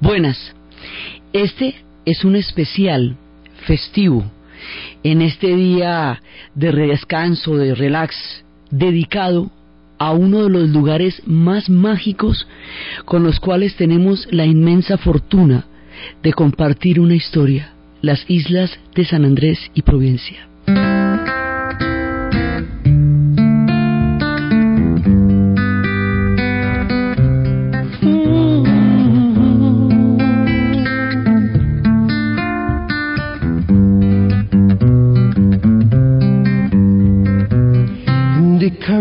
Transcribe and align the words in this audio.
Buenas. 0.00 0.54
Este 1.32 1.74
es 2.04 2.24
un 2.24 2.36
especial 2.36 3.16
festivo 3.66 4.24
en 5.02 5.22
este 5.22 5.54
día 5.54 6.22
de 6.54 6.72
descanso, 6.72 7.56
de 7.56 7.74
relax, 7.74 8.44
dedicado 8.70 9.50
a 9.98 10.12
uno 10.12 10.44
de 10.44 10.50
los 10.50 10.68
lugares 10.70 11.22
más 11.26 11.68
mágicos 11.68 12.46
con 13.04 13.22
los 13.22 13.40
cuales 13.40 13.76
tenemos 13.76 14.26
la 14.30 14.46
inmensa 14.46 14.96
fortuna 14.96 15.66
de 16.22 16.32
compartir 16.32 17.00
una 17.00 17.14
historia, 17.14 17.72
las 18.00 18.24
islas 18.28 18.78
de 18.94 19.04
San 19.04 19.24
Andrés 19.24 19.70
y 19.74 19.82
Providencia. 19.82 20.48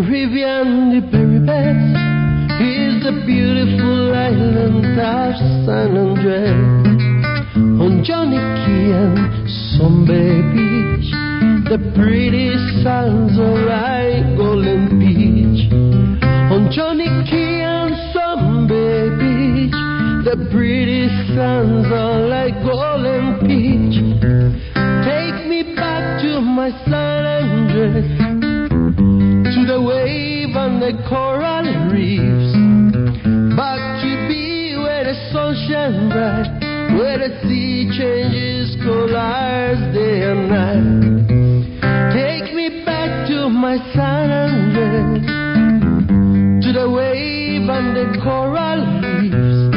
Caribbean, 0.10 0.90
the 0.90 1.02
very 1.12 1.38
best 1.46 1.94
is 2.60 3.04
the 3.06 3.14
beautiful 3.28 4.12
island 4.12 4.98
of 4.98 5.36
San 5.70 5.96
Andres. 5.96 6.50
On 7.78 8.04
Johnny 8.04 8.42
Key 8.42 8.90
and 8.90 9.20
Sunday 9.78 10.42
Beach, 10.50 11.14
the 11.70 11.78
pretty 11.94 12.50
sands 12.82 13.38
are 13.38 13.70
Take 40.50 42.50
me 42.56 42.82
back 42.84 43.28
to 43.28 43.50
my 43.50 43.78
San 43.94 44.32
Andres, 44.32 45.24
to 46.66 46.74
the 46.74 46.90
wave 46.90 47.70
and 47.70 47.96
the 47.96 48.18
coral 48.24 48.82
reefs. 48.98 49.70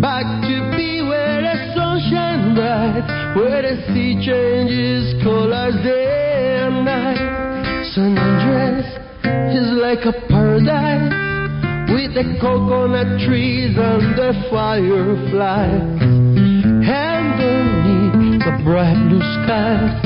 Back 0.00 0.24
to 0.48 0.70
be 0.72 1.02
where 1.02 1.42
the 1.42 1.74
sun 1.74 2.00
shines 2.08 2.56
bright, 2.56 3.04
where 3.36 3.60
the 3.60 3.76
sea 3.92 4.16
changes 4.24 5.12
colors 5.22 5.76
day 5.84 6.56
and 6.64 6.86
night. 6.86 7.20
San 7.92 8.16
Andres 8.16 8.86
is 9.52 9.72
like 9.76 10.06
a 10.06 10.12
paradise 10.26 11.12
with 11.92 12.14
the 12.14 12.24
coconut 12.40 13.20
trees 13.28 13.76
and 13.76 14.16
the 14.16 14.32
fireflies. 14.50 16.15
Bright 18.66 18.98
blue 19.08 19.20
sky, 19.20 20.00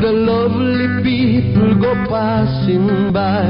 the 0.00 0.10
lovely 0.10 1.02
people 1.04 1.78
go 1.78 1.92
passing 2.08 3.12
by. 3.12 3.44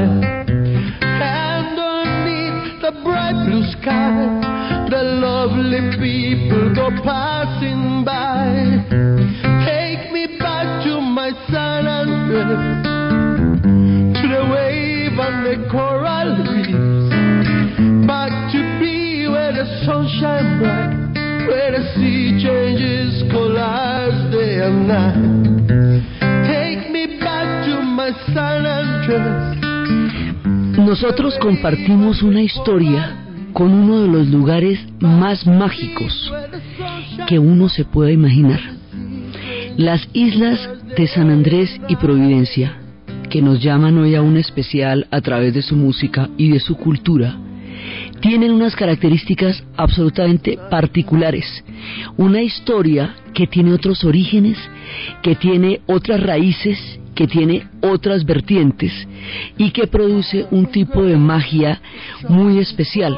And 0.99 1.79
Underneath 1.79 2.81
the 2.81 2.91
bright 3.01 3.39
blue 3.47 3.63
sky, 3.79 4.89
the 4.91 5.01
lovely 5.23 5.79
people 5.95 6.75
go 6.75 6.89
passing 7.05 8.03
by. 8.03 8.83
Take 9.63 10.11
me 10.11 10.27
back 10.37 10.83
to 10.83 10.99
my 10.99 11.31
San 11.49 11.87
Andres 11.87 12.83
to 14.19 14.27
the 14.27 14.43
wave 14.51 15.17
and 15.17 15.45
the 15.47 15.55
coral 15.71 16.35
reefs. 16.51 17.07
Back 18.05 18.51
to 18.51 18.59
be 18.81 19.25
where 19.29 19.53
the 19.53 19.65
sun 19.85 20.05
shines 20.19 20.59
bright, 20.59 20.88
Nosotros 30.77 31.37
compartimos 31.39 32.23
una 32.23 32.41
historia 32.41 33.15
con 33.53 33.71
uno 33.71 34.01
de 34.01 34.07
los 34.07 34.27
lugares 34.27 34.79
más 34.99 35.45
mágicos 35.45 36.33
que 37.27 37.39
uno 37.39 37.69
se 37.69 37.85
pueda 37.85 38.11
imaginar. 38.11 38.59
Las 39.77 40.07
islas 40.13 40.69
de 40.97 41.07
San 41.07 41.29
Andrés 41.29 41.79
y 41.87 41.95
Providencia, 41.95 42.77
que 43.29 43.41
nos 43.41 43.61
llaman 43.61 43.97
hoy 43.97 44.15
a 44.15 44.21
un 44.21 44.37
especial 44.37 45.07
a 45.11 45.21
través 45.21 45.53
de 45.53 45.61
su 45.61 45.75
música 45.75 46.29
y 46.37 46.49
de 46.49 46.59
su 46.59 46.75
cultura, 46.75 47.37
tienen 48.21 48.51
unas 48.51 48.75
características 48.75 49.63
absolutamente 49.77 50.57
particulares. 50.69 51.45
Una 52.17 52.41
historia 52.41 53.15
que 53.33 53.47
tiene 53.47 53.73
otros 53.73 54.03
orígenes, 54.03 54.57
que 55.21 55.35
tiene 55.35 55.81
otras 55.87 56.21
raíces, 56.21 56.77
que 57.15 57.27
tiene 57.27 57.67
otras 57.81 58.25
vertientes 58.25 58.93
y 59.57 59.71
que 59.71 59.87
produce 59.87 60.45
un 60.51 60.67
tipo 60.67 61.03
de 61.03 61.17
magia 61.17 61.81
muy 62.27 62.59
especial. 62.59 63.17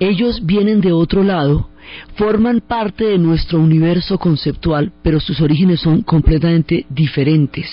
Ellos 0.00 0.44
vienen 0.44 0.80
de 0.80 0.92
otro 0.92 1.22
lado, 1.22 1.70
forman 2.16 2.60
parte 2.60 3.04
de 3.04 3.18
nuestro 3.18 3.60
universo 3.60 4.18
conceptual, 4.18 4.92
pero 5.02 5.20
sus 5.20 5.40
orígenes 5.40 5.80
son 5.80 6.02
completamente 6.02 6.86
diferentes 6.88 7.68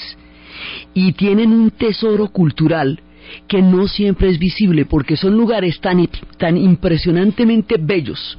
y 0.94 1.14
tienen 1.14 1.52
un 1.52 1.72
tesoro 1.72 2.28
cultural 2.28 3.00
que 3.48 3.62
no 3.62 3.88
siempre 3.88 4.30
es 4.30 4.40
visible 4.40 4.86
porque 4.86 5.18
son 5.18 5.36
lugares 5.38 5.80
tan, 5.80 6.08
tan 6.38 6.58
impresionantemente 6.58 7.76
bellos 7.80 8.38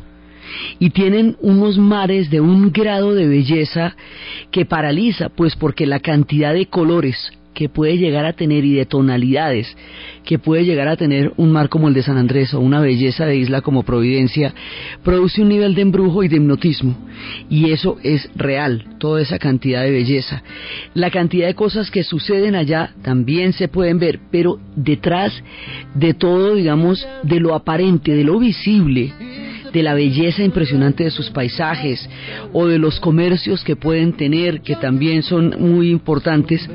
y 0.79 0.91
tienen 0.91 1.37
unos 1.41 1.79
mares 1.79 2.31
de 2.31 2.41
un 2.41 2.73
grado 2.73 3.15
de 3.15 3.27
belleza 3.27 3.97
que 4.51 4.67
paraliza, 4.67 5.29
pues 5.31 5.57
porque 5.57 5.87
la 5.87 6.01
cantidad 6.01 6.53
de 6.53 6.67
colores 6.67 7.33
que 7.55 7.69
puede 7.69 7.99
llegar 7.99 8.25
a 8.25 8.33
tener 8.33 8.65
y 8.65 8.75
de 8.75 8.87
tonalidades 8.87 9.77
que 10.25 10.39
puede 10.39 10.65
llegar 10.65 10.89
a 10.89 10.97
tener 10.97 11.33
un 11.37 11.51
mar 11.53 11.69
como 11.69 11.89
el 11.89 11.95
de 11.95 12.03
San 12.03 12.17
Andrés 12.17 12.55
o 12.55 12.61
una 12.61 12.81
belleza 12.81 13.27
de 13.27 13.37
isla 13.37 13.61
como 13.61 13.83
Providencia 13.83 14.55
produce 15.03 15.43
un 15.43 15.49
nivel 15.49 15.75
de 15.75 15.83
embrujo 15.83 16.23
y 16.23 16.29
de 16.29 16.37
hipnotismo 16.37 16.97
y 17.49 17.71
eso 17.71 17.99
es 18.03 18.31
real, 18.35 18.85
toda 18.99 19.21
esa 19.21 19.39
cantidad 19.39 19.83
de 19.83 19.91
belleza. 19.91 20.43
La 20.95 21.11
cantidad 21.11 21.47
de 21.47 21.55
cosas 21.55 21.91
que 21.91 22.05
suceden 22.05 22.55
allá 22.55 22.95
también 23.03 23.53
se 23.53 23.69
pueden 23.69 23.99
ver, 23.99 24.21
pero 24.31 24.59
detrás 24.77 25.33
de 25.95 26.15
todo, 26.15 26.55
digamos, 26.55 27.07
de 27.23 27.41
lo 27.41 27.55
aparente, 27.55 28.15
de 28.15 28.25
lo 28.25 28.39
visible, 28.39 29.13
de 29.73 29.83
la 29.83 29.95
belleza 29.95 30.43
impresionante 30.43 31.05
de 31.05 31.11
sus 31.11 31.31
paisajes 31.31 32.09
o 32.53 32.67
de 32.67 32.79
los 32.79 33.01
comercios 33.01 33.65
que 33.65 33.77
pueden 33.77 34.13
tener, 34.15 34.61
que 34.61 34.77
también 34.77 35.23
son 35.23 35.57
muy 35.59 35.91
importantes, 35.91 36.69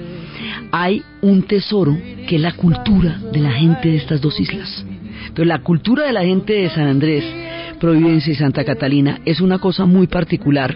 hay 0.72 1.04
un 1.22 1.44
tesoro 1.44 1.98
que 2.28 2.36
es 2.36 2.42
la 2.42 2.54
cultura 2.54 3.20
de 3.32 3.40
la 3.40 3.52
gente 3.52 3.90
de 3.90 3.98
estas 3.98 4.22
dos 4.22 4.40
islas. 4.40 4.86
Entonces 5.22 5.48
la 5.48 5.60
cultura 5.60 6.06
de 6.06 6.14
la 6.14 6.24
gente 6.24 6.54
de 6.54 6.70
San 6.70 6.88
Andrés, 6.88 7.24
Providencia 7.80 8.34
y 8.34 8.36
Santa 8.36 8.64
Catalina 8.64 9.20
es 9.26 9.40
una 9.40 9.60
cosa 9.60 9.86
muy 9.86 10.08
particular 10.08 10.76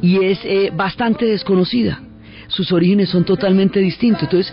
y 0.00 0.24
es 0.24 0.40
eh, 0.44 0.70
bastante 0.74 1.26
desconocida. 1.26 2.00
Sus 2.48 2.72
orígenes 2.72 3.08
son 3.08 3.24
totalmente 3.24 3.80
distintos. 3.80 4.22
Entonces, 4.24 4.52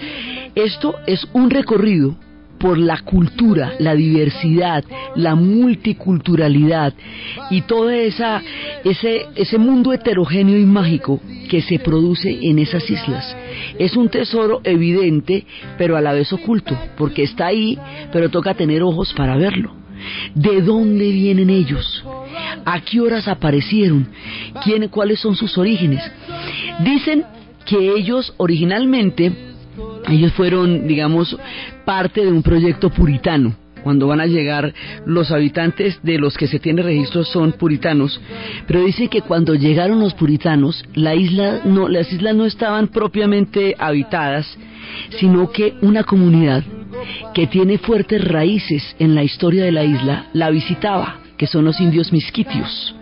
esto 0.56 0.96
es 1.06 1.28
un 1.34 1.50
recorrido 1.50 2.16
por 2.61 2.77
la 2.77 2.99
cultura, 2.99 3.73
la 3.79 3.95
diversidad, 3.95 4.83
la 5.16 5.33
multiculturalidad 5.35 6.94
y 7.49 7.61
todo 7.61 7.89
esa, 7.89 8.41
ese, 8.83 9.25
ese 9.36 9.57
mundo 9.57 9.91
heterogéneo 9.91 10.57
y 10.57 10.65
mágico 10.65 11.19
que 11.50 11.62
se 11.62 11.80
produce 11.80 12.38
en 12.44 12.59
esas 12.59 12.88
islas. 12.89 13.36
Es 13.80 13.97
un 13.97 14.09
tesoro 14.09 14.62
evidente, 14.63 15.45
pero 15.77 15.97
a 15.97 16.01
la 16.01 16.13
vez 16.13 16.31
oculto, 16.31 16.77
porque 16.97 17.24
está 17.24 17.47
ahí, 17.47 17.77
pero 18.13 18.30
toca 18.30 18.53
tener 18.53 18.83
ojos 18.83 19.12
para 19.13 19.36
verlo. 19.38 19.75
¿De 20.36 20.62
dónde 20.62 21.12
vienen 21.12 21.50
ellos? 21.50 22.06
¿A 22.65 22.80
qué 22.81 23.01
horas 23.01 23.27
aparecieron? 23.27 24.07
¿Quién, 24.63 24.88
¿Cuáles 24.89 25.19
son 25.19 25.36
sus 25.36 25.57
orígenes? 25.57 26.03
Dicen 26.80 27.24
que 27.65 27.95
ellos 27.95 28.33
originalmente 28.38 29.50
ellos 30.10 30.33
fueron, 30.33 30.88
digamos, 30.88 31.38
parte 31.86 32.25
de 32.25 32.31
un 32.31 32.44
proyecto 32.44 32.89
puritano. 32.89 33.56
Cuando 33.83 34.07
van 34.07 34.22
a 34.22 34.28
llegar 34.28 34.74
los 35.06 35.31
habitantes 35.31 36.00
de 36.04 36.19
los 36.19 36.38
que 36.38 36.48
se 36.48 36.60
tiene 36.60 36.83
registro 36.83 37.24
son 37.24 37.54
puritanos, 37.54 38.22
pero 38.68 38.83
dice 38.83 39.07
que 39.07 39.22
cuando 39.22 39.56
llegaron 39.56 40.00
los 40.00 40.13
puritanos, 40.13 40.86
la 40.94 41.16
isla 41.16 41.62
no, 41.66 41.88
las 41.88 42.12
islas 42.13 42.36
no 42.36 42.45
estaban 42.45 42.89
propiamente 42.89 43.75
habitadas, 43.80 44.56
sino 45.19 45.50
que 45.50 45.74
una 45.81 46.04
comunidad 46.04 46.63
que 47.34 47.48
tiene 47.48 47.80
fuertes 47.80 48.24
raíces 48.24 48.95
en 49.00 49.16
la 49.16 49.24
historia 49.24 49.63
de 49.63 49.72
la 49.72 49.84
isla 49.84 50.27
la 50.34 50.51
visitaba 50.51 51.22
que 51.42 51.48
son 51.48 51.66
los 51.66 51.81
indios 51.81 52.13
misquitios. 52.13 52.94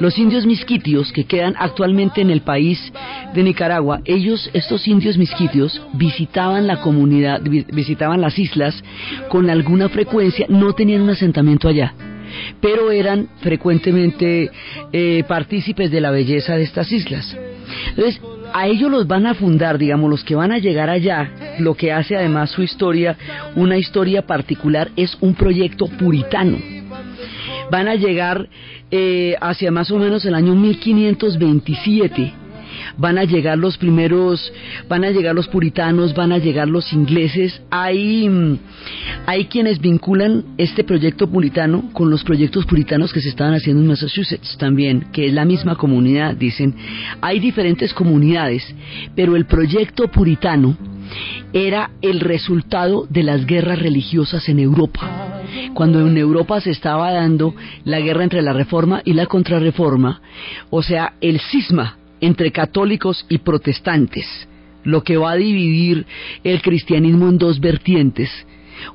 Los 0.00 0.18
indios 0.18 0.44
misquitios 0.44 1.12
que 1.12 1.22
quedan 1.22 1.54
actualmente 1.56 2.20
en 2.20 2.30
el 2.30 2.40
país 2.40 2.92
de 3.34 3.42
Nicaragua, 3.42 4.00
ellos, 4.04 4.50
estos 4.52 4.86
indios 4.88 5.16
misquitios, 5.16 5.80
visitaban 5.94 6.66
la 6.66 6.80
comunidad, 6.80 7.40
visitaban 7.42 8.20
las 8.20 8.38
islas 8.38 8.82
con 9.28 9.48
alguna 9.50 9.88
frecuencia, 9.88 10.46
no 10.48 10.72
tenían 10.72 11.02
un 11.02 11.10
asentamiento 11.10 11.68
allá 11.68 11.94
pero 12.60 12.90
eran 12.90 13.28
frecuentemente 13.40 14.50
eh, 14.92 15.24
partícipes 15.26 15.90
de 15.90 16.00
la 16.00 16.10
belleza 16.10 16.56
de 16.56 16.62
estas 16.62 16.92
islas. 16.92 17.36
Entonces, 17.88 18.20
a 18.52 18.66
ellos 18.66 18.90
los 18.90 19.06
van 19.06 19.26
a 19.26 19.34
fundar, 19.34 19.78
digamos, 19.78 20.10
los 20.10 20.24
que 20.24 20.34
van 20.34 20.52
a 20.52 20.58
llegar 20.58 20.90
allá, 20.90 21.30
lo 21.58 21.74
que 21.74 21.92
hace 21.92 22.16
además 22.16 22.50
su 22.50 22.62
historia, 22.62 23.16
una 23.54 23.78
historia 23.78 24.22
particular, 24.22 24.90
es 24.96 25.16
un 25.20 25.34
proyecto 25.34 25.86
puritano. 25.86 26.58
Van 27.70 27.88
a 27.88 27.94
llegar 27.94 28.48
eh, 28.90 29.36
hacia 29.40 29.70
más 29.70 29.90
o 29.90 29.98
menos 29.98 30.24
el 30.24 30.34
año 30.34 30.54
1527 30.54 32.39
van 32.96 33.18
a 33.18 33.24
llegar 33.24 33.58
los 33.58 33.78
primeros, 33.78 34.52
van 34.88 35.04
a 35.04 35.10
llegar 35.10 35.34
los 35.34 35.48
puritanos, 35.48 36.14
van 36.14 36.32
a 36.32 36.38
llegar 36.38 36.68
los 36.68 36.92
ingleses. 36.92 37.60
Hay, 37.70 38.28
mm, 38.28 38.58
hay 39.26 39.46
quienes 39.46 39.80
vinculan 39.80 40.44
este 40.58 40.84
proyecto 40.84 41.28
puritano 41.28 41.90
con 41.92 42.10
los 42.10 42.24
proyectos 42.24 42.66
puritanos 42.66 43.12
que 43.12 43.20
se 43.20 43.28
estaban 43.28 43.54
haciendo 43.54 43.82
en 43.82 43.88
Massachusetts 43.88 44.56
también, 44.58 45.06
que 45.12 45.26
es 45.26 45.32
la 45.32 45.44
misma 45.44 45.76
comunidad, 45.76 46.34
dicen. 46.36 46.74
Hay 47.20 47.40
diferentes 47.40 47.94
comunidades, 47.94 48.62
pero 49.14 49.36
el 49.36 49.46
proyecto 49.46 50.08
puritano 50.08 50.76
era 51.52 51.90
el 52.02 52.20
resultado 52.20 53.06
de 53.08 53.22
las 53.22 53.46
guerras 53.46 53.78
religiosas 53.78 54.48
en 54.48 54.60
Europa. 54.60 55.30
Cuando 55.74 56.06
en 56.06 56.16
Europa 56.16 56.60
se 56.60 56.70
estaba 56.70 57.12
dando 57.12 57.54
la 57.84 58.00
guerra 58.00 58.24
entre 58.24 58.42
la 58.42 58.52
reforma 58.52 59.02
y 59.04 59.14
la 59.14 59.26
contrarreforma, 59.26 60.20
o 60.70 60.82
sea, 60.82 61.14
el 61.20 61.40
cisma 61.40 61.96
entre 62.20 62.52
católicos 62.52 63.24
y 63.28 63.38
protestantes, 63.38 64.26
lo 64.84 65.02
que 65.02 65.16
va 65.16 65.32
a 65.32 65.36
dividir 65.36 66.06
el 66.44 66.62
cristianismo 66.62 67.28
en 67.28 67.38
dos 67.38 67.60
vertientes. 67.60 68.30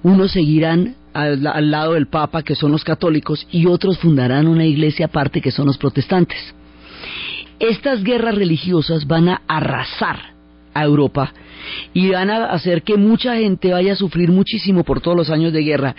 Unos 0.03 0.31
seguirán 0.31 0.95
al, 1.13 1.71
lado 1.71 1.93
del 1.93 2.07
Papa, 2.07 2.43
que 2.43 2.55
son 2.55 2.71
los 2.71 2.83
católicos, 2.83 3.47
y 3.51 3.65
otros 3.67 3.97
fundarán 3.99 4.47
una 4.47 4.65
iglesia 4.65 5.05
aparte, 5.05 5.41
que 5.41 5.51
son 5.51 5.67
los 5.67 5.77
protestantes. 5.77 6.53
Estas 7.59 8.03
guerras 8.03 8.35
religiosas 8.35 9.07
van 9.07 9.29
a 9.29 9.41
arrasar 9.47 10.33
a 10.73 10.83
Europa 10.83 11.33
y 11.93 12.09
van 12.09 12.29
a 12.29 12.47
hacer 12.47 12.83
que 12.83 12.97
mucha 12.97 13.35
gente 13.37 13.71
vaya 13.71 13.93
a 13.93 13.95
sufrir 13.95 14.29
muchísimo 14.29 14.83
por 14.83 14.99
todos 14.99 15.15
los 15.15 15.29
años 15.29 15.53
de 15.53 15.63
guerra. 15.63 15.95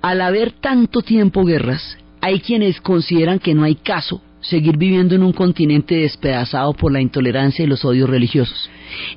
Al 0.00 0.20
haber 0.20 0.52
tanto 0.52 1.02
tiempo 1.02 1.44
guerras, 1.44 1.98
hay 2.20 2.38
quienes 2.38 2.80
consideran 2.80 3.40
que 3.40 3.52
no 3.52 3.64
hay 3.64 3.74
caso 3.74 4.22
seguir 4.42 4.76
viviendo 4.76 5.14
en 5.14 5.22
un 5.22 5.32
continente 5.32 5.94
despedazado 5.96 6.74
por 6.74 6.92
la 6.92 7.00
intolerancia 7.00 7.64
y 7.64 7.68
los 7.68 7.84
odios 7.84 8.10
religiosos. 8.10 8.68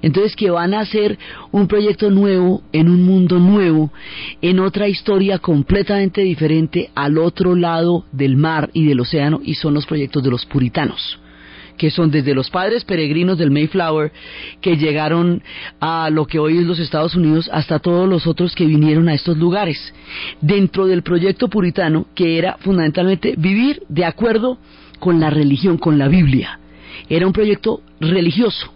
Entonces 0.01 0.35
que 0.35 0.49
van 0.49 0.73
a 0.73 0.81
hacer 0.81 1.17
un 1.51 1.67
proyecto 1.67 2.09
nuevo, 2.09 2.63
en 2.71 2.89
un 2.89 3.03
mundo 3.03 3.39
nuevo, 3.39 3.91
en 4.41 4.59
otra 4.59 4.87
historia 4.87 5.39
completamente 5.39 6.21
diferente 6.21 6.91
al 6.95 7.17
otro 7.17 7.55
lado 7.55 8.05
del 8.11 8.37
mar 8.37 8.69
y 8.73 8.85
del 8.85 9.01
océano, 9.01 9.41
y 9.43 9.55
son 9.55 9.73
los 9.73 9.85
proyectos 9.85 10.23
de 10.23 10.31
los 10.31 10.45
puritanos 10.45 11.19
que 11.77 11.91
son 11.91 12.11
desde 12.11 12.33
los 12.33 12.49
padres 12.49 12.85
peregrinos 12.85 13.37
del 13.37 13.51
Mayflower 13.51 14.11
que 14.61 14.77
llegaron 14.77 15.43
a 15.79 16.09
lo 16.09 16.25
que 16.25 16.39
hoy 16.39 16.57
es 16.57 16.63
los 16.63 16.79
Estados 16.79 17.15
Unidos 17.15 17.49
hasta 17.51 17.79
todos 17.79 18.07
los 18.07 18.27
otros 18.27 18.55
que 18.55 18.65
vinieron 18.65 19.09
a 19.09 19.13
estos 19.13 19.37
lugares, 19.37 19.93
dentro 20.41 20.87
del 20.87 21.03
proyecto 21.03 21.49
puritano 21.49 22.07
que 22.15 22.37
era 22.37 22.57
fundamentalmente 22.59 23.35
vivir 23.37 23.83
de 23.89 24.05
acuerdo 24.05 24.57
con 24.99 25.19
la 25.19 25.29
religión, 25.29 25.77
con 25.77 25.97
la 25.97 26.07
Biblia. 26.07 26.59
Era 27.09 27.27
un 27.27 27.33
proyecto 27.33 27.81
religioso. 27.99 28.71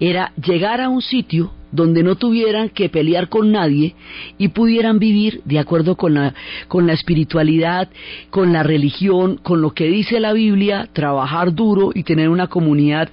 Era 0.00 0.32
llegar 0.36 0.80
a 0.80 0.88
un 0.88 1.00
sitio 1.00 1.52
donde 1.70 2.02
no 2.02 2.16
tuvieran 2.16 2.68
que 2.68 2.90
pelear 2.90 3.28
con 3.28 3.50
nadie 3.50 3.94
y 4.36 4.48
pudieran 4.48 4.98
vivir 4.98 5.40
de 5.44 5.58
acuerdo 5.58 5.96
con 5.96 6.14
la, 6.14 6.34
con 6.68 6.86
la 6.86 6.92
espiritualidad, 6.92 7.88
con 8.30 8.52
la 8.52 8.62
religión, 8.62 9.38
con 9.42 9.62
lo 9.62 9.70
que 9.70 9.86
dice 9.86 10.20
la 10.20 10.34
Biblia, 10.34 10.88
trabajar 10.92 11.54
duro 11.54 11.90
y 11.94 12.02
tener 12.02 12.28
una 12.28 12.48
comunidad 12.48 13.08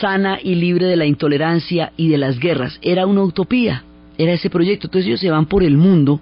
sana 0.00 0.38
y 0.40 0.54
libre 0.54 0.86
de 0.86 0.96
la 0.96 1.06
intolerancia 1.06 1.92
y 1.96 2.08
de 2.08 2.18
las 2.18 2.38
guerras. 2.38 2.78
Era 2.80 3.06
una 3.06 3.22
utopía, 3.22 3.82
era 4.16 4.32
ese 4.32 4.50
proyecto. 4.50 4.86
Entonces 4.86 5.08
ellos 5.08 5.20
se 5.20 5.30
van 5.30 5.46
por 5.46 5.64
el 5.64 5.76
mundo 5.76 6.20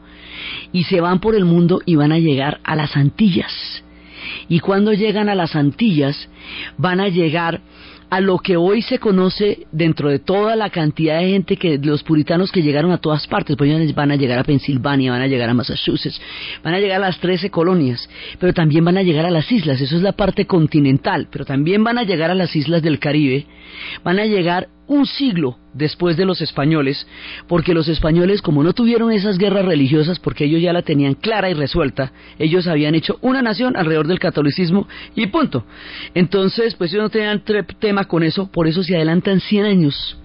y 0.72 0.84
se 0.84 1.02
van 1.02 1.20
por 1.20 1.34
el 1.34 1.44
mundo 1.44 1.82
y 1.84 1.96
van 1.96 2.12
a 2.12 2.18
llegar 2.18 2.60
a 2.64 2.74
las 2.76 2.96
Antillas 2.96 3.83
y 4.48 4.60
cuando 4.60 4.92
llegan 4.92 5.28
a 5.28 5.34
las 5.34 5.54
Antillas 5.56 6.28
van 6.76 7.00
a 7.00 7.08
llegar 7.08 7.60
a 8.10 8.20
lo 8.20 8.38
que 8.38 8.56
hoy 8.56 8.82
se 8.82 8.98
conoce 8.98 9.66
dentro 9.72 10.08
de 10.08 10.20
toda 10.20 10.54
la 10.54 10.70
cantidad 10.70 11.18
de 11.18 11.30
gente 11.30 11.56
que 11.56 11.78
los 11.78 12.02
puritanos 12.02 12.52
que 12.52 12.62
llegaron 12.62 12.92
a 12.92 12.98
todas 12.98 13.26
partes, 13.26 13.56
pues 13.56 13.94
van 13.94 14.12
a 14.12 14.16
llegar 14.16 14.38
a 14.38 14.44
Pensilvania, 14.44 15.10
van 15.10 15.22
a 15.22 15.26
llegar 15.26 15.48
a 15.48 15.54
Massachusetts, 15.54 16.20
van 16.62 16.74
a 16.74 16.78
llegar 16.78 16.98
a 17.02 17.06
las 17.06 17.18
13 17.18 17.50
colonias, 17.50 18.08
pero 18.38 18.52
también 18.52 18.84
van 18.84 18.98
a 18.98 19.02
llegar 19.02 19.26
a 19.26 19.30
las 19.30 19.50
islas, 19.50 19.80
eso 19.80 19.96
es 19.96 20.02
la 20.02 20.12
parte 20.12 20.46
continental, 20.46 21.26
pero 21.30 21.44
también 21.44 21.82
van 21.82 21.98
a 21.98 22.04
llegar 22.04 22.30
a 22.30 22.36
las 22.36 22.54
islas 22.54 22.82
del 22.82 23.00
Caribe, 23.00 23.46
van 24.02 24.18
a 24.18 24.26
llegar 24.26 24.68
un 24.86 25.06
siglo 25.06 25.56
después 25.72 26.16
de 26.16 26.24
los 26.24 26.40
españoles, 26.40 27.06
porque 27.48 27.74
los 27.74 27.88
españoles, 27.88 28.42
como 28.42 28.62
no 28.62 28.72
tuvieron 28.72 29.12
esas 29.12 29.38
guerras 29.38 29.64
religiosas, 29.64 30.18
porque 30.18 30.44
ellos 30.44 30.60
ya 30.60 30.72
la 30.72 30.82
tenían 30.82 31.14
clara 31.14 31.50
y 31.50 31.54
resuelta, 31.54 32.12
ellos 32.38 32.66
habían 32.66 32.94
hecho 32.94 33.18
una 33.22 33.42
nación 33.42 33.76
alrededor 33.76 34.06
del 34.06 34.18
catolicismo 34.18 34.86
y 35.14 35.26
punto. 35.28 35.64
Entonces, 36.14 36.74
pues 36.74 36.92
ellos 36.92 37.04
no 37.04 37.10
tenían 37.10 37.42
tema 37.78 38.04
con 38.04 38.22
eso, 38.22 38.50
por 38.50 38.68
eso 38.68 38.82
se 38.82 38.96
adelantan 38.96 39.40
100 39.40 39.64
años 39.64 40.18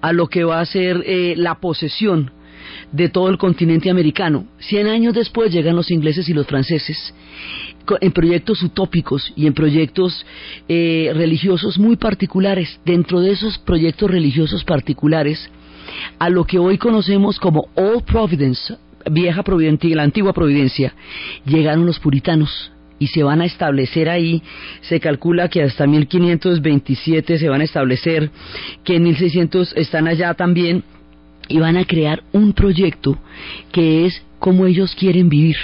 a 0.00 0.12
lo 0.12 0.28
que 0.28 0.44
va 0.44 0.60
a 0.60 0.66
ser 0.66 1.02
eh, 1.06 1.34
la 1.36 1.56
posesión 1.56 2.30
de 2.92 3.08
todo 3.08 3.28
el 3.28 3.38
continente 3.38 3.90
americano. 3.90 4.46
Cien 4.58 4.86
años 4.86 5.14
después 5.14 5.52
llegan 5.52 5.76
los 5.76 5.90
ingleses 5.90 6.28
y 6.28 6.34
los 6.34 6.46
franceses 6.46 7.14
en 8.00 8.12
proyectos 8.12 8.62
utópicos 8.62 9.32
y 9.36 9.46
en 9.46 9.54
proyectos 9.54 10.24
eh, 10.68 11.10
religiosos 11.14 11.78
muy 11.78 11.96
particulares. 11.96 12.80
Dentro 12.84 13.20
de 13.20 13.32
esos 13.32 13.58
proyectos 13.58 14.10
religiosos 14.10 14.64
particulares, 14.64 15.50
a 16.18 16.28
lo 16.28 16.44
que 16.44 16.58
hoy 16.58 16.78
conocemos 16.78 17.38
como 17.38 17.68
Old 17.74 18.04
Providence, 18.04 18.76
vieja 19.10 19.42
Providencia, 19.42 19.96
la 19.96 20.02
antigua 20.02 20.32
Providencia, 20.32 20.94
llegaron 21.46 21.86
los 21.86 21.98
puritanos 21.98 22.72
y 22.98 23.06
se 23.06 23.22
van 23.22 23.40
a 23.40 23.46
establecer 23.46 24.08
ahí, 24.08 24.42
se 24.80 25.00
calcula 25.00 25.48
que 25.48 25.62
hasta 25.62 25.86
1527 25.86 27.38
se 27.38 27.48
van 27.48 27.60
a 27.60 27.64
establecer, 27.64 28.30
que 28.84 28.96
en 28.96 29.04
1600 29.04 29.72
están 29.76 30.08
allá 30.08 30.34
también 30.34 30.82
y 31.48 31.58
van 31.58 31.76
a 31.76 31.84
crear 31.84 32.22
un 32.32 32.52
proyecto 32.52 33.16
que 33.72 34.06
es 34.06 34.22
como 34.38 34.66
ellos 34.66 34.94
quieren 34.94 35.28
vivir 35.28 35.56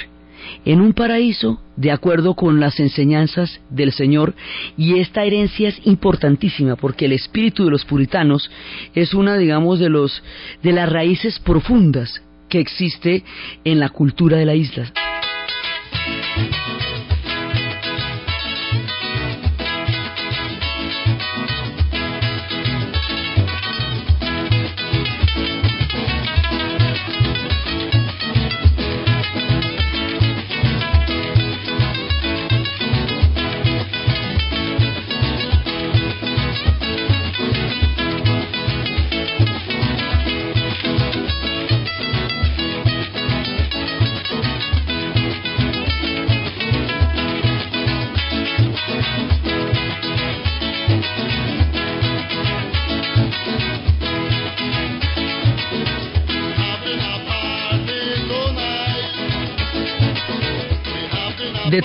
en 0.64 0.80
un 0.80 0.92
paraíso 0.92 1.60
de 1.76 1.90
acuerdo 1.90 2.34
con 2.34 2.60
las 2.60 2.78
enseñanzas 2.80 3.60
del 3.70 3.92
Señor 3.92 4.34
y 4.76 4.98
esta 4.98 5.24
herencia 5.24 5.68
es 5.68 5.80
importantísima 5.84 6.76
porque 6.76 7.06
el 7.06 7.12
espíritu 7.12 7.64
de 7.64 7.70
los 7.70 7.84
puritanos 7.84 8.50
es 8.94 9.14
una 9.14 9.36
digamos 9.36 9.78
de 9.78 9.88
los 9.88 10.22
de 10.62 10.72
las 10.72 10.90
raíces 10.90 11.38
profundas 11.40 12.22
que 12.48 12.60
existe 12.60 13.24
en 13.64 13.80
la 13.80 13.88
cultura 13.88 14.36
de 14.36 14.44
la 14.44 14.54
isla. 14.54 14.92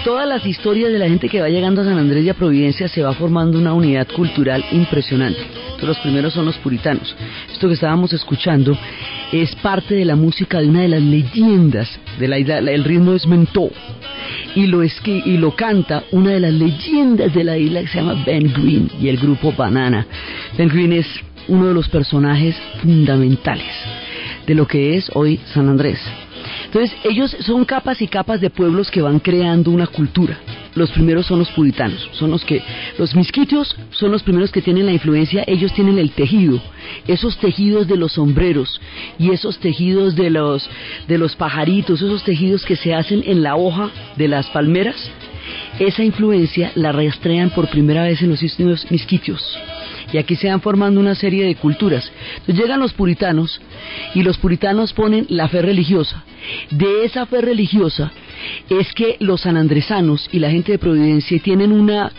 Todas 0.03 0.27
las 0.27 0.45
historias 0.45 0.91
de 0.91 0.99
la 0.99 1.07
gente 1.07 1.29
que 1.29 1.41
va 1.41 1.49
llegando 1.49 1.81
a 1.81 1.85
San 1.85 1.97
Andrés 1.97 2.23
y 2.23 2.29
a 2.29 2.33
Providencia 2.33 2.87
se 2.87 3.01
va 3.01 3.13
formando 3.13 3.57
una 3.57 3.73
unidad 3.73 4.07
cultural 4.07 4.63
impresionante. 4.71 5.39
los 5.81 5.97
primeros 5.99 6.33
son 6.33 6.45
los 6.45 6.57
puritanos. 6.57 7.15
Esto 7.51 7.67
que 7.67 7.73
estábamos 7.73 8.13
escuchando 8.13 8.77
es 9.31 9.55
parte 9.55 9.95
de 9.95 10.05
la 10.05 10.15
música 10.15 10.59
de 10.59 10.69
una 10.69 10.81
de 10.81 10.89
las 10.89 11.01
leyendas 11.01 11.99
de 12.19 12.27
la 12.27 12.37
isla. 12.37 12.59
El 12.59 12.83
ritmo 12.83 13.13
es 13.13 13.25
mentó. 13.27 13.69
y 14.55 14.67
lo, 14.67 14.83
y 14.83 15.37
lo 15.37 15.55
canta 15.55 16.03
una 16.11 16.31
de 16.31 16.39
las 16.39 16.53
leyendas 16.53 17.33
de 17.33 17.43
la 17.43 17.57
isla 17.57 17.81
que 17.81 17.87
se 17.87 17.99
llama 17.99 18.23
Ben 18.25 18.51
Green 18.53 18.89
y 18.99 19.07
el 19.07 19.17
grupo 19.17 19.53
Banana. 19.53 20.05
Ben 20.57 20.69
Green 20.69 20.93
es 20.93 21.07
uno 21.47 21.67
de 21.67 21.73
los 21.73 21.87
personajes 21.89 22.55
fundamentales 22.81 23.73
de 24.45 24.55
lo 24.55 24.67
que 24.67 24.95
es 24.95 25.09
hoy 25.13 25.39
San 25.53 25.69
Andrés. 25.69 25.99
Entonces, 26.71 26.95
ellos 27.03 27.35
son 27.39 27.65
capas 27.65 27.99
y 27.99 28.07
capas 28.07 28.41
de 28.41 28.51
pueblos 28.51 28.91
que 28.91 29.01
van 29.01 29.19
creando 29.19 29.71
una 29.71 29.87
cultura. 29.87 30.37
Los 30.75 30.91
primeros 30.91 31.25
son 31.25 31.39
los 31.39 31.49
puritanos, 31.49 32.07
son 32.11 32.29
los 32.29 32.45
que, 32.45 32.61
los 32.99 33.15
misquitios 33.15 33.75
son 33.89 34.11
los 34.11 34.21
primeros 34.21 34.51
que 34.51 34.61
tienen 34.61 34.85
la 34.85 34.91
influencia, 34.91 35.43
ellos 35.47 35.73
tienen 35.73 35.97
el 35.97 36.11
tejido, 36.11 36.61
esos 37.07 37.37
tejidos 37.37 37.87
de 37.87 37.97
los 37.97 38.13
sombreros 38.13 38.79
y 39.17 39.31
esos 39.31 39.57
tejidos 39.57 40.15
de 40.15 40.29
los, 40.29 40.69
de 41.07 41.17
los 41.17 41.35
pajaritos, 41.35 42.03
esos 42.03 42.23
tejidos 42.23 42.63
que 42.65 42.75
se 42.75 42.93
hacen 42.93 43.23
en 43.25 43.41
la 43.41 43.55
hoja 43.55 43.89
de 44.15 44.27
las 44.27 44.47
palmeras, 44.51 45.09
esa 45.79 46.03
influencia 46.03 46.71
la 46.75 46.91
rastrean 46.91 47.49
por 47.49 47.67
primera 47.69 48.03
vez 48.03 48.21
en 48.21 48.29
los 48.29 48.43
misquitios 48.91 49.57
y 50.11 50.17
aquí 50.17 50.35
se 50.35 50.49
van 50.49 50.61
formando 50.61 50.99
una 50.99 51.15
serie 51.15 51.45
de 51.45 51.55
culturas. 51.55 52.11
Entonces 52.39 52.55
llegan 52.55 52.79
los 52.79 52.93
puritanos 52.93 53.61
y 54.15 54.23
los 54.23 54.37
puritanos 54.37 54.93
ponen 54.93 55.25
la 55.29 55.47
fe 55.47 55.61
religiosa. 55.61 56.23
De 56.71 57.05
esa 57.05 57.25
fe 57.25 57.41
religiosa 57.41 58.11
es 58.69 58.93
que 58.93 59.17
los 59.19 59.41
sanandresanos 59.41 60.27
y 60.31 60.39
la 60.39 60.49
gente 60.49 60.73
de 60.73 60.79
Providencia 60.79 61.39
tienen 61.39 61.71
una, 61.71 62.11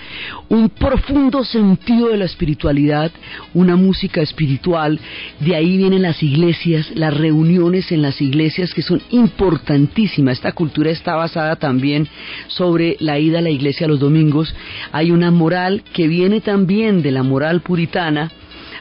un 0.49 0.69
profundo 0.69 1.45
sentido 1.45 2.09
de 2.09 2.17
la 2.17 2.25
espiritualidad, 2.25 3.11
una 3.55 3.77
música 3.77 4.21
espiritual, 4.21 4.99
de 5.41 5.57
ahí 5.57 5.77
vienen 5.77 6.03
las 6.03 6.23
iglesias, 6.23 6.91
las 6.95 7.17
reuniones 7.17 7.93
en 7.93 8.03
las 8.03 8.21
iglesias 8.21 8.75
que 8.75 8.83
son 8.83 9.03
importantísimas. 9.11 10.39
Esta 10.39 10.53
cultura 10.53 10.91
está 10.91 11.17
basada 11.17 11.57
también 11.57 12.09
sobre 12.49 12.97
la 13.01 13.19
ida 13.19 13.39
a 13.39 13.43
la 13.43 13.51
iglesia 13.51 13.89
los 13.89 14.01
domingos. 14.01 14.55
Hay 14.93 15.11
una 15.11 15.31
moral 15.31 15.83
que 15.93 16.09
viene 16.09 16.41
también 16.41 17.03
de 17.03 17.11
la 17.11 17.23
moral 17.23 17.61
puritana, 17.61 18.31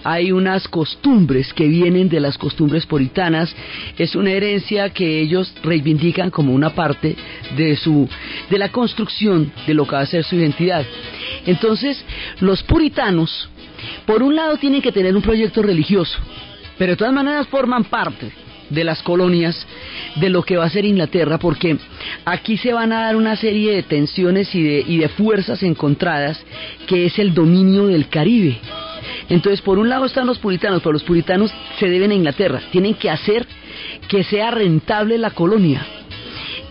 hay 0.04 0.32
unas 0.32 0.68
costumbres 0.68 1.54
que 1.54 1.68
vienen 1.68 2.10
de 2.10 2.20
las 2.20 2.38
costumbres 2.38 2.86
puritanas, 2.86 3.56
es 3.98 4.16
una 4.16 4.32
herencia 4.32 4.90
que 4.90 5.20
ellos 5.20 5.54
reivindican 5.64 6.30
como 6.30 6.54
una 6.54 6.72
parte 6.72 7.16
de 7.56 7.76
su 7.76 8.08
de 8.50 8.58
la 8.58 8.70
construcción 8.70 9.52
de 9.68 9.74
lo 9.74 9.86
que 9.86 9.96
va 9.96 10.02
a 10.02 10.06
ser 10.06 10.24
su 10.24 10.36
identidad. 10.36 10.86
Entonces, 11.46 12.04
los 12.40 12.64
puritanos 12.64 13.50
por 14.06 14.24
un 14.24 14.36
lado 14.36 14.58
tienen 14.58 14.82
que 14.82 14.92
tener 14.92 15.16
un 15.16 15.22
proyecto 15.22 15.62
religioso, 15.62 16.18
pero 16.78 16.94
de 16.94 16.98
todas 16.98 17.14
maneras 17.14 17.48
forman 17.48 17.86
parte 17.86 18.32
de 18.70 18.84
las 18.84 19.02
colonias 19.02 19.66
de 20.16 20.30
lo 20.30 20.44
que 20.44 20.58
va 20.58 20.66
a 20.66 20.70
ser 20.70 20.86
Inglaterra, 20.86 21.38
porque 21.38 21.78
aquí 22.26 22.58
se 22.58 22.74
van 22.74 22.92
a 22.92 23.02
dar 23.02 23.16
una 23.16 23.36
serie 23.36 23.74
de 23.74 23.84
tensiones 23.84 24.54
y 24.54 24.64
de, 24.64 24.86
y 24.88 24.98
de 24.98 25.10
fuerzas 25.10 25.64
encontradas, 25.64 26.40
que 26.88 27.06
es 27.06 27.18
el 27.20 27.34
dominio 27.34 27.88
del 27.88 28.08
Caribe. 28.10 28.60
Entonces, 29.30 29.62
por 29.62 29.78
un 29.78 29.90
lado 29.90 30.06
están 30.06 30.28
los 30.28 30.40
puritanos, 30.40 30.82
pero 30.82 30.94
los 30.94 31.04
puritanos 31.04 31.54
se 31.80 31.88
deben 31.88 32.12
a 32.12 32.16
Inglaterra, 32.16 32.62
tienen 32.72 32.96
que 32.96 33.10
hacer 33.10 33.46
que 34.08 34.24
sea 34.24 34.52
rentable 34.52 35.18
la 35.18 35.32
colonia. 35.32 35.86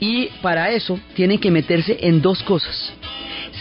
Y 0.00 0.26
para 0.42 0.70
eso 0.70 0.98
tienen 1.14 1.38
que 1.38 1.50
meterse 1.50 1.98
en 2.02 2.20
dos 2.20 2.42
cosas. 2.42 2.92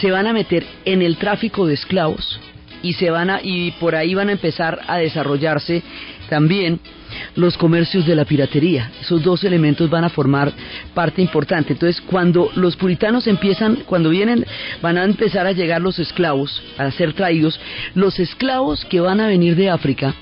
Se 0.00 0.10
van 0.10 0.26
a 0.26 0.32
meter 0.32 0.64
en 0.84 1.02
el 1.02 1.16
tráfico 1.16 1.66
de 1.66 1.74
esclavos 1.74 2.40
y 2.82 2.92
se 2.92 3.10
van 3.10 3.30
a 3.30 3.40
y 3.42 3.72
por 3.72 3.96
ahí 3.96 4.14
van 4.14 4.28
a 4.28 4.32
empezar 4.32 4.80
a 4.86 4.98
desarrollarse 4.98 5.82
también 6.28 6.80
los 7.36 7.56
comercios 7.56 8.06
de 8.06 8.14
la 8.14 8.24
piratería. 8.24 8.90
Esos 9.00 9.22
dos 9.22 9.44
elementos 9.44 9.88
van 9.90 10.04
a 10.04 10.08
formar 10.08 10.52
parte 10.94 11.22
importante. 11.22 11.72
Entonces, 11.72 12.00
cuando 12.02 12.50
los 12.54 12.76
puritanos 12.76 13.26
empiezan, 13.26 13.76
cuando 13.86 14.10
vienen, 14.10 14.44
van 14.82 14.98
a 14.98 15.04
empezar 15.04 15.46
a 15.46 15.52
llegar 15.52 15.80
los 15.80 15.98
esclavos, 15.98 16.62
a 16.76 16.90
ser 16.90 17.12
traídos, 17.12 17.58
los 17.94 18.18
esclavos 18.18 18.84
que 18.84 19.00
van 19.00 19.20
a 19.20 19.28
venir 19.28 19.56
de 19.56 19.70
África, 19.70 20.14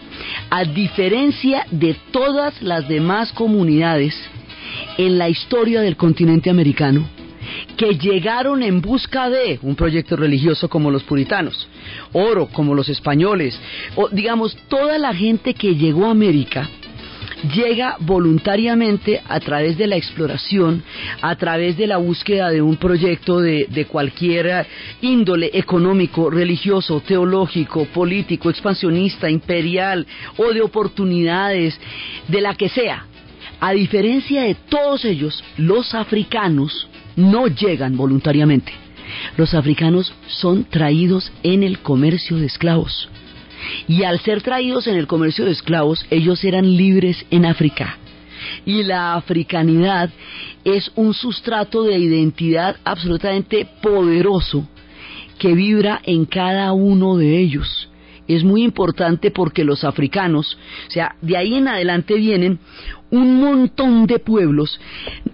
a 0.50 0.64
diferencia 0.64 1.66
de 1.70 1.96
todas 2.10 2.62
las 2.62 2.88
demás 2.88 3.32
comunidades 3.32 4.14
en 4.98 5.18
la 5.18 5.28
historia 5.28 5.80
del 5.80 5.96
continente 5.96 6.50
americano, 6.50 7.15
que 7.76 7.98
llegaron 7.98 8.62
en 8.62 8.80
busca 8.80 9.28
de 9.28 9.58
un 9.62 9.74
proyecto 9.74 10.16
religioso 10.16 10.68
como 10.68 10.90
los 10.90 11.02
puritanos, 11.04 11.68
oro 12.12 12.46
como 12.46 12.74
los 12.74 12.88
españoles, 12.88 13.58
o 13.94 14.08
digamos, 14.08 14.56
toda 14.68 14.98
la 14.98 15.14
gente 15.14 15.54
que 15.54 15.74
llegó 15.74 16.06
a 16.06 16.10
América 16.10 16.68
llega 17.54 17.96
voluntariamente 18.00 19.20
a 19.28 19.40
través 19.40 19.76
de 19.76 19.86
la 19.86 19.96
exploración, 19.96 20.82
a 21.20 21.36
través 21.36 21.76
de 21.76 21.86
la 21.86 21.98
búsqueda 21.98 22.50
de 22.50 22.62
un 22.62 22.76
proyecto 22.76 23.40
de, 23.40 23.66
de, 23.70 23.84
cualquier 23.84 24.66
índole 25.02 25.50
económico, 25.52 26.30
religioso, 26.30 27.00
teológico, 27.00 27.84
político, 27.86 28.50
expansionista, 28.50 29.28
imperial 29.28 30.06
o 30.36 30.52
de 30.52 30.62
oportunidades, 30.62 31.78
de 32.28 32.40
la 32.40 32.54
que 32.54 32.68
sea. 32.68 33.06
A 33.60 33.72
diferencia 33.72 34.42
de 34.42 34.54
todos 34.54 35.04
ellos, 35.04 35.42
los 35.56 35.94
africanos 35.94 36.88
no 37.16 37.46
llegan 37.46 37.96
voluntariamente. 37.96 38.72
Los 39.36 39.54
africanos 39.54 40.12
son 40.26 40.64
traídos 40.64 41.32
en 41.42 41.62
el 41.62 41.78
comercio 41.80 42.36
de 42.36 42.46
esclavos. 42.46 43.08
Y 43.88 44.04
al 44.04 44.20
ser 44.20 44.42
traídos 44.42 44.86
en 44.86 44.96
el 44.96 45.06
comercio 45.06 45.44
de 45.44 45.52
esclavos, 45.52 46.06
ellos 46.10 46.44
eran 46.44 46.76
libres 46.76 47.24
en 47.30 47.46
África. 47.46 47.98
Y 48.64 48.82
la 48.82 49.14
africanidad 49.14 50.10
es 50.64 50.92
un 50.94 51.14
sustrato 51.14 51.82
de 51.84 51.98
identidad 51.98 52.76
absolutamente 52.84 53.66
poderoso 53.82 54.68
que 55.38 55.54
vibra 55.54 56.00
en 56.04 56.26
cada 56.26 56.72
uno 56.72 57.16
de 57.16 57.38
ellos 57.38 57.85
es 58.28 58.44
muy 58.44 58.62
importante 58.62 59.30
porque 59.30 59.64
los 59.64 59.84
africanos, 59.84 60.58
o 60.88 60.90
sea, 60.90 61.16
de 61.20 61.36
ahí 61.36 61.54
en 61.54 61.68
adelante 61.68 62.14
vienen 62.14 62.58
un 63.10 63.40
montón 63.40 64.06
de 64.06 64.18
pueblos, 64.18 64.80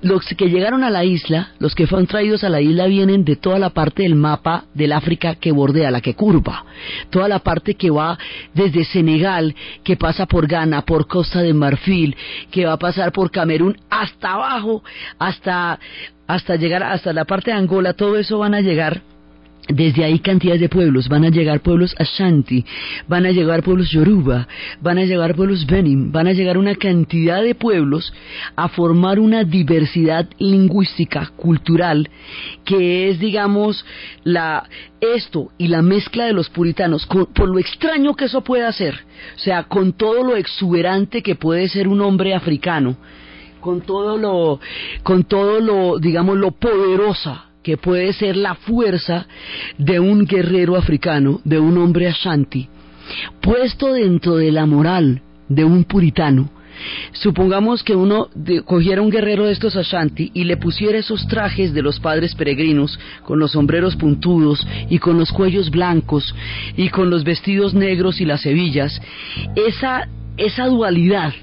los 0.02 0.26
que 0.36 0.50
llegaron 0.50 0.84
a 0.84 0.90
la 0.90 1.04
isla, 1.04 1.52
los 1.58 1.74
que 1.74 1.86
fueron 1.86 2.06
traídos 2.06 2.44
a 2.44 2.50
la 2.50 2.60
isla 2.60 2.86
vienen 2.86 3.24
de 3.24 3.36
toda 3.36 3.58
la 3.58 3.70
parte 3.70 4.02
del 4.02 4.14
mapa 4.14 4.64
del 4.74 4.92
África 4.92 5.36
que 5.36 5.52
bordea, 5.52 5.90
la 5.90 6.02
que 6.02 6.14
curva, 6.14 6.66
toda 7.10 7.28
la 7.28 7.38
parte 7.38 7.74
que 7.74 7.90
va 7.90 8.18
desde 8.52 8.84
Senegal, 8.84 9.54
que 9.84 9.96
pasa 9.96 10.26
por 10.26 10.46
Ghana, 10.46 10.82
por 10.82 11.06
Costa 11.06 11.40
de 11.40 11.54
Marfil, 11.54 12.14
que 12.50 12.66
va 12.66 12.74
a 12.74 12.78
pasar 12.78 13.10
por 13.12 13.30
Camerún 13.30 13.78
hasta 13.88 14.34
abajo, 14.34 14.82
hasta 15.18 15.78
hasta 16.26 16.56
llegar 16.56 16.82
hasta 16.82 17.12
la 17.12 17.24
parte 17.24 17.50
de 17.50 17.56
Angola, 17.56 17.94
todo 17.94 18.16
eso 18.16 18.38
van 18.38 18.54
a 18.54 18.60
llegar 18.60 19.02
desde 19.68 20.04
ahí 20.04 20.18
cantidades 20.18 20.60
de 20.60 20.68
pueblos, 20.68 21.08
van 21.08 21.24
a 21.24 21.30
llegar 21.30 21.60
pueblos 21.60 21.94
Ashanti, 21.98 22.64
van 23.06 23.26
a 23.26 23.30
llegar 23.30 23.62
pueblos 23.62 23.90
Yoruba, 23.90 24.48
van 24.80 24.98
a 24.98 25.04
llegar 25.04 25.36
pueblos 25.36 25.66
Benin, 25.66 26.10
van 26.10 26.26
a 26.26 26.32
llegar 26.32 26.58
una 26.58 26.74
cantidad 26.74 27.42
de 27.42 27.54
pueblos 27.54 28.12
a 28.56 28.68
formar 28.68 29.20
una 29.20 29.44
diversidad 29.44 30.28
lingüística, 30.38 31.30
cultural, 31.36 32.10
que 32.64 33.08
es, 33.08 33.20
digamos, 33.20 33.84
la, 34.24 34.68
esto 35.00 35.50
y 35.58 35.68
la 35.68 35.82
mezcla 35.82 36.24
de 36.24 36.32
los 36.32 36.48
puritanos, 36.50 37.06
por 37.06 37.48
lo 37.48 37.58
extraño 37.58 38.14
que 38.14 38.24
eso 38.24 38.42
puede 38.42 38.70
ser, 38.72 38.94
o 39.36 39.38
sea, 39.38 39.64
con 39.64 39.92
todo 39.92 40.24
lo 40.24 40.36
exuberante 40.36 41.22
que 41.22 41.36
puede 41.36 41.68
ser 41.68 41.86
un 41.86 42.00
hombre 42.00 42.34
africano, 42.34 42.96
con 43.60 43.80
todo 43.82 44.18
lo, 44.18 44.58
con 45.04 45.22
todo 45.22 45.60
lo, 45.60 45.98
digamos, 46.00 46.36
lo 46.36 46.50
poderosa 46.50 47.51
que 47.62 47.76
puede 47.76 48.12
ser 48.12 48.36
la 48.36 48.54
fuerza 48.54 49.26
de 49.78 50.00
un 50.00 50.24
guerrero 50.24 50.76
africano, 50.76 51.40
de 51.44 51.58
un 51.58 51.78
hombre 51.78 52.08
ashanti, 52.08 52.68
puesto 53.40 53.92
dentro 53.92 54.36
de 54.36 54.52
la 54.52 54.66
moral 54.66 55.22
de 55.48 55.64
un 55.64 55.84
puritano. 55.84 56.50
Supongamos 57.12 57.82
que 57.82 57.94
uno 57.94 58.28
cogiera 58.64 59.02
un 59.02 59.10
guerrero 59.10 59.44
de 59.44 59.52
estos 59.52 59.76
Ashanti 59.76 60.30
y 60.34 60.44
le 60.44 60.56
pusiera 60.56 60.98
esos 60.98 61.28
trajes 61.28 61.72
de 61.74 61.82
los 61.82 62.00
padres 62.00 62.34
peregrinos, 62.34 62.98
con 63.24 63.38
los 63.38 63.52
sombreros 63.52 63.94
puntudos 63.96 64.66
y 64.88 64.98
con 64.98 65.18
los 65.18 65.30
cuellos 65.32 65.70
blancos 65.70 66.34
y 66.76 66.88
con 66.88 67.10
los 67.10 67.24
vestidos 67.24 67.74
negros 67.74 68.20
y 68.20 68.24
las 68.24 68.44
hebillas, 68.46 69.00
esa, 69.54 70.08
esa 70.36 70.66
dualidad 70.66 71.34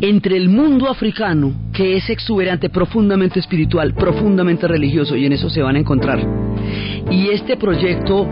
entre 0.00 0.36
el 0.36 0.48
mundo 0.48 0.88
africano, 0.88 1.52
que 1.72 1.96
es 1.96 2.08
exuberante, 2.10 2.68
profundamente 2.68 3.40
espiritual, 3.40 3.94
profundamente 3.94 4.66
religioso, 4.68 5.16
y 5.16 5.26
en 5.26 5.32
eso 5.32 5.50
se 5.50 5.62
van 5.62 5.76
a 5.76 5.80
encontrar, 5.80 6.20
y 7.10 7.28
este 7.28 7.56
proyecto 7.56 8.28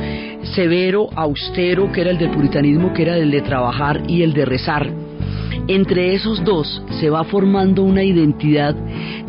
severo, 0.55 1.09
austero, 1.15 1.91
que 1.93 2.01
era 2.03 2.11
el 2.11 2.19
del 2.19 2.31
puritanismo, 2.31 2.93
que 2.93 3.03
era 3.03 3.17
el 3.17 3.31
de 3.31 3.41
trabajar 3.43 4.03
y 4.09 4.23
el 4.23 4.33
de 4.33 4.45
rezar, 4.45 4.91
entre 5.69 6.15
esos 6.15 6.43
dos 6.45 6.83
se 6.99 7.11
va 7.11 7.25
formando 7.25 7.83
una 7.83 8.03
identidad 8.03 8.75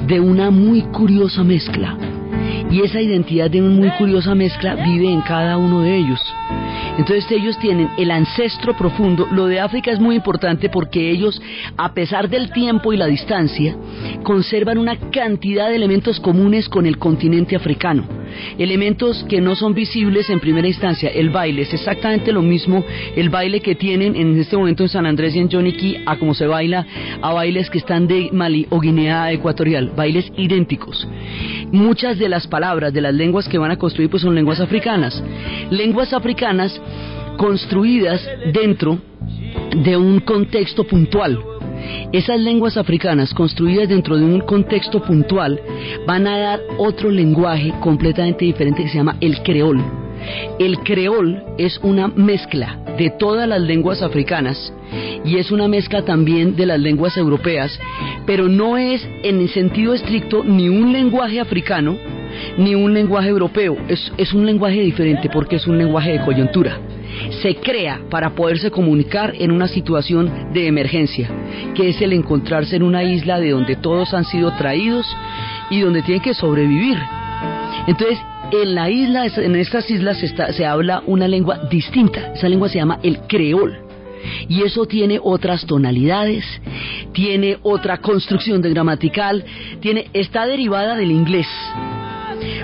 de 0.08 0.20
una 0.22 0.52
muy 0.52 0.84
curiosa 0.84 1.44
mezcla. 1.44 1.98
y 2.72 2.82
esa 2.82 3.02
identidad 3.02 3.50
de 3.50 3.62
una 3.62 3.76
muy 3.76 3.90
curiosa 3.98 4.36
mezcla 4.36 4.76
vive 4.76 5.12
en 5.12 5.22
cada 5.22 5.58
uno 5.58 5.82
de 5.82 5.98
ellos. 5.98 6.20
Entonces 6.98 7.26
ellos 7.32 7.58
tienen 7.60 7.90
el 7.98 8.12
ancestro 8.12 8.76
profundo. 8.76 9.28
Lo 9.32 9.46
de 9.46 9.60
África 9.60 9.92
es 9.92 10.00
muy 10.00 10.16
importante 10.16 10.70
porque 10.70 11.10
ellos, 11.10 11.42
a 11.78 11.94
pesar 11.94 12.30
del 12.30 12.52
tiempo 12.52 12.94
y 12.94 12.98
la 12.98 13.06
distancia, 13.06 13.76
conservan 14.24 14.78
una 14.78 14.98
cantidad 15.12 15.70
de 15.70 15.76
elementos 15.76 16.20
comunes 16.20 16.68
con 16.68 16.86
el 16.86 16.98
continente 16.98 17.56
africano. 17.56 18.06
Elementos 18.58 19.26
que 19.30 19.42
no 19.42 19.56
son 19.56 19.74
visibles 19.74 20.30
en 20.30 20.40
primera 20.40 20.68
instancia. 20.68 21.10
El 21.10 21.30
baile 21.30 21.64
es 21.64 21.74
exactamente 21.74 22.32
lo 22.32 22.42
mismo, 22.42 22.84
el 23.16 23.30
baile 23.30 23.60
que 23.62 23.76
tienen 23.76 24.16
en 24.16 24.38
este 24.40 24.58
momento 24.58 24.84
en 24.84 24.90
San 24.90 25.06
Andrés 25.06 25.36
y 25.36 25.40
en 25.40 25.52
Johnny 25.52 25.74
Key, 25.74 26.04
a 26.06 26.18
como 26.18 26.34
se 26.34 26.48
baila 26.48 26.86
a 27.22 27.34
bailes 27.34 27.70
que 27.70 27.78
están 27.78 28.08
de 28.08 28.30
Mali 28.32 28.68
o 28.70 28.80
Guinea 28.80 29.32
Ecuatorial, 29.32 29.92
bailes 29.96 30.32
idénticos. 30.38 31.08
Muchas 31.72 32.18
de 32.18 32.30
las 32.30 32.48
palabras 32.48 32.94
de 32.94 33.02
las 33.02 33.14
lenguas 33.14 33.48
que 33.48 33.58
van 33.58 33.72
a 33.72 33.78
construir 33.78 34.10
pues 34.10 34.24
son 34.24 34.36
lenguas 34.36 34.60
africanas. 34.60 35.24
Lenguas 35.70 36.14
africanas 36.14 36.80
construidas 37.38 38.28
dentro 38.52 39.00
de 39.76 39.96
un 39.96 40.20
contexto 40.20 40.84
puntual. 40.84 41.40
Esas 42.12 42.40
lenguas 42.40 42.78
africanas 42.78 43.34
construidas 43.34 43.90
dentro 43.90 44.18
de 44.18 44.26
un 44.26 44.42
contexto 44.42 45.02
puntual 45.02 45.60
van 46.08 46.28
a 46.28 46.38
dar 46.38 46.60
otro 46.78 47.12
lenguaje 47.12 47.74
completamente 47.82 48.46
diferente 48.46 48.84
que 48.84 48.90
se 48.90 48.98
llama 48.98 49.18
el 49.22 49.42
creol. 49.44 49.84
El 50.60 50.80
creol 50.80 51.44
es 51.58 51.80
una 51.82 52.08
mezcla 52.08 52.80
de 52.98 53.10
todas 53.12 53.48
las 53.48 53.62
lenguas 53.62 54.02
africanas 54.02 54.74
y 55.24 55.38
es 55.38 55.52
una 55.52 55.68
mezcla 55.68 56.04
también 56.04 56.56
de 56.56 56.66
las 56.66 56.80
lenguas 56.80 57.16
europeas, 57.16 57.80
pero 58.26 58.48
no 58.48 58.78
es 58.78 59.08
en 59.24 59.40
el 59.40 59.50
sentido 59.50 59.94
estricto 59.94 60.44
ni 60.44 60.68
un 60.68 60.92
lenguaje 60.92 61.40
africano 61.40 61.98
ni 62.58 62.76
un 62.76 62.94
lenguaje 62.94 63.30
europeo, 63.30 63.78
es, 63.88 64.12
es 64.18 64.34
un 64.34 64.46
lenguaje 64.46 64.82
diferente 64.82 65.30
porque 65.32 65.56
es 65.56 65.68
un 65.68 65.78
lenguaje 65.78 66.12
de 66.12 66.26
coyuntura 66.26 66.80
se 67.42 67.56
crea 67.56 68.02
para 68.10 68.32
poderse 68.36 68.72
comunicar 68.72 69.34
en 69.38 69.52
una 69.52 69.68
situación 69.68 70.52
de 70.54 70.68
emergencia, 70.68 71.30
que 71.76 71.90
es 71.90 72.02
el 72.02 72.14
encontrarse 72.14 72.76
en 72.76 72.84
una 72.84 73.04
isla 73.04 73.40
de 73.40 73.52
donde 73.52 73.76
todos 73.76 74.14
han 74.14 74.26
sido 74.26 74.52
traídos 74.54 75.06
y 75.70 75.82
donde 75.82 76.02
tienen 76.02 76.24
que 76.24 76.34
sobrevivir. 76.34 76.98
Entonces, 77.88 78.20
en 78.52 78.76
la 78.76 78.90
isla, 78.90 79.26
en 79.26 79.56
estas 79.56 79.90
islas 79.90 80.18
se, 80.18 80.28
se 80.28 80.66
habla 80.66 81.04
una 81.06 81.28
lengua 81.28 81.60
distinta. 81.70 82.34
Esa 82.34 82.50
lengua 82.50 82.70
se 82.70 82.80
llama 82.80 83.00
el 83.04 83.20
creol. 83.22 83.78
Y 84.50 84.64
eso 84.64 84.86
tiene 84.86 85.20
otras 85.22 85.66
tonalidades, 85.66 86.44
tiene 87.14 87.58
otra 87.64 88.00
construcción 88.00 88.62
de 88.62 88.70
gramatical, 88.70 89.46
tiene, 89.80 90.08
está 90.14 90.46
derivada 90.46 90.98
del 90.98 91.12
inglés 91.12 91.48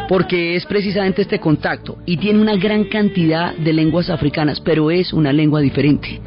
porque 0.08 0.55
es 0.55 0.65
precisamente 0.65 1.22
este 1.22 1.39
contacto 1.39 1.98
y 2.05 2.17
tiene 2.17 2.39
una 2.39 2.55
gran 2.55 2.86
cantidad 2.86 3.55
de 3.55 3.74
lenguas 3.74 4.10
africanas, 4.10 4.60
pero 4.62 4.91
es 4.91 5.13
una 5.13 5.34
lengua 5.34 5.62
diferente. 5.62 6.20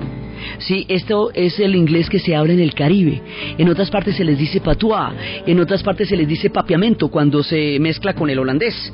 Sí, 0.59 0.87
esto 0.89 1.31
es 1.35 1.59
el 1.61 1.75
inglés 1.75 2.09
que 2.09 2.19
se 2.19 2.35
habla 2.35 2.53
en 2.53 2.61
el 2.61 2.75
Caribe. 2.75 3.21
En 3.59 3.69
otras 3.69 3.91
partes 3.91 4.17
se 4.17 4.25
les 4.25 4.39
dice 4.39 4.61
patois, 4.61 5.13
en 5.47 5.61
otras 5.61 5.83
partes 5.83 6.09
se 6.09 6.17
les 6.17 6.29
dice 6.29 6.51
papiamento 6.51 7.09
cuando 7.09 7.43
se 7.43 7.79
mezcla 7.81 8.15
con 8.15 8.31
el 8.31 8.39
holandés. 8.39 8.93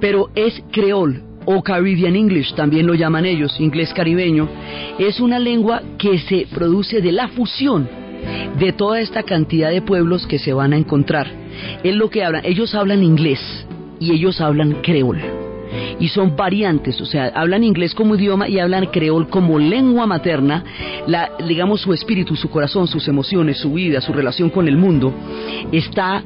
Pero 0.00 0.30
es 0.34 0.62
creol 0.70 1.22
o 1.44 1.62
Caribbean 1.62 2.16
English, 2.16 2.54
también 2.54 2.86
lo 2.86 2.94
llaman 2.94 3.24
ellos, 3.24 3.60
inglés 3.60 3.92
caribeño. 3.94 4.48
Es 4.98 5.20
una 5.20 5.38
lengua 5.38 5.82
que 5.96 6.18
se 6.18 6.46
produce 6.52 7.00
de 7.00 7.12
la 7.12 7.28
fusión 7.28 8.05
de 8.58 8.72
toda 8.72 9.00
esta 9.00 9.22
cantidad 9.22 9.70
de 9.70 9.82
pueblos 9.82 10.26
que 10.26 10.38
se 10.38 10.52
van 10.52 10.72
a 10.72 10.76
encontrar. 10.76 11.28
Es 11.82 11.94
lo 11.94 12.10
que 12.10 12.24
hablan, 12.24 12.44
ellos 12.44 12.74
hablan 12.74 13.02
inglés, 13.02 13.66
y 14.00 14.12
ellos 14.12 14.40
hablan 14.40 14.82
creol. 14.82 15.18
Y 15.98 16.08
son 16.08 16.36
variantes, 16.36 17.00
o 17.00 17.06
sea, 17.06 17.32
hablan 17.34 17.64
inglés 17.64 17.94
como 17.94 18.14
idioma 18.14 18.48
y 18.48 18.58
hablan 18.58 18.86
creol 18.86 19.28
como 19.28 19.58
lengua 19.58 20.06
materna, 20.06 20.64
la, 21.06 21.32
digamos 21.46 21.80
su 21.80 21.92
espíritu, 21.92 22.36
su 22.36 22.50
corazón, 22.50 22.86
sus 22.86 23.08
emociones, 23.08 23.58
su 23.58 23.72
vida, 23.72 24.00
su 24.00 24.12
relación 24.12 24.50
con 24.50 24.68
el 24.68 24.76
mundo, 24.76 25.12
está 25.72 26.22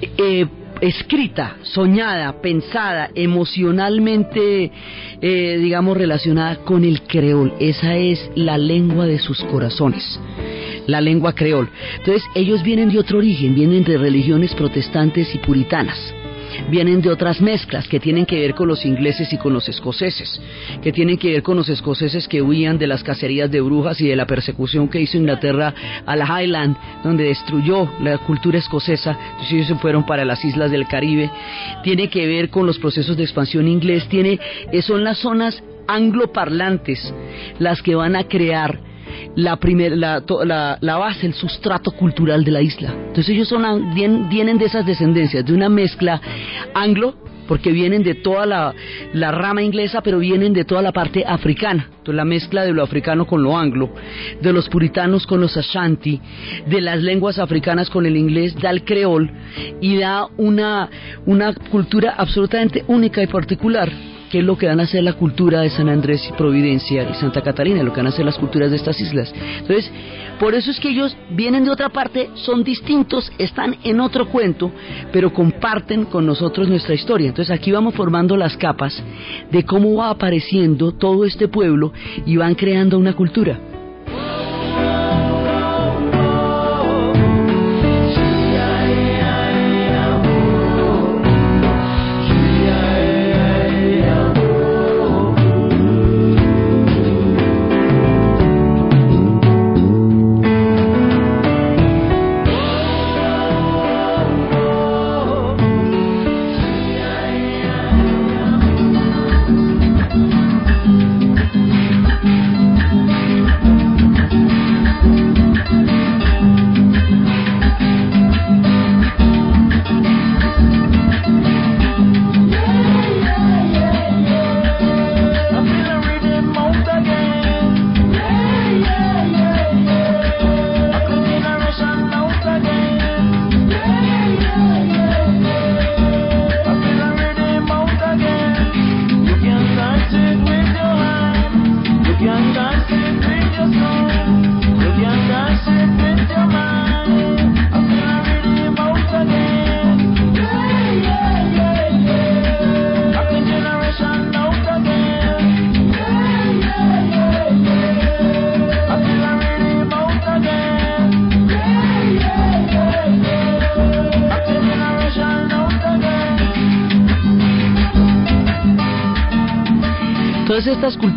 eh, 0.00 0.46
escrita, 0.80 1.56
soñada, 1.62 2.40
pensada, 2.40 3.10
emocionalmente, 3.14 4.70
eh, 5.20 5.58
digamos, 5.60 5.96
relacionada 5.96 6.56
con 6.56 6.84
el 6.84 7.02
creol. 7.02 7.52
Esa 7.60 7.96
es 7.96 8.30
la 8.34 8.58
lengua 8.58 9.06
de 9.06 9.18
sus 9.18 9.42
corazones 9.44 10.18
la 10.86 11.00
lengua 11.00 11.34
creol. 11.34 11.68
Entonces 11.98 12.24
ellos 12.34 12.62
vienen 12.62 12.90
de 12.90 12.98
otro 12.98 13.18
origen, 13.18 13.54
vienen 13.54 13.84
de 13.84 13.98
religiones 13.98 14.54
protestantes 14.54 15.34
y 15.34 15.38
puritanas. 15.38 16.14
Vienen 16.68 17.00
de 17.00 17.10
otras 17.10 17.40
mezclas 17.40 17.86
que 17.86 18.00
tienen 18.00 18.26
que 18.26 18.40
ver 18.40 18.54
con 18.54 18.68
los 18.68 18.84
ingleses 18.84 19.32
y 19.32 19.38
con 19.38 19.52
los 19.52 19.68
escoceses, 19.68 20.40
que 20.82 20.92
tienen 20.92 21.16
que 21.16 21.32
ver 21.32 21.42
con 21.42 21.56
los 21.56 21.68
escoceses 21.68 22.26
que 22.26 22.42
huían 22.42 22.78
de 22.78 22.86
las 22.86 23.02
cacerías 23.02 23.50
de 23.50 23.60
brujas 23.60 24.00
y 24.00 24.08
de 24.08 24.16
la 24.16 24.26
persecución 24.26 24.88
que 24.88 25.00
hizo 25.00 25.16
Inglaterra 25.16 25.72
a 26.04 26.16
la 26.16 26.26
Highland, 26.26 26.76
donde 27.04 27.24
destruyó 27.24 27.88
la 28.00 28.18
cultura 28.18 28.58
escocesa, 28.58 29.12
entonces 29.12 29.52
ellos 29.52 29.66
se 29.68 29.74
fueron 29.76 30.04
para 30.04 30.24
las 30.24 30.44
islas 30.44 30.70
del 30.70 30.86
Caribe, 30.86 31.30
tiene 31.84 32.08
que 32.08 32.26
ver 32.26 32.50
con 32.50 32.66
los 32.66 32.78
procesos 32.78 33.16
de 33.16 33.22
expansión 33.22 33.68
inglés, 33.68 34.08
tiene, 34.08 34.38
eh, 34.72 34.82
son 34.82 35.04
las 35.04 35.18
zonas 35.18 35.62
angloparlantes 35.86 37.12
las 37.58 37.82
que 37.82 37.94
van 37.94 38.16
a 38.16 38.24
crear 38.24 38.89
la, 39.36 39.56
primer, 39.56 39.96
la, 39.96 40.22
la, 40.44 40.78
la, 40.80 40.96
base, 40.96 41.26
el 41.26 41.34
sustrato 41.34 41.90
cultural 41.92 42.44
de 42.44 42.50
la 42.50 42.62
isla. 42.62 42.92
Entonces 42.92 43.30
ellos 43.30 43.48
son, 43.48 43.94
vienen 43.94 44.58
de 44.58 44.64
esas 44.64 44.86
descendencias, 44.86 45.44
de 45.44 45.52
una 45.52 45.68
mezcla 45.68 46.20
anglo, 46.74 47.14
porque 47.50 47.72
vienen 47.72 48.04
de 48.04 48.14
toda 48.14 48.46
la, 48.46 48.72
la, 49.12 49.32
rama 49.32 49.60
inglesa, 49.60 50.02
pero 50.02 50.20
vienen 50.20 50.52
de 50.52 50.64
toda 50.64 50.82
la 50.82 50.92
parte 50.92 51.24
africana. 51.26 51.88
Entonces, 51.90 52.14
la 52.14 52.24
mezcla 52.24 52.62
de 52.62 52.72
lo 52.72 52.84
africano 52.84 53.26
con 53.26 53.42
lo 53.42 53.58
anglo, 53.58 53.90
de 54.40 54.52
los 54.52 54.68
puritanos 54.68 55.26
con 55.26 55.40
los 55.40 55.56
ashanti, 55.56 56.20
de 56.68 56.80
las 56.80 57.02
lenguas 57.02 57.40
africanas 57.40 57.90
con 57.90 58.06
el 58.06 58.16
inglés, 58.16 58.54
da 58.54 58.70
el 58.70 58.84
creol 58.84 59.28
y 59.80 59.96
da 59.96 60.28
una, 60.36 60.88
una 61.26 61.52
cultura 61.72 62.14
absolutamente 62.16 62.84
única 62.86 63.20
y 63.20 63.26
particular 63.26 63.90
qué 64.30 64.38
es 64.38 64.44
lo 64.44 64.56
que 64.56 64.66
van 64.66 64.80
a 64.80 64.84
hacer 64.84 65.02
la 65.02 65.14
cultura 65.14 65.60
de 65.60 65.70
San 65.70 65.88
Andrés 65.88 66.26
y 66.28 66.32
Providencia 66.32 67.10
y 67.10 67.14
Santa 67.14 67.42
Catarina, 67.42 67.82
lo 67.82 67.92
que 67.92 67.98
van 67.98 68.06
a 68.06 68.10
hacer 68.10 68.24
las 68.24 68.38
culturas 68.38 68.70
de 68.70 68.76
estas 68.76 68.98
islas. 69.00 69.32
Entonces, 69.58 69.90
por 70.38 70.54
eso 70.54 70.70
es 70.70 70.78
que 70.78 70.88
ellos 70.88 71.16
vienen 71.30 71.64
de 71.64 71.70
otra 71.70 71.90
parte, 71.90 72.30
son 72.34 72.62
distintos, 72.62 73.30
están 73.38 73.76
en 73.82 74.00
otro 74.00 74.28
cuento, 74.28 74.70
pero 75.12 75.32
comparten 75.32 76.04
con 76.04 76.24
nosotros 76.24 76.68
nuestra 76.68 76.94
historia. 76.94 77.28
Entonces 77.28 77.54
aquí 77.54 77.72
vamos 77.72 77.94
formando 77.94 78.36
las 78.36 78.56
capas 78.56 79.02
de 79.50 79.64
cómo 79.64 79.96
va 79.96 80.10
apareciendo 80.10 80.92
todo 80.92 81.24
este 81.24 81.48
pueblo 81.48 81.92
y 82.24 82.36
van 82.36 82.54
creando 82.54 82.98
una 82.98 83.14
cultura. 83.14 83.58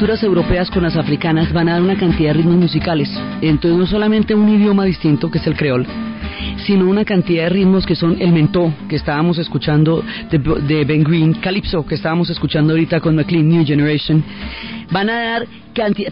Culturas 0.04 0.24
europeas 0.24 0.70
con 0.70 0.84
las 0.84 0.98
africanas 0.98 1.54
van 1.54 1.70
a 1.70 1.74
dar 1.76 1.82
una 1.82 1.96
cantidad 1.96 2.32
de 2.32 2.40
ritmos 2.40 2.58
musicales. 2.58 3.10
Entonces 3.42 3.80
no 3.80 3.88
solamente 3.88 4.36
un 4.36 4.50
idioma 4.50 4.84
distinto 4.84 5.32
que 5.32 5.38
es 5.38 5.48
el 5.48 5.56
creol, 5.56 5.88
sino 6.66 6.90
una 6.90 7.06
cantidad 7.06 7.44
de 7.44 7.50
ritmos 7.52 7.86
que 7.86 7.96
son 7.96 8.22
el 8.22 8.34
mentó, 8.34 8.74
que 8.90 8.98
estábamos 8.98 9.38
escuchando 9.38 10.04
de, 10.30 10.84
Ben 10.84 11.06
Green, 11.06 11.36
Calypso, 11.36 11.86
que 11.86 11.96
estábamos 11.96 12.30
escuchando 12.30 12.74
ahorita 12.74 13.00
con 13.00 13.16
McLean, 13.16 13.48
New 13.48 13.66
Generation, 13.66 14.22
van 14.92 15.10
a 15.10 15.14
dar 15.14 15.48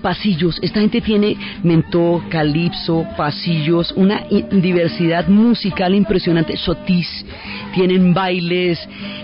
pasillos. 0.01 0.57
Esta 0.61 0.79
gente 0.79 1.01
tiene 1.01 1.35
mentó, 1.61 2.23
calipso, 2.29 3.05
pasillos, 3.17 3.91
una 3.97 4.23
diversidad 4.51 5.27
musical 5.27 5.93
impresionante. 5.93 6.55
Sotis, 6.55 7.25
tienen 7.73 8.13
bailes 8.13 8.79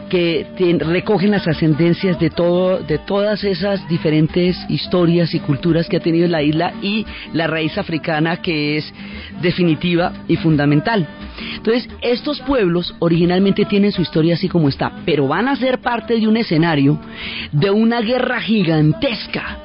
que 0.10 0.48
recogen 0.80 1.32
las 1.32 1.48
ascendencias 1.48 2.20
de 2.20 2.30
todo, 2.30 2.80
de 2.80 2.98
todas 2.98 3.43
esas 3.43 3.88
diferentes 3.88 4.58
historias 4.70 5.34
y 5.34 5.39
culturas 5.39 5.88
que 5.88 5.98
ha 5.98 6.02
tenido 6.02 6.28
la 6.28 6.41
isla 6.41 6.74
y 6.82 7.06
la 7.34 7.48
raíz 7.48 7.78
africana 7.78 8.41
que 8.41 8.78
es 8.78 8.93
definitiva 9.41 10.13
y 10.28 10.38
fundamental. 10.38 11.08
Entonces, 11.56 11.89
estos 12.02 12.39
pueblos 12.41 12.96
originalmente 13.00 13.65
tienen 13.65 13.91
su 13.91 14.02
historia 14.02 14.36
así 14.36 14.48
como 14.48 14.70
está, 14.70 14.91
pero 15.06 15.28
van 15.28 15.48
a 15.48 15.56
ser 15.56 15.80
parte 15.80 16.20
de 16.20 16.28
un 16.28 16.38
escenario 16.38 17.00
de 17.52 17.70
una 17.70 18.02
guerra 18.02 18.41
gigantesca 18.41 19.60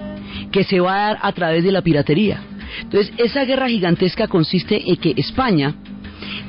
que 0.51 0.65
se 0.65 0.81
va 0.81 0.95
a 0.95 1.07
dar 1.09 1.19
a 1.23 1.33
través 1.33 1.65
de 1.65 1.73
la 1.73 1.83
piratería. 1.83 2.41
Entonces, 2.83 3.13
esa 3.19 3.45
guerra 3.45 3.69
gigantesca 3.69 4.29
consiste 4.29 4.91
en 4.91 4.97
que 4.97 5.15
España 5.17 5.75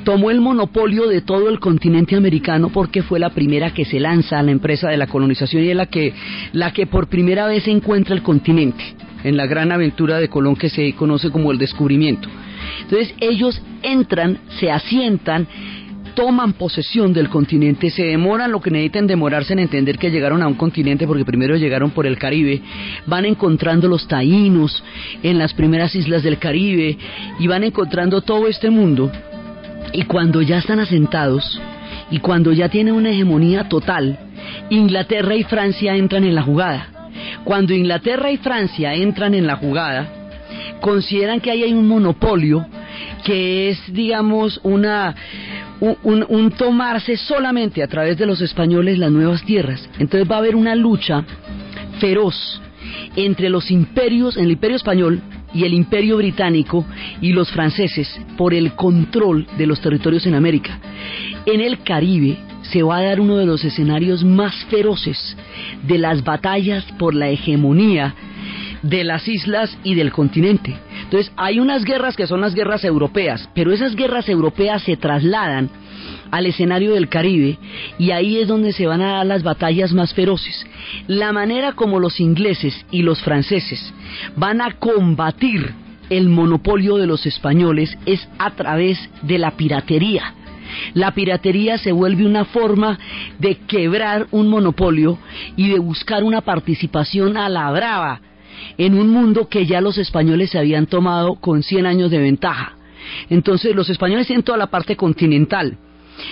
tomó 0.04 0.30
el 0.30 0.40
monopolio 0.40 1.08
de 1.08 1.22
todo 1.22 1.48
el 1.48 1.58
continente 1.58 2.14
americano 2.14 2.68
porque 2.68 3.02
fue 3.02 3.18
la 3.18 3.30
primera 3.30 3.72
que 3.72 3.84
se 3.84 3.98
lanza 3.98 4.38
a 4.38 4.42
la 4.42 4.50
empresa 4.50 4.88
de 4.88 4.96
la 4.96 5.06
colonización 5.06 5.64
y 5.64 5.70
es 5.70 5.76
la 5.76 5.86
que, 5.86 6.12
la 6.52 6.72
que 6.72 6.86
por 6.86 7.08
primera 7.08 7.46
vez 7.46 7.66
encuentra 7.66 8.14
el 8.14 8.22
continente 8.22 8.84
en 9.24 9.36
la 9.36 9.46
gran 9.46 9.72
aventura 9.72 10.18
de 10.18 10.28
Colón 10.28 10.54
que 10.54 10.68
se 10.68 10.92
conoce 10.92 11.30
como 11.30 11.50
el 11.50 11.58
descubrimiento. 11.58 12.28
Entonces 12.82 13.14
ellos 13.20 13.60
entran, 13.82 14.38
se 14.60 14.70
asientan, 14.70 15.46
toman 16.14 16.52
posesión 16.52 17.12
del 17.12 17.30
continente, 17.30 17.90
se 17.90 18.04
demoran 18.04 18.52
lo 18.52 18.60
que 18.60 18.70
necesitan 18.70 19.06
demorarse 19.06 19.54
en 19.54 19.60
entender 19.60 19.98
que 19.98 20.10
llegaron 20.10 20.42
a 20.42 20.46
un 20.46 20.54
continente 20.54 21.06
porque 21.06 21.24
primero 21.24 21.56
llegaron 21.56 21.90
por 21.90 22.06
el 22.06 22.18
Caribe, 22.18 22.60
van 23.06 23.24
encontrando 23.24 23.88
los 23.88 24.06
taínos 24.06 24.84
en 25.22 25.38
las 25.38 25.54
primeras 25.54 25.94
islas 25.94 26.22
del 26.22 26.38
Caribe 26.38 26.98
y 27.38 27.46
van 27.46 27.64
encontrando 27.64 28.20
todo 28.20 28.46
este 28.46 28.68
mundo 28.68 29.10
y 29.92 30.02
cuando 30.04 30.42
ya 30.42 30.58
están 30.58 30.80
asentados 30.80 31.60
y 32.10 32.18
cuando 32.18 32.52
ya 32.52 32.68
tienen 32.68 32.94
una 32.94 33.10
hegemonía 33.10 33.68
total, 33.68 34.18
Inglaterra 34.70 35.34
y 35.36 35.44
Francia 35.44 35.94
entran 35.96 36.24
en 36.24 36.34
la 36.34 36.42
jugada. 36.42 36.88
Cuando 37.44 37.72
Inglaterra 37.72 38.30
y 38.30 38.36
Francia 38.38 38.94
entran 38.94 39.34
en 39.34 39.46
la 39.46 39.56
jugada, 39.56 40.08
consideran 40.80 41.40
que 41.40 41.50
ahí 41.50 41.62
hay 41.62 41.72
un 41.72 41.88
monopolio 41.88 42.66
que 43.24 43.70
es, 43.70 43.80
digamos, 43.92 44.60
una, 44.62 45.14
un, 45.80 46.50
tomarse 46.52 47.16
solamente 47.16 47.82
a 47.82 47.88
través 47.88 48.18
de 48.18 48.26
los 48.26 48.40
españoles 48.40 48.98
las 48.98 49.10
nuevas 49.10 49.42
tierras. 49.44 49.88
Entonces 49.98 50.30
va 50.30 50.36
a 50.36 50.38
haber 50.38 50.56
una 50.56 50.74
lucha 50.74 51.24
feroz 52.00 52.60
entre 53.16 53.48
los 53.48 53.70
imperios, 53.70 54.36
el 54.36 54.50
imperio 54.50 54.76
español 54.76 55.22
y 55.54 55.64
el 55.64 55.72
imperio 55.72 56.16
británico 56.16 56.84
y 57.20 57.32
los 57.32 57.50
franceses 57.50 58.20
por 58.36 58.52
el 58.52 58.74
control 58.74 59.46
de 59.56 59.66
los 59.66 59.80
territorios 59.80 60.26
en 60.26 60.34
América. 60.34 60.78
En 61.46 61.60
el 61.60 61.80
Caribe 61.80 62.38
se 62.62 62.82
va 62.82 62.98
a 62.98 63.02
dar 63.02 63.20
uno 63.20 63.36
de 63.36 63.46
los 63.46 63.64
escenarios 63.64 64.24
más 64.24 64.54
feroces 64.66 65.36
de 65.82 65.98
las 65.98 66.24
batallas 66.24 66.84
por 66.98 67.14
la 67.14 67.28
hegemonía 67.28 68.14
de 68.82 69.04
las 69.04 69.26
islas 69.28 69.76
y 69.82 69.94
del 69.94 70.12
continente. 70.12 70.76
Entonces, 71.04 71.32
hay 71.36 71.58
unas 71.58 71.84
guerras 71.84 72.16
que 72.16 72.26
son 72.26 72.40
las 72.40 72.54
guerras 72.54 72.84
europeas, 72.84 73.48
pero 73.54 73.72
esas 73.72 73.96
guerras 73.96 74.28
europeas 74.28 74.82
se 74.82 74.96
trasladan 74.96 75.70
al 76.34 76.46
escenario 76.46 76.94
del 76.94 77.08
Caribe 77.08 77.58
y 77.96 78.10
ahí 78.10 78.38
es 78.38 78.48
donde 78.48 78.72
se 78.72 78.88
van 78.88 79.00
a 79.02 79.12
dar 79.18 79.26
las 79.26 79.44
batallas 79.44 79.92
más 79.92 80.12
feroces. 80.14 80.66
La 81.06 81.32
manera 81.32 81.72
como 81.72 82.00
los 82.00 82.18
ingleses 82.18 82.84
y 82.90 83.02
los 83.02 83.22
franceses 83.22 83.94
van 84.34 84.60
a 84.60 84.72
combatir 84.72 85.72
el 86.10 86.28
monopolio 86.28 86.96
de 86.96 87.06
los 87.06 87.24
españoles 87.24 87.96
es 88.04 88.28
a 88.38 88.50
través 88.50 88.98
de 89.22 89.38
la 89.38 89.52
piratería. 89.52 90.34
La 90.94 91.12
piratería 91.12 91.78
se 91.78 91.92
vuelve 91.92 92.26
una 92.26 92.44
forma 92.46 92.98
de 93.38 93.58
quebrar 93.68 94.26
un 94.32 94.48
monopolio 94.48 95.18
y 95.56 95.68
de 95.68 95.78
buscar 95.78 96.24
una 96.24 96.40
participación 96.40 97.36
a 97.36 97.48
la 97.48 97.70
brava 97.70 98.20
en 98.76 98.98
un 98.98 99.08
mundo 99.08 99.48
que 99.48 99.66
ya 99.66 99.80
los 99.80 99.98
españoles 99.98 100.50
se 100.50 100.58
habían 100.58 100.86
tomado 100.86 101.36
con 101.36 101.62
100 101.62 101.86
años 101.86 102.10
de 102.10 102.18
ventaja. 102.18 102.74
Entonces 103.30 103.74
los 103.76 103.88
españoles 103.88 104.26
tienen 104.26 104.42
toda 104.42 104.58
la 104.58 104.66
parte 104.66 104.96
continental, 104.96 105.78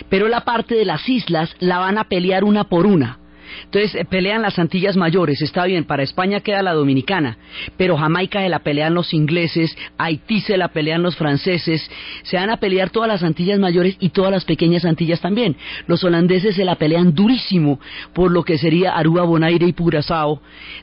pero 0.08 0.28
la 0.28 0.42
parte 0.42 0.74
de 0.74 0.84
las 0.84 1.08
islas 1.08 1.54
la 1.58 1.78
van 1.78 1.98
a 1.98 2.04
pelear 2.04 2.44
una 2.44 2.64
por 2.64 2.86
una. 2.86 3.18
Entonces 3.64 3.94
eh, 3.94 4.04
pelean 4.04 4.42
las 4.42 4.58
Antillas 4.58 4.96
Mayores, 4.96 5.42
está 5.42 5.64
bien, 5.64 5.84
para 5.84 6.02
España 6.02 6.40
queda 6.40 6.62
la 6.62 6.72
Dominicana, 6.72 7.38
pero 7.76 7.96
Jamaica 7.96 8.40
se 8.40 8.48
la 8.48 8.60
pelean 8.60 8.94
los 8.94 9.12
ingleses, 9.14 9.76
Haití 9.98 10.40
se 10.40 10.56
la 10.56 10.68
pelean 10.68 11.02
los 11.02 11.16
franceses, 11.16 11.88
se 12.22 12.36
van 12.36 12.50
a 12.50 12.58
pelear 12.58 12.90
todas 12.90 13.08
las 13.08 13.22
Antillas 13.22 13.58
Mayores 13.58 13.96
y 14.00 14.10
todas 14.10 14.30
las 14.30 14.44
pequeñas 14.44 14.84
Antillas 14.84 15.20
también. 15.20 15.56
Los 15.86 16.04
holandeses 16.04 16.56
se 16.56 16.64
la 16.64 16.76
pelean 16.76 17.14
durísimo 17.14 17.80
por 18.12 18.30
lo 18.30 18.42
que 18.42 18.58
sería 18.58 18.96
Aruba, 18.96 19.24
Bonaire 19.24 19.66
y 19.66 19.72
Curazao. 19.72 20.40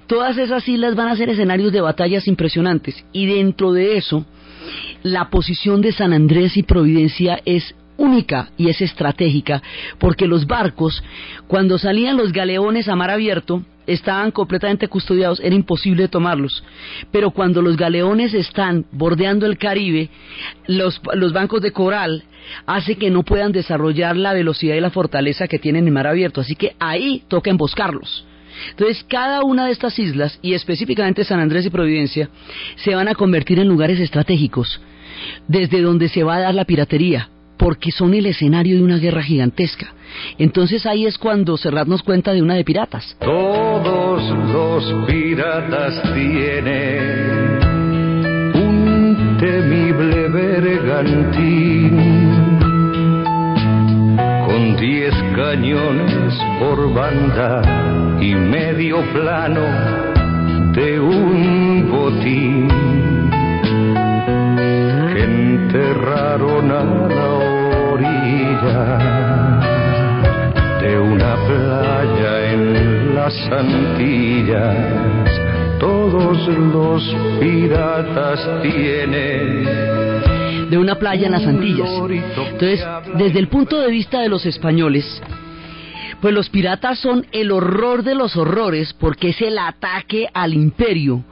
Todas 0.08 0.38
esas 0.38 0.68
islas 0.68 0.96
van 0.96 1.10
a 1.10 1.16
ser 1.16 1.30
escenarios 1.30 1.72
de 1.72 1.82
batallas 1.82 2.28
impresionantes 2.28 3.04
y 3.12 3.26
dentro 3.26 3.74
de 3.74 3.98
eso 3.98 4.26
la 5.04 5.30
posición 5.30 5.82
de 5.82 5.92
San 5.92 6.14
Andrés 6.14 6.58
y 6.58 6.64
Providencia 6.64 7.40
es 7.46 7.76
única 8.00 8.50
y 8.58 8.70
es 8.70 8.82
estratégica, 8.82 9.62
porque 10.00 10.26
los 10.26 10.48
barcos, 10.48 11.04
cuando 11.48 11.78
salían 11.78 12.18
los 12.18 12.32
galeones 12.32 12.88
a 12.88 12.96
mar 12.96 13.12
abierto, 13.12 13.64
estaban 13.86 14.32
completamente 14.32 14.88
custodiados, 14.88 15.40
era 15.40 15.56
imposible 15.56 16.08
tomarlos. 16.08 16.64
Pero 17.12 17.32
cuando 17.32 17.62
los 17.62 17.76
galeones 17.76 18.34
están 18.34 18.86
bordeando 18.92 19.46
el 19.46 19.58
Caribe, 19.58 20.10
los, 20.68 21.02
los 21.14 21.34
bancos 21.34 21.62
de 21.62 21.72
coral 21.72 22.24
hace 22.66 22.96
que 22.96 23.10
no 23.10 23.24
puedan 23.24 23.52
desarrollar 23.52 24.16
la 24.16 24.34
velocidad 24.34 24.76
y 24.76 24.82
la 24.82 24.92
fortaleza 24.92 25.48
que 25.48 25.60
tienen 25.60 25.88
en 25.88 25.94
mar 25.94 26.08
abierto. 26.08 26.42
Así 26.42 26.56
que 26.56 26.76
ahí 26.80 27.24
toca 27.28 27.50
emboscarlos. 27.50 28.26
Entonces, 28.72 29.06
cada 29.08 29.44
una 29.44 29.66
de 29.66 29.72
estas 29.72 29.98
islas, 30.00 30.38
y 30.42 30.54
específicamente 30.54 31.24
San 31.24 31.40
Andrés 31.40 31.66
y 31.66 31.70
Providencia, 31.70 32.30
se 32.76 32.96
van 32.96 33.08
a 33.08 33.16
convertir 33.16 33.60
en 33.60 33.68
lugares 33.68 34.00
estratégicos, 34.00 34.82
desde 35.48 35.82
donde 35.82 36.10
se 36.10 36.24
va 36.24 36.36
a 36.36 36.42
dar 36.42 36.56
la 36.56 36.66
piratería, 36.66 37.30
porque 37.60 37.92
son 37.92 38.14
el 38.14 38.26
escenario 38.26 38.78
de 38.78 38.84
una 38.84 38.98
guerra 38.98 39.22
gigantesca. 39.22 39.94
Entonces 40.38 40.86
ahí 40.86 41.06
es 41.06 41.18
cuando 41.18 41.58
Serrat 41.58 41.90
nos 41.90 42.02
cuenta 42.02 42.34
de 42.34 42.42
una 42.42 42.56
de 42.56 42.64
piratas. 42.64 43.18
Todos 43.20 44.24
los 44.48 45.06
piratas 45.06 46.02
tienen 46.14 47.60
un 48.56 49.38
temible 49.38 50.30
bergantín 50.30 51.98
con 54.48 54.78
diez 54.78 55.14
cañones 55.36 56.40
por 56.60 56.94
banda 56.94 58.18
y 58.22 58.36
medio 58.36 59.02
plano 59.12 59.62
de 60.72 60.98
un 60.98 61.92
botín 61.92 62.70
que 65.14 65.24
enterraron 65.24 66.72
a 66.72 66.84
la 66.84 67.39
de 70.82 71.00
una 71.00 71.36
playa 71.48 72.52
en 72.52 73.16
las 73.16 73.34
Antillas. 73.52 74.76
Todos 75.80 76.48
los 76.48 77.16
piratas 77.40 78.62
tienen 78.62 79.64
de 80.70 80.78
una 80.78 80.96
playa 80.96 81.28
en 81.28 81.32
las 81.32 81.48
Antillas. 81.48 81.90
Entonces, 82.38 82.86
desde 83.16 83.40
el 83.40 83.48
punto 83.48 83.80
de 83.80 83.90
vista 83.90 84.20
de 84.20 84.28
los 84.30 84.46
españoles, 84.46 85.22
pues 86.22 86.34
los 86.34 86.50
piratas 86.50 87.00
son 87.00 87.26
el 87.32 87.52
horror 87.52 88.04
de 88.04 88.14
los 88.14 88.36
horrores 88.36 88.94
porque 88.94 89.30
es 89.30 89.42
el 89.42 89.58
ataque 89.58 90.28
al 90.34 90.54
imperio, 90.54 91.24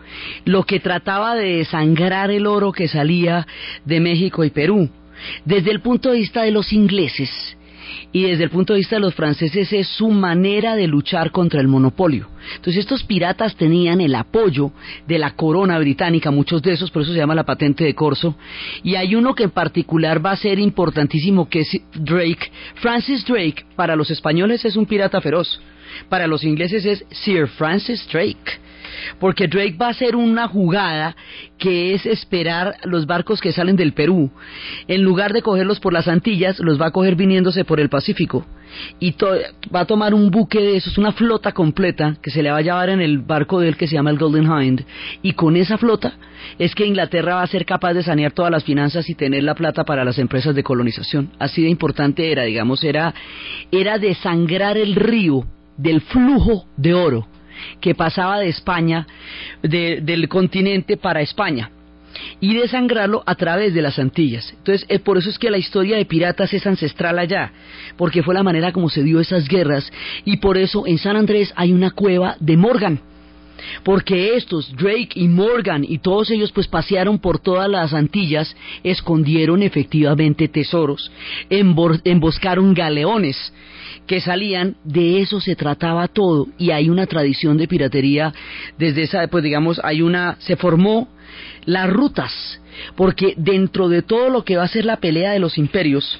lo 0.46 0.64
que 0.64 0.80
trataba 0.80 1.36
de 1.36 1.58
desangrar 1.58 2.32
el 2.32 2.48
oro 2.48 2.72
que 2.72 2.88
salía 2.88 3.46
de 3.84 4.00
México 4.00 4.46
y 4.46 4.50
Perú. 4.50 4.90
Desde 5.46 5.72
el 5.72 5.82
punto 5.82 6.12
de 6.12 6.20
vista 6.20 6.44
de 6.44 6.52
los 6.52 6.72
ingleses 6.74 7.58
y 8.12 8.24
desde 8.24 8.46
el 8.46 8.50
punto 8.50 8.74
de 8.74 8.80
vista 8.80 8.96
de 8.96 9.02
los 9.02 9.16
franceses 9.16 9.72
es 9.74 9.88
su 9.88 10.10
manera 10.10 10.76
de 10.76 10.88
luchar 10.88 11.32
contra 11.32 11.62
el 11.62 11.68
monopolio. 11.68 12.30
Entonces 12.56 12.78
estos 12.78 13.04
piratas 13.04 13.56
tenían 13.56 14.02
el 14.02 14.16
apoyo 14.16 14.72
de 15.08 15.20
la 15.20 15.36
corona 15.36 15.78
británica, 15.80 16.32
muchos 16.32 16.62
de 16.62 16.74
esos, 16.74 16.92
por 16.92 17.02
eso 17.02 17.12
se 17.12 17.18
llama 17.18 17.36
la 17.36 17.46
patente 17.46 17.84
de 17.84 17.96
corso, 17.96 18.36
y 18.84 18.96
hay 18.96 19.16
uno 19.16 19.36
que 19.36 19.44
en 19.44 19.52
particular 19.52 20.26
va 20.26 20.32
a 20.32 20.38
ser 20.38 20.60
importantísimo 20.60 21.50
que 21.50 21.62
es 21.62 21.82
Drake. 21.94 22.52
Francis 22.76 23.26
Drake 23.26 23.66
para 23.76 23.96
los 23.96 24.10
españoles 24.10 24.64
es 24.66 24.76
un 24.76 24.86
pirata 24.86 25.22
feroz, 25.22 25.60
para 26.10 26.28
los 26.28 26.44
ingleses 26.44 26.86
es 26.86 27.06
Sir 27.12 27.48
Francis 27.48 28.08
Drake. 28.12 28.67
Porque 29.20 29.48
Drake 29.48 29.78
va 29.80 29.88
a 29.88 29.92
hacer 29.92 30.16
una 30.16 30.48
jugada 30.48 31.16
que 31.58 31.94
es 31.94 32.06
esperar 32.06 32.76
los 32.84 33.06
barcos 33.06 33.42
que 33.42 33.52
salen 33.52 33.76
del 33.76 33.94
Perú. 33.94 34.32
En 34.88 35.04
lugar 35.04 35.34
de 35.34 35.42
cogerlos 35.42 35.80
por 35.80 35.94
las 35.94 36.08
Antillas, 36.08 36.60
los 36.60 36.80
va 36.80 36.88
a 36.88 36.92
coger 36.92 37.16
viniéndose 37.16 37.66
por 37.66 37.80
el 37.80 37.90
Pacífico. 37.90 38.46
Y 39.00 39.16
va 39.74 39.82
a 39.82 39.86
tomar 39.86 40.14
un 40.14 40.30
buque 40.30 40.60
de 40.60 40.78
esos, 40.78 40.98
una 40.98 41.12
flota 41.12 41.52
completa, 41.52 42.18
que 42.22 42.32
se 42.32 42.44
le 42.44 42.52
va 42.52 42.58
a 42.58 42.62
llevar 42.62 42.90
en 42.90 43.02
el 43.02 43.20
barco 43.20 43.60
de 43.60 43.70
él 43.70 43.78
que 43.78 43.88
se 43.88 43.96
llama 43.96 44.10
el 44.10 44.18
Golden 44.18 44.46
Hind. 44.46 44.86
Y 45.22 45.34
con 45.34 45.56
esa 45.56 45.78
flota 45.78 46.14
es 46.60 46.76
que 46.76 46.86
Inglaterra 46.86 47.36
va 47.36 47.44
a 47.44 47.48
ser 47.48 47.66
capaz 47.66 47.94
de 47.94 48.04
sanear 48.04 48.32
todas 48.32 48.52
las 48.52 48.64
finanzas 48.64 49.10
y 49.10 49.16
tener 49.16 49.44
la 49.44 49.56
plata 49.56 49.84
para 49.84 50.06
las 50.06 50.20
empresas 50.20 50.56
de 50.56 50.64
colonización. 50.64 51.32
Así 51.40 51.64
de 51.64 51.70
importante 51.70 52.32
era, 52.32 52.44
digamos, 52.44 52.84
era, 52.84 53.14
era 53.72 53.98
desangrar 53.98 54.78
el 54.78 54.96
río 54.96 55.46
del 55.78 56.02
flujo 56.02 56.66
de 56.76 56.94
oro 56.94 57.28
que 57.80 57.96
pasaba 57.96 58.40
de 58.40 58.50
España, 58.50 59.08
del 59.62 60.28
continente 60.28 60.98
para 60.98 61.22
España 61.22 61.72
y 62.40 62.56
desangrarlo 62.56 63.24
a 63.26 63.36
través 63.36 63.74
de 63.74 63.82
las 63.82 64.00
Antillas. 64.00 64.52
Entonces, 64.58 64.86
eh, 64.90 65.00
por 65.00 65.18
eso 65.18 65.30
es 65.30 65.38
que 65.38 65.52
la 65.52 65.58
historia 65.58 65.98
de 65.98 66.06
piratas 66.06 66.54
es 66.54 66.66
ancestral 66.66 67.20
allá, 67.20 67.52
porque 67.96 68.24
fue 68.24 68.34
la 68.34 68.44
manera 68.44 68.72
como 68.72 68.90
se 68.90 69.04
dio 69.04 69.20
esas 69.20 69.48
guerras, 69.48 69.92
y 70.26 70.38
por 70.38 70.58
eso 70.58 70.86
en 70.88 70.98
San 70.98 71.16
Andrés 71.16 71.54
hay 71.56 71.72
una 71.72 71.92
cueva 71.92 72.36
de 72.40 72.58
Morgan, 72.58 73.00
porque 73.84 74.36
estos, 74.36 74.76
Drake 74.76 75.10
y 75.16 75.28
Morgan 75.28 75.84
y 75.88 76.00
todos 76.00 76.32
ellos 76.32 76.52
pues 76.52 76.68
pasearon 76.68 77.20
por 77.20 77.40
todas 77.40 77.70
las 77.70 77.94
Antillas, 77.94 78.56
escondieron 78.84 79.64
efectivamente 79.64 80.48
tesoros, 80.48 81.12
emboscaron 81.50 82.74
galeones, 82.74 83.54
que 84.06 84.22
salían, 84.22 84.78
de 84.84 85.22
eso 85.22 85.42
se 85.42 85.56
trataba 85.56 86.08
todo. 86.08 86.48
Y 86.58 86.72
hay 86.72 86.90
una 86.90 87.06
tradición 87.06 87.58
de 87.58 87.68
piratería 87.68 88.34
desde 88.78 89.04
esa, 89.04 89.28
pues 89.28 89.44
digamos, 89.44 89.80
hay 89.84 90.02
una, 90.02 90.38
se 90.40 90.56
formó 90.56 91.10
las 91.66 91.90
rutas, 91.90 92.62
porque 92.96 93.34
dentro 93.38 93.90
de 93.90 94.02
todo 94.02 94.30
lo 94.30 94.44
que 94.44 94.58
va 94.58 94.64
a 94.64 94.70
ser 94.70 94.86
la 94.86 94.98
pelea 94.98 95.32
de 95.32 95.40
los 95.40 95.58
imperios, 95.58 96.20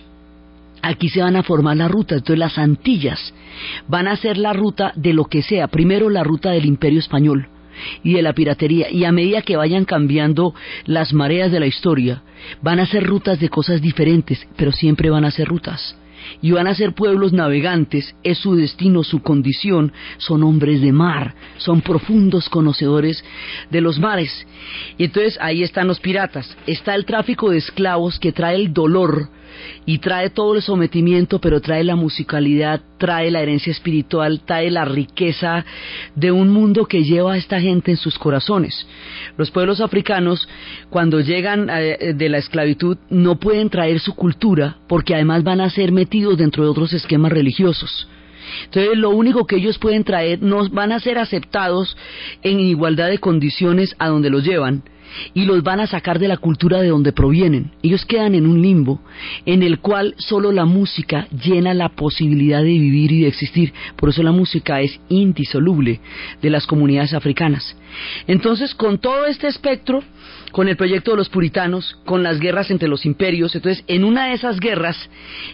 aquí 0.82 1.10
se 1.10 1.22
van 1.22 1.36
a 1.36 1.44
formar 1.44 1.78
las 1.78 1.92
rutas, 1.92 2.20
entonces 2.20 2.40
las 2.40 2.58
Antillas 2.58 3.34
van 3.88 4.08
a 4.08 4.16
ser 4.16 4.38
la 4.38 4.54
ruta 4.54 4.94
de 4.96 5.14
lo 5.14 5.26
que 5.26 5.42
sea, 5.42 5.68
primero 5.68 6.10
la 6.10 6.24
ruta 6.24 6.52
del 6.52 6.66
imperio 6.66 7.00
español, 7.00 7.50
y 8.04 8.14
de 8.14 8.22
la 8.22 8.34
piratería. 8.34 8.90
Y 8.92 9.04
a 9.04 9.12
medida 9.12 9.42
que 9.42 9.56
vayan 9.56 9.86
cambiando 9.86 10.54
las 10.86 11.14
mareas 11.14 11.52
de 11.52 11.60
la 11.60 11.68
historia, 11.68 12.24
van 12.62 12.80
a 12.80 12.86
ser 12.86 13.04
rutas 13.04 13.40
de 13.40 13.50
cosas 13.50 13.82
diferentes, 13.82 14.48
pero 14.56 14.72
siempre 14.72 15.10
van 15.10 15.26
a 15.26 15.32
ser 15.32 15.48
rutas 15.48 15.96
y 16.42 16.52
van 16.52 16.68
a 16.68 16.76
ser 16.76 16.94
pueblos 16.94 17.34
navegantes, 17.34 18.16
es 18.24 18.38
su 18.40 18.56
destino, 18.56 19.04
su 19.04 19.22
condición, 19.22 19.94
son 20.18 20.44
hombres 20.44 20.82
de 20.82 20.92
mar, 20.92 21.36
son 21.58 21.82
profundos 21.82 22.50
conocedores 22.50 23.24
de 23.70 23.82
los 23.82 24.00
mares. 24.00 24.46
Y 24.98 25.06
entonces 25.06 25.38
ahí 25.42 25.64
están 25.64 25.88
los 25.88 26.00
piratas, 26.00 26.58
está 26.66 26.96
el 26.96 27.06
tráfico 27.06 27.50
de 27.50 27.58
esclavos 27.58 28.20
que 28.20 28.32
trae 28.32 28.56
el 28.56 28.74
dolor 28.74 29.30
y 29.86 30.00
trae 30.00 30.30
todo 30.30 30.56
el 30.56 30.62
sometimiento, 30.62 31.40
pero 31.40 31.62
trae 31.62 31.84
la 31.84 31.96
musicalidad, 31.96 32.82
trae 32.98 33.32
la 33.32 33.42
herencia 33.42 33.72
espiritual, 33.72 34.42
trae 34.46 34.72
la 34.72 34.86
riqueza 34.86 35.66
de 36.16 36.32
un 36.32 36.50
mundo 36.50 36.86
que 36.86 37.04
lleva 37.04 37.34
a 37.34 37.38
esta 37.38 37.60
gente 37.60 37.92
en 37.92 37.98
sus 37.98 38.18
corazones. 38.18 38.88
Los 39.38 39.52
pueblos 39.52 39.82
africanos, 39.82 40.48
cuando 40.90 41.20
llegan 41.20 41.70
eh, 41.70 42.14
de 42.16 42.30
la 42.30 42.38
esclavitud, 42.38 42.98
no 43.10 43.40
pueden 43.40 43.70
traer 43.70 44.00
su 44.00 44.16
cultura 44.16 44.78
porque 44.88 45.16
además 45.16 45.44
van 45.44 45.62
a 45.62 45.70
ser 45.70 45.92
metidos 45.92 46.38
dentro 46.38 46.64
de 46.64 46.70
otros 46.70 46.94
esquemas 46.94 47.32
religiosos. 47.32 48.08
Entonces, 48.66 48.98
lo 48.98 49.10
único 49.10 49.46
que 49.46 49.58
ellos 49.58 49.78
pueden 49.78 50.04
traer 50.04 50.42
no 50.42 50.68
van 50.70 50.92
a 50.92 51.00
ser 51.00 51.18
aceptados 51.18 51.98
en 52.44 52.60
igualdad 52.60 53.10
de 53.10 53.20
condiciones 53.20 53.96
a 54.00 54.08
donde 54.08 54.30
los 54.30 54.44
llevan, 54.44 54.84
y 55.34 55.46
los 55.46 55.64
van 55.64 55.80
a 55.80 55.88
sacar 55.88 56.20
de 56.20 56.28
la 56.28 56.38
cultura 56.38 56.82
de 56.82 56.90
donde 56.90 57.14
provienen. 57.14 57.72
Ellos 57.84 58.06
quedan 58.06 58.36
en 58.36 58.46
un 58.46 58.62
limbo 58.62 59.02
en 59.46 59.64
el 59.64 59.80
cual 59.80 60.16
solo 60.18 60.52
la 60.52 60.66
música 60.66 61.28
llena 61.44 61.74
la 61.74 61.90
posibilidad 61.90 62.60
de 62.60 62.66
vivir 62.70 63.12
y 63.12 63.22
de 63.22 63.28
existir. 63.28 63.74
Por 63.96 64.10
eso 64.10 64.24
la 64.24 64.32
música 64.32 64.82
es 64.82 65.00
indisoluble 65.10 66.00
de 66.42 66.50
las 66.50 66.66
comunidades 66.66 67.14
africanas. 67.14 67.76
Entonces, 68.28 68.76
con 68.76 69.00
todo 69.00 69.26
este 69.26 69.48
espectro, 69.48 70.04
con 70.52 70.68
el 70.68 70.78
proyecto 70.78 71.12
de 71.12 71.18
los 71.18 71.30
puritanos, 71.30 71.98
con 72.06 72.24
las 72.24 72.40
guerras 72.40 72.72
entre 72.72 72.88
los 72.88 73.06
imperios. 73.06 73.56
Entonces, 73.56 73.84
en 73.88 74.04
una 74.04 74.28
de 74.28 74.34
esas 74.34 74.60
guerras 74.60 74.98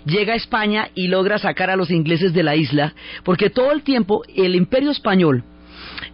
llega 0.06 0.36
España 0.36 0.89
y 0.96 1.08
logra 1.08 1.38
sacar 1.38 1.70
a 1.70 1.76
los 1.76 1.92
ingleses 1.92 2.34
de 2.34 2.44
la 2.44 2.56
isla, 2.56 2.94
porque 3.24 3.50
todo 3.50 3.72
el 3.72 3.84
tiempo 3.84 4.24
el 4.36 4.56
imperio 4.56 4.92
español 4.92 5.44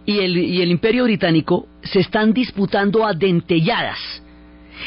y 0.06 0.18
el, 0.18 0.70
imperio 0.70 1.04
británico 1.04 1.66
se 1.82 2.00
están 2.00 2.32
disputando 2.32 3.06
a 3.06 3.12
dentelladas 3.12 3.98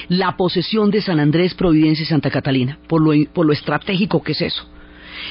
la 0.10 0.36
posesión 0.36 0.90
de 0.90 1.02
San 1.02 1.20
Andrés, 1.20 1.54
Providencia 1.54 2.04
y 2.04 2.08
Santa 2.08 2.32
Catalina, 2.32 2.80
por 2.88 3.02
lo, 3.02 3.32
por 3.32 3.46
lo 3.46 3.54
estratégico 3.54 4.24
que 4.24 4.32
es 4.32 4.42
eso. 4.42 4.68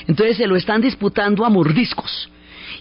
Entonces 0.07 0.37
se 0.37 0.47
lo 0.47 0.57
están 0.57 0.81
disputando 0.81 1.45
a 1.45 1.51
mordiscos. 1.51 2.31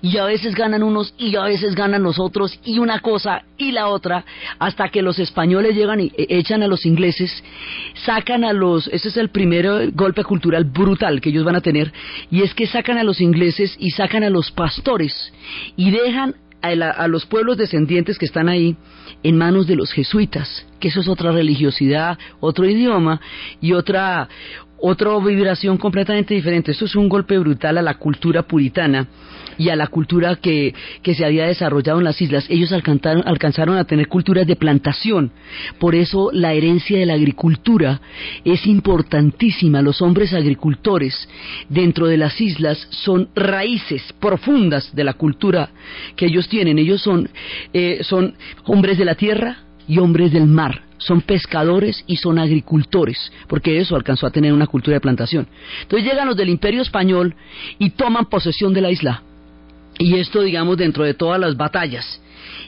Y 0.04 0.18
a 0.18 0.26
veces 0.26 0.56
ganan 0.56 0.82
unos 0.82 1.14
y 1.18 1.36
a 1.36 1.44
veces 1.44 1.76
ganan 1.76 2.02
los 2.02 2.18
otros 2.18 2.60
y 2.64 2.80
una 2.80 3.00
cosa 3.00 3.44
y 3.58 3.72
la 3.72 3.88
otra 3.88 4.26
hasta 4.58 4.90
que 4.90 5.04
los 5.04 5.20
españoles 5.20 5.76
llegan 5.76 6.00
y 6.00 6.12
e, 6.18 6.26
echan 6.38 6.64
a 6.64 6.68
los 6.68 6.86
ingleses, 6.86 7.44
sacan 8.06 8.44
a 8.44 8.54
los, 8.54 8.88
ese 8.88 9.10
es 9.10 9.18
el 9.18 9.30
primer 9.30 9.92
golpe 9.92 10.24
cultural 10.24 10.64
brutal 10.64 11.22
que 11.22 11.30
ellos 11.30 11.44
van 11.44 11.56
a 11.56 11.62
tener 11.62 11.94
y 12.32 12.42
es 12.42 12.54
que 12.56 12.66
sacan 12.66 12.98
a 12.98 13.04
los 13.04 13.22
ingleses 13.22 13.76
y 13.78 13.92
sacan 13.92 14.24
a 14.24 14.30
los 14.32 14.50
pastores 14.52 15.34
y 15.76 15.92
dejan 15.92 16.36
a, 16.62 17.08
los 17.08 17.26
pueblos 17.26 17.58
descendientes 17.58 18.18
que 18.18 18.26
están 18.26 18.50
ahí 18.50 18.76
en 19.24 19.38
manos 19.38 19.68
de 19.68 19.76
los 19.76 19.92
jesuitas, 19.92 20.66
que 20.80 20.90
eso 20.90 21.00
es 21.00 21.08
otra 21.08 21.32
religiosidad, 21.32 22.18
otro 22.40 22.66
idioma 22.66 23.20
y 23.60 23.74
otra, 23.74 24.30
otra 24.80 25.18
vibración 25.20 25.78
completamente 25.78 26.34
diferente. 26.34 26.72
Eso 26.72 26.86
es 26.86 26.96
un 26.96 27.10
golpe 27.10 27.38
brutal 27.38 27.78
a 27.78 27.82
la 27.82 27.96
cultura 27.96 28.44
puritana 28.44 29.08
y 29.62 29.70
a 29.70 29.76
la 29.76 29.88
cultura 29.88 30.38
que, 30.38 30.74
que 31.04 31.14
se 31.14 31.24
había 31.24 31.46
desarrollado 31.46 32.00
en 32.00 32.06
las 32.06 32.20
islas. 32.20 32.48
Ellos 32.50 32.72
alcanzaron, 32.72 33.22
alcanzaron 33.28 33.78
a 33.78 33.84
tener 33.84 34.08
culturas 34.08 34.48
de 34.48 34.56
plantación. 34.56 35.32
Por 35.78 35.94
eso 35.94 36.32
la 36.34 36.54
herencia 36.54 36.98
de 36.98 37.06
la 37.06 37.14
agricultura 37.14 38.02
es 38.44 38.66
importantísima. 38.66 39.84
Los 39.84 40.02
hombres 40.02 40.34
agricultores 40.34 41.30
dentro 41.70 42.08
de 42.08 42.18
las 42.18 42.42
islas 42.42 42.88
son 42.90 43.30
raíces 43.36 44.02
profundas 44.20 44.96
de 44.96 45.04
la 45.04 45.14
cultura 45.14 45.70
que 46.16 46.26
ellos 46.26 46.50
tienen. 46.50 46.80
Ellos 46.80 47.02
son, 47.04 47.30
eh, 47.72 48.00
son 48.02 48.34
hombres 48.66 48.98
de 48.98 49.06
la 49.06 49.14
tierra 49.14 49.60
y 49.88 50.00
hombres 50.00 50.32
del 50.32 50.48
mar 50.48 50.86
son 51.02 51.22
pescadores 51.22 52.04
y 52.06 52.18
son 52.18 52.38
agricultores, 52.38 53.32
porque 53.48 53.80
eso 53.80 53.96
alcanzó 53.96 54.28
a 54.28 54.30
tener 54.30 54.54
una 54.54 54.68
cultura 54.68 54.98
de 54.98 55.02
plantación. 55.02 55.48
Entonces 55.82 56.08
llegan 56.08 56.28
los 56.28 56.38
del 56.38 56.50
imperio 56.50 56.84
español 56.84 57.34
y 57.80 57.90
toman 57.90 58.28
posesión 58.28 58.72
de 58.72 58.82
la 58.82 58.92
isla. 58.92 59.24
Y 60.02 60.16
esto, 60.16 60.42
digamos, 60.42 60.78
dentro 60.78 61.04
de 61.04 61.14
todas 61.14 61.40
las 61.40 61.56
batallas. 61.56 62.20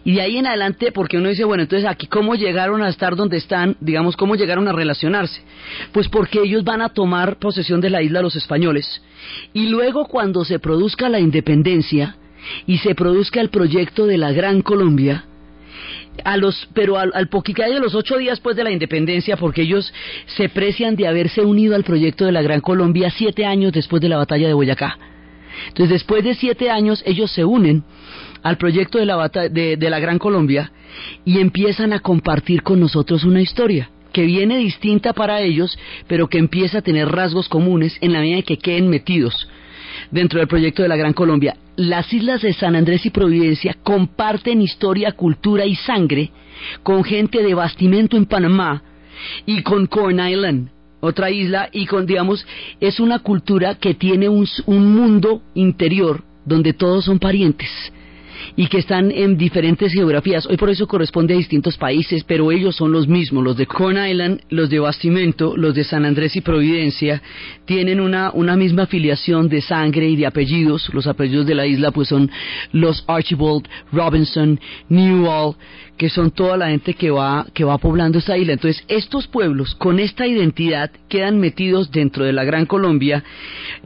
Y 0.05 0.13
de 0.13 0.21
ahí 0.21 0.37
en 0.37 0.45
adelante, 0.45 0.91
porque 0.91 1.17
uno 1.17 1.29
dice, 1.29 1.43
bueno, 1.45 1.63
entonces 1.63 1.89
aquí 1.89 2.05
cómo 2.05 2.35
llegaron 2.35 2.83
a 2.83 2.89
estar 2.89 3.15
donde 3.15 3.37
están, 3.37 3.75
digamos, 3.79 4.15
cómo 4.15 4.35
llegaron 4.35 4.67
a 4.67 4.71
relacionarse. 4.71 5.41
Pues 5.91 6.07
porque 6.09 6.41
ellos 6.43 6.63
van 6.63 6.83
a 6.83 6.89
tomar 6.89 7.39
posesión 7.39 7.81
de 7.81 7.89
la 7.89 8.03
isla 8.03 8.21
los 8.21 8.35
españoles. 8.35 9.01
Y 9.51 9.69
luego 9.69 10.05
cuando 10.05 10.45
se 10.45 10.59
produzca 10.59 11.09
la 11.09 11.19
independencia 11.19 12.17
y 12.67 12.77
se 12.77 12.93
produzca 12.93 13.41
el 13.41 13.49
proyecto 13.49 14.05
de 14.05 14.19
la 14.19 14.31
Gran 14.31 14.61
Colombia, 14.61 15.25
a 16.23 16.37
los, 16.37 16.69
pero 16.75 16.99
al, 16.99 17.11
al 17.15 17.27
de 17.27 17.79
los 17.79 17.95
ocho 17.95 18.17
días 18.17 18.33
después 18.33 18.55
de 18.55 18.63
la 18.63 18.71
independencia, 18.71 19.37
porque 19.37 19.63
ellos 19.63 19.91
se 20.27 20.49
precian 20.49 20.95
de 20.95 21.07
haberse 21.07 21.41
unido 21.41 21.73
al 21.73 21.83
proyecto 21.83 22.25
de 22.25 22.31
la 22.31 22.43
Gran 22.43 22.61
Colombia 22.61 23.09
siete 23.09 23.43
años 23.43 23.71
después 23.71 24.03
de 24.03 24.09
la 24.09 24.17
batalla 24.17 24.47
de 24.47 24.53
Boyacá. 24.53 25.12
Entonces, 25.67 25.89
después 25.89 26.23
de 26.23 26.35
siete 26.35 26.69
años, 26.69 27.03
ellos 27.05 27.31
se 27.31 27.45
unen 27.45 27.83
al 28.41 28.57
proyecto 28.57 28.97
de 28.97 29.05
la, 29.05 29.29
de, 29.29 29.77
de 29.77 29.89
la 29.89 29.99
Gran 29.99 30.19
Colombia 30.19 30.71
y 31.25 31.39
empiezan 31.39 31.93
a 31.93 31.99
compartir 31.99 32.61
con 32.63 32.79
nosotros 32.79 33.23
una 33.23 33.41
historia 33.41 33.89
que 34.11 34.25
viene 34.25 34.57
distinta 34.57 35.13
para 35.13 35.41
ellos, 35.41 35.77
pero 36.07 36.27
que 36.27 36.37
empieza 36.37 36.79
a 36.79 36.81
tener 36.81 37.09
rasgos 37.09 37.49
comunes 37.49 37.97
en 37.99 38.13
la 38.13 38.19
medida 38.19 38.37
en 38.37 38.43
que 38.43 38.57
queden 38.57 38.89
metidos 38.89 39.49
dentro 40.11 40.39
del 40.39 40.47
proyecto 40.47 40.83
de 40.83 40.87
la 40.87 40.95
Gran 40.95 41.13
Colombia. 41.13 41.57
Las 41.75 42.13
islas 42.13 42.41
de 42.41 42.53
San 42.53 42.75
Andrés 42.75 43.05
y 43.05 43.09
Providencia 43.09 43.75
comparten 43.83 44.61
historia, 44.61 45.13
cultura 45.13 45.65
y 45.65 45.75
sangre 45.75 46.31
con 46.83 47.03
gente 47.03 47.41
de 47.41 47.55
bastimento 47.55 48.15
en 48.15 48.25
Panamá 48.25 48.83
y 49.45 49.63
con 49.63 49.87
Corn 49.87 50.19
Island, 50.19 50.69
otra 51.03 51.29
isla, 51.29 51.67
y 51.73 51.85
con, 51.85 52.05
digamos, 52.05 52.45
es 52.79 53.01
una 53.01 53.19
cultura 53.19 53.75
que 53.75 53.93
tiene 53.93 54.29
un, 54.29 54.47
un 54.65 54.95
mundo 54.95 55.41
interior 55.53 56.23
donde 56.45 56.71
todos 56.71 57.03
son 57.05 57.19
parientes 57.19 57.69
y 58.55 58.67
que 58.67 58.77
están 58.77 59.11
en 59.11 59.37
diferentes 59.37 59.93
geografías. 59.93 60.45
Hoy 60.45 60.57
por 60.57 60.69
eso 60.69 60.87
corresponde 60.87 61.33
a 61.33 61.37
distintos 61.37 61.77
países, 61.77 62.23
pero 62.23 62.51
ellos 62.51 62.75
son 62.75 62.91
los 62.91 63.07
mismos. 63.07 63.43
Los 63.43 63.57
de 63.57 63.65
Con 63.65 63.97
Island, 63.97 64.41
los 64.49 64.69
de 64.69 64.79
Bastimento, 64.79 65.55
los 65.57 65.73
de 65.73 65.83
San 65.83 66.05
Andrés 66.05 66.35
y 66.35 66.41
Providencia 66.41 67.21
tienen 67.65 67.99
una, 67.99 68.31
una 68.33 68.55
misma 68.55 68.83
afiliación 68.83 69.49
de 69.49 69.61
sangre 69.61 70.07
y 70.07 70.15
de 70.15 70.25
apellidos. 70.25 70.89
Los 70.93 71.07
apellidos 71.07 71.45
de 71.45 71.55
la 71.55 71.65
isla 71.65 71.91
pues 71.91 72.09
son 72.09 72.29
los 72.71 73.03
Archibald, 73.07 73.67
Robinson, 73.91 74.59
Newell, 74.89 75.55
que 75.97 76.09
son 76.09 76.31
toda 76.31 76.57
la 76.57 76.69
gente 76.69 76.93
que 76.95 77.11
va, 77.11 77.45
que 77.53 77.63
va 77.63 77.77
poblando 77.77 78.17
esta 78.17 78.37
isla. 78.37 78.53
Entonces, 78.53 78.83
estos 78.87 79.27
pueblos 79.27 79.75
con 79.75 79.99
esta 79.99 80.25
identidad 80.27 80.91
quedan 81.07 81.39
metidos 81.39 81.91
dentro 81.91 82.25
de 82.25 82.33
la 82.33 82.43
Gran 82.43 82.65
Colombia 82.65 83.23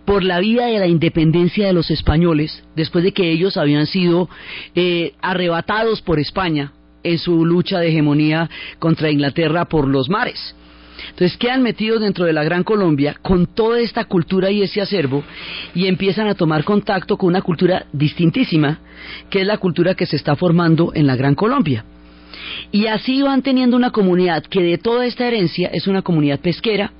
por 0.05 0.23
la 0.23 0.39
vida 0.39 0.67
de 0.67 0.79
la 0.79 0.87
independencia 0.87 1.67
de 1.67 1.73
los 1.73 1.91
españoles, 1.91 2.63
después 2.75 3.03
de 3.03 3.11
que 3.11 3.31
ellos 3.31 3.57
habían 3.57 3.87
sido 3.87 4.29
eh, 4.75 5.13
arrebatados 5.21 6.01
por 6.01 6.19
España 6.19 6.71
en 7.03 7.17
su 7.19 7.45
lucha 7.45 7.79
de 7.79 7.89
hegemonía 7.89 8.49
contra 8.79 9.11
Inglaterra 9.11 9.65
por 9.65 9.87
los 9.87 10.09
mares. 10.09 10.55
Entonces 11.09 11.37
quedan 11.37 11.61
metidos 11.61 12.01
dentro 12.01 12.25
de 12.25 12.33
la 12.33 12.43
Gran 12.43 12.63
Colombia 12.63 13.15
con 13.21 13.45
toda 13.45 13.79
esta 13.79 14.05
cultura 14.05 14.49
y 14.49 14.63
ese 14.63 14.81
acervo 14.81 15.23
y 15.75 15.87
empiezan 15.87 16.27
a 16.27 16.35
tomar 16.35 16.63
contacto 16.63 17.17
con 17.17 17.29
una 17.29 17.41
cultura 17.41 17.85
distintísima, 17.93 18.79
que 19.29 19.41
es 19.41 19.47
la 19.47 19.57
cultura 19.57 19.93
que 19.93 20.05
se 20.05 20.15
está 20.15 20.35
formando 20.35 20.91
en 20.95 21.07
la 21.07 21.15
Gran 21.15 21.35
Colombia. 21.35 21.85
Y 22.71 22.87
así 22.87 23.21
van 23.21 23.41
teniendo 23.41 23.77
una 23.77 23.91
comunidad 23.91 24.43
que 24.43 24.61
de 24.61 24.77
toda 24.77 25.05
esta 25.05 25.27
herencia 25.27 25.69
es 25.73 25.87
una 25.87 26.01
comunidad 26.01 26.39
pesquera, 26.39 26.91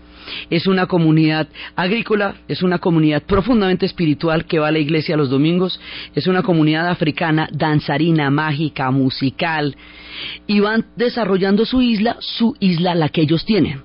es 0.50 0.68
una 0.68 0.88
comunidad 0.88 1.48
agrícola, 1.76 2.36
es 2.48 2.62
una 2.62 2.80
comunidad 2.80 3.24
profundamente 3.24 3.86
espiritual 3.86 4.46
que 4.46 4.60
va 4.60 4.68
a 4.68 4.72
la 4.72 4.80
iglesia 4.80 5.18
los 5.18 5.30
domingos, 5.30 5.80
es 6.16 6.28
una 6.28 6.44
comunidad 6.44 6.88
africana 6.90 7.50
danzarina, 7.52 8.30
mágica, 8.30 8.92
musical, 8.92 9.76
y 10.46 10.60
van 10.60 10.86
desarrollando 10.96 11.66
su 11.66 11.82
isla, 11.82 12.18
su 12.20 12.56
isla 12.60 12.96
la 12.96 13.10
que 13.10 13.22
ellos 13.22 13.46
tienen. 13.46 13.82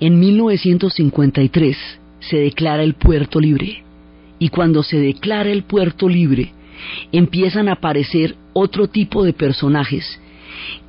En 0.00 0.18
1953 0.18 1.76
se 2.20 2.36
declara 2.36 2.82
el 2.82 2.94
puerto 2.94 3.40
libre, 3.40 3.82
y 4.38 4.48
cuando 4.48 4.82
se 4.82 4.98
declara 4.98 5.50
el 5.50 5.64
puerto 5.64 6.08
libre, 6.08 6.52
empiezan 7.12 7.68
a 7.68 7.72
aparecer 7.72 8.36
otro 8.52 8.88
tipo 8.88 9.22
de 9.24 9.32
personajes 9.32 10.20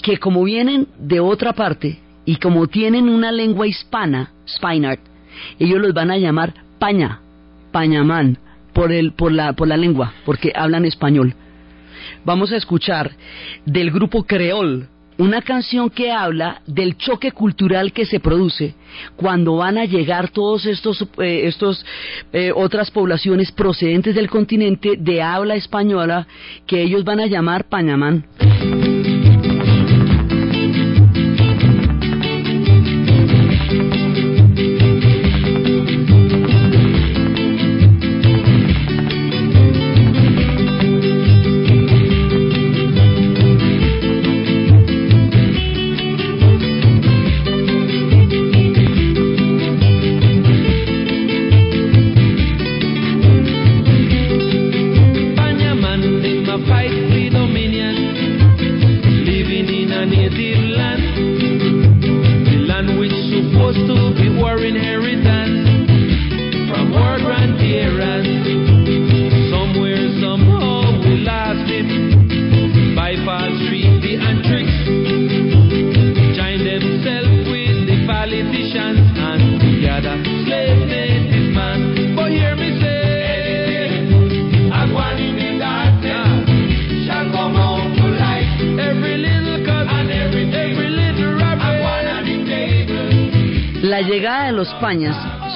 que 0.01 0.17
como 0.17 0.43
vienen 0.43 0.87
de 0.97 1.19
otra 1.19 1.53
parte 1.53 1.99
y 2.25 2.35
como 2.37 2.67
tienen 2.67 3.09
una 3.09 3.31
lengua 3.31 3.67
hispana, 3.67 4.31
Spinard, 4.45 4.99
ellos 5.59 5.79
los 5.79 5.93
van 5.93 6.11
a 6.11 6.17
llamar 6.17 6.53
paña, 6.79 7.19
pañamán, 7.71 8.37
por, 8.73 8.91
el, 8.91 9.13
por, 9.13 9.31
la, 9.31 9.53
por 9.53 9.67
la 9.67 9.77
lengua, 9.77 10.13
porque 10.25 10.51
hablan 10.55 10.85
español. 10.85 11.35
Vamos 12.25 12.51
a 12.51 12.57
escuchar 12.57 13.11
del 13.65 13.91
grupo 13.91 14.23
Creol 14.23 14.87
una 15.17 15.41
canción 15.41 15.89
que 15.89 16.11
habla 16.11 16.61
del 16.65 16.97
choque 16.97 17.31
cultural 17.31 17.93
que 17.93 18.05
se 18.05 18.19
produce 18.19 18.73
cuando 19.15 19.55
van 19.57 19.77
a 19.77 19.85
llegar 19.85 20.29
todos 20.29 20.65
estos, 20.65 21.05
eh, 21.19 21.41
estos 21.45 21.85
eh, 22.33 22.51
otras 22.55 22.89
poblaciones 22.89 23.51
procedentes 23.51 24.15
del 24.15 24.29
continente 24.29 24.95
de 24.97 25.21
habla 25.21 25.55
española 25.55 26.27
que 26.65 26.81
ellos 26.81 27.03
van 27.03 27.19
a 27.19 27.27
llamar 27.27 27.65
pañamán. 27.65 28.25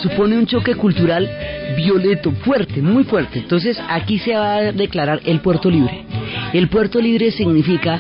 Supone 0.02 0.38
un 0.38 0.46
choque 0.46 0.76
cultural 0.76 1.30
violeto, 1.76 2.32
fuerte, 2.32 2.82
muy 2.82 3.04
fuerte. 3.04 3.40
Entonces 3.40 3.78
aquí 3.90 4.20
se 4.20 4.34
va 4.34 4.56
a 4.56 4.72
declarar 4.72 5.22
el 5.26 5.40
puerto 5.42 5.70
libre. 5.70 6.06
El 6.54 6.70
puerto 6.70 7.00
libre 7.00 7.32
significa 7.32 8.00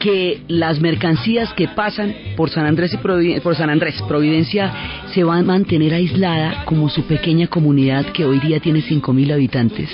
que 0.00 0.42
las 0.48 0.80
mercancías 0.80 1.52
que 1.54 1.68
pasan 1.68 2.14
por 2.36 2.50
San 2.50 2.66
Andrés 2.66 2.92
y 2.94 2.98
Providencia, 2.98 3.42
por 3.42 3.56
San 3.56 3.70
Andrés, 3.70 4.00
Providencia, 4.06 4.72
se 5.12 5.24
van 5.24 5.40
a 5.40 5.44
mantener 5.44 5.94
aislada 5.94 6.64
como 6.64 6.88
su 6.88 7.04
pequeña 7.06 7.46
comunidad 7.46 8.06
que 8.12 8.24
hoy 8.24 8.38
día 8.40 8.60
tiene 8.60 8.80
5.000 8.80 9.32
habitantes 9.32 9.90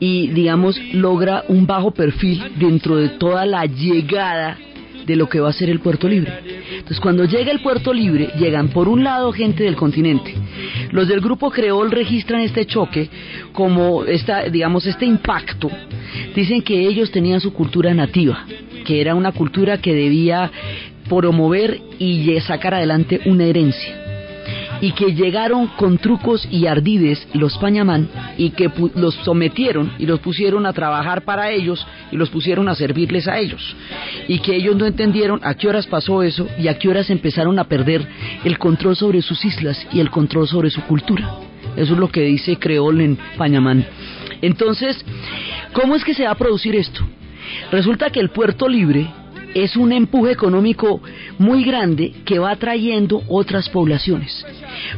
y 0.00 0.28
digamos 0.28 0.80
logra 0.94 1.44
un 1.48 1.66
bajo 1.66 1.90
perfil 1.90 2.52
dentro 2.56 2.96
de 2.96 3.10
toda 3.10 3.44
la 3.44 3.66
llegada 3.66 4.56
de 5.10 5.16
lo 5.16 5.28
que 5.28 5.40
va 5.40 5.50
a 5.50 5.52
ser 5.52 5.68
el 5.68 5.80
puerto 5.80 6.08
libre. 6.08 6.32
Entonces, 6.70 7.00
cuando 7.00 7.24
llega 7.24 7.50
el 7.50 7.60
puerto 7.60 7.92
libre, 7.92 8.30
llegan 8.38 8.68
por 8.68 8.88
un 8.88 9.02
lado 9.02 9.32
gente 9.32 9.64
del 9.64 9.74
continente. 9.74 10.34
Los 10.92 11.08
del 11.08 11.20
grupo 11.20 11.50
Creol 11.50 11.90
registran 11.90 12.40
este 12.42 12.64
choque 12.64 13.10
como 13.52 14.04
esta, 14.04 14.44
digamos, 14.44 14.86
este 14.86 15.06
impacto. 15.06 15.68
Dicen 16.34 16.62
que 16.62 16.86
ellos 16.86 17.10
tenían 17.10 17.40
su 17.40 17.52
cultura 17.52 17.92
nativa, 17.92 18.46
que 18.84 19.00
era 19.00 19.14
una 19.16 19.32
cultura 19.32 19.78
que 19.78 19.92
debía 19.92 20.50
promover 21.08 21.80
y 21.98 22.38
sacar 22.40 22.74
adelante 22.74 23.20
una 23.26 23.44
herencia 23.44 23.99
y 24.80 24.92
que 24.92 25.14
llegaron 25.14 25.66
con 25.68 25.98
trucos 25.98 26.46
y 26.50 26.66
ardides 26.66 27.26
los 27.34 27.56
pañamán 27.58 28.08
y 28.36 28.50
que 28.50 28.70
los 28.94 29.14
sometieron 29.16 29.92
y 29.98 30.06
los 30.06 30.20
pusieron 30.20 30.66
a 30.66 30.72
trabajar 30.72 31.24
para 31.24 31.50
ellos 31.50 31.86
y 32.10 32.16
los 32.16 32.30
pusieron 32.30 32.68
a 32.68 32.74
servirles 32.74 33.28
a 33.28 33.38
ellos 33.38 33.76
y 34.28 34.38
que 34.38 34.56
ellos 34.56 34.76
no 34.76 34.86
entendieron 34.86 35.40
a 35.42 35.54
qué 35.54 35.68
horas 35.68 35.86
pasó 35.86 36.22
eso 36.22 36.46
y 36.58 36.68
a 36.68 36.78
qué 36.78 36.88
horas 36.88 37.10
empezaron 37.10 37.58
a 37.58 37.64
perder 37.64 38.06
el 38.44 38.58
control 38.58 38.96
sobre 38.96 39.22
sus 39.22 39.44
islas 39.44 39.86
y 39.92 40.00
el 40.00 40.10
control 40.10 40.48
sobre 40.48 40.70
su 40.70 40.82
cultura. 40.82 41.36
Eso 41.76 41.92
es 41.94 41.98
lo 41.98 42.08
que 42.08 42.22
dice 42.22 42.56
Creol 42.56 43.00
en 43.00 43.18
Pañamán. 43.36 43.86
Entonces, 44.42 45.04
¿cómo 45.72 45.94
es 45.94 46.04
que 46.04 46.14
se 46.14 46.24
va 46.24 46.32
a 46.32 46.34
producir 46.34 46.74
esto? 46.74 47.00
Resulta 47.70 48.10
que 48.10 48.20
el 48.20 48.30
puerto 48.30 48.68
libre 48.68 49.08
es 49.54 49.76
un 49.76 49.92
empuje 49.92 50.32
económico 50.32 51.00
muy 51.38 51.64
grande 51.64 52.14
que 52.24 52.38
va 52.38 52.54
trayendo 52.56 53.22
otras 53.28 53.68
poblaciones. 53.68 54.44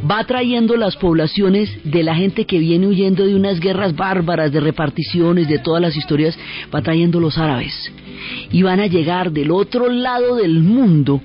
Va 0.08 0.24
trayendo 0.24 0.76
las 0.76 0.96
poblaciones 0.96 1.70
de 1.84 2.02
la 2.02 2.14
gente 2.14 2.44
que 2.46 2.58
viene 2.58 2.86
huyendo 2.86 3.26
de 3.26 3.34
unas 3.34 3.60
guerras 3.60 3.94
bárbaras, 3.94 4.52
de 4.52 4.60
reparticiones, 4.60 5.48
de 5.48 5.58
todas 5.58 5.82
las 5.82 5.96
historias, 5.96 6.38
va 6.74 6.82
trayendo 6.82 7.20
los 7.20 7.38
árabes 7.38 7.92
y 8.52 8.62
van 8.62 8.80
a 8.80 8.86
llegar 8.86 9.32
del 9.32 9.50
otro 9.50 9.88
lado 9.88 10.36
del 10.36 10.60
mundo 10.60 11.20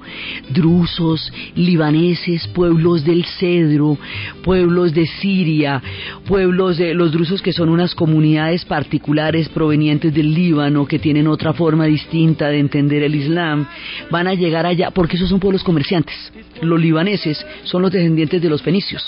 drusos, 0.49 1.31
libaneses, 1.55 2.47
pueblos 2.47 3.03
del 3.03 3.25
Cedro, 3.25 3.97
pueblos 4.43 4.93
de 4.93 5.05
Siria, 5.05 5.81
pueblos 6.25 6.77
de 6.77 6.93
los 6.93 7.11
drusos 7.11 7.41
que 7.41 7.53
son 7.53 7.69
unas 7.69 7.93
comunidades 7.93 8.65
particulares 8.65 9.49
provenientes 9.49 10.13
del 10.13 10.33
Líbano 10.33 10.85
que 10.85 10.99
tienen 10.99 11.27
otra 11.27 11.53
forma 11.53 11.85
distinta 11.85 12.47
de 12.47 12.59
entender 12.59 13.03
el 13.03 13.15
Islam, 13.15 13.67
van 14.09 14.27
a 14.27 14.33
llegar 14.33 14.65
allá 14.65 14.91
porque 14.91 15.17
esos 15.17 15.29
son 15.29 15.39
pueblos 15.39 15.63
comerciantes. 15.63 16.15
Los 16.61 16.79
libaneses 16.79 17.45
son 17.63 17.81
los 17.81 17.91
descendientes 17.91 18.41
de 18.41 18.49
los 18.49 18.61
fenicios. 18.61 19.03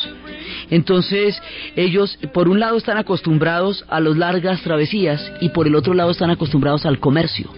Entonces, 0.70 1.42
ellos, 1.76 2.18
por 2.34 2.50
un 2.50 2.60
lado, 2.60 2.78
están 2.78 2.98
acostumbrados 2.98 3.86
a 3.88 4.00
las 4.00 4.18
largas 4.18 4.62
travesías 4.62 5.32
y 5.42 5.50
por 5.50 5.68
el 5.68 5.76
otro 5.76 5.94
lado 5.94 6.12
están 6.12 6.30
acostumbrados 6.30 6.86
al 6.86 7.00
comercio 7.00 7.50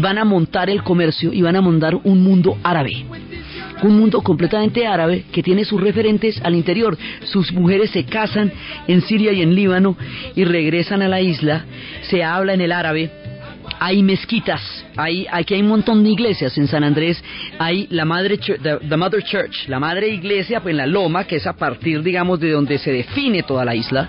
van 0.00 0.18
a 0.18 0.24
montar 0.24 0.70
el 0.70 0.82
comercio 0.82 1.32
y 1.32 1.42
van 1.42 1.56
a 1.56 1.60
montar 1.60 1.94
un 1.94 2.22
mundo 2.22 2.58
árabe. 2.62 3.04
Un 3.82 3.98
mundo 3.98 4.22
completamente 4.22 4.86
árabe 4.86 5.24
que 5.32 5.42
tiene 5.42 5.64
sus 5.64 5.80
referentes 5.80 6.40
al 6.42 6.54
interior. 6.54 6.96
Sus 7.24 7.52
mujeres 7.52 7.90
se 7.90 8.04
casan 8.04 8.52
en 8.86 9.02
Siria 9.02 9.32
y 9.32 9.42
en 9.42 9.54
Líbano 9.54 9.96
y 10.34 10.44
regresan 10.44 11.02
a 11.02 11.08
la 11.08 11.20
isla. 11.20 11.64
Se 12.02 12.22
habla 12.22 12.54
en 12.54 12.60
el 12.60 12.72
árabe 12.72 13.10
hay 13.80 14.02
mezquitas, 14.02 14.62
hay, 14.96 15.26
aquí 15.30 15.54
hay 15.54 15.62
un 15.62 15.68
montón 15.68 16.04
de 16.04 16.10
iglesias 16.10 16.56
en 16.58 16.68
San 16.68 16.84
Andrés, 16.84 17.22
hay 17.58 17.86
la 17.90 18.04
madre, 18.04 18.38
the, 18.38 18.96
Mother 18.96 19.22
Church, 19.22 19.68
la 19.68 19.80
madre 19.80 20.08
iglesia 20.08 20.60
pues, 20.60 20.72
en 20.72 20.78
la 20.78 20.86
loma, 20.86 21.24
que 21.24 21.36
es 21.36 21.46
a 21.46 21.54
partir, 21.54 22.02
digamos, 22.02 22.40
de 22.40 22.50
donde 22.50 22.78
se 22.78 22.92
define 22.92 23.42
toda 23.42 23.64
la 23.64 23.74
isla, 23.74 24.08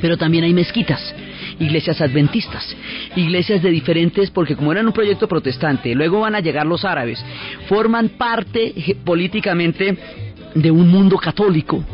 pero 0.00 0.16
también 0.16 0.44
hay 0.44 0.52
mezquitas 0.52 1.14
iglesias 1.62 2.00
adventistas, 2.00 2.76
iglesias 3.16 3.62
de 3.62 3.70
diferentes, 3.70 4.30
porque 4.30 4.56
como 4.56 4.72
eran 4.72 4.86
un 4.86 4.92
proyecto 4.92 5.28
protestante, 5.28 5.94
luego 5.94 6.20
van 6.20 6.34
a 6.34 6.40
llegar 6.40 6.66
los 6.66 6.84
árabes, 6.84 7.24
forman 7.68 8.10
parte 8.10 8.74
políticamente 9.04 9.96
de 10.54 10.70
un 10.70 10.88
mundo 10.88 11.16
católico. 11.16 11.84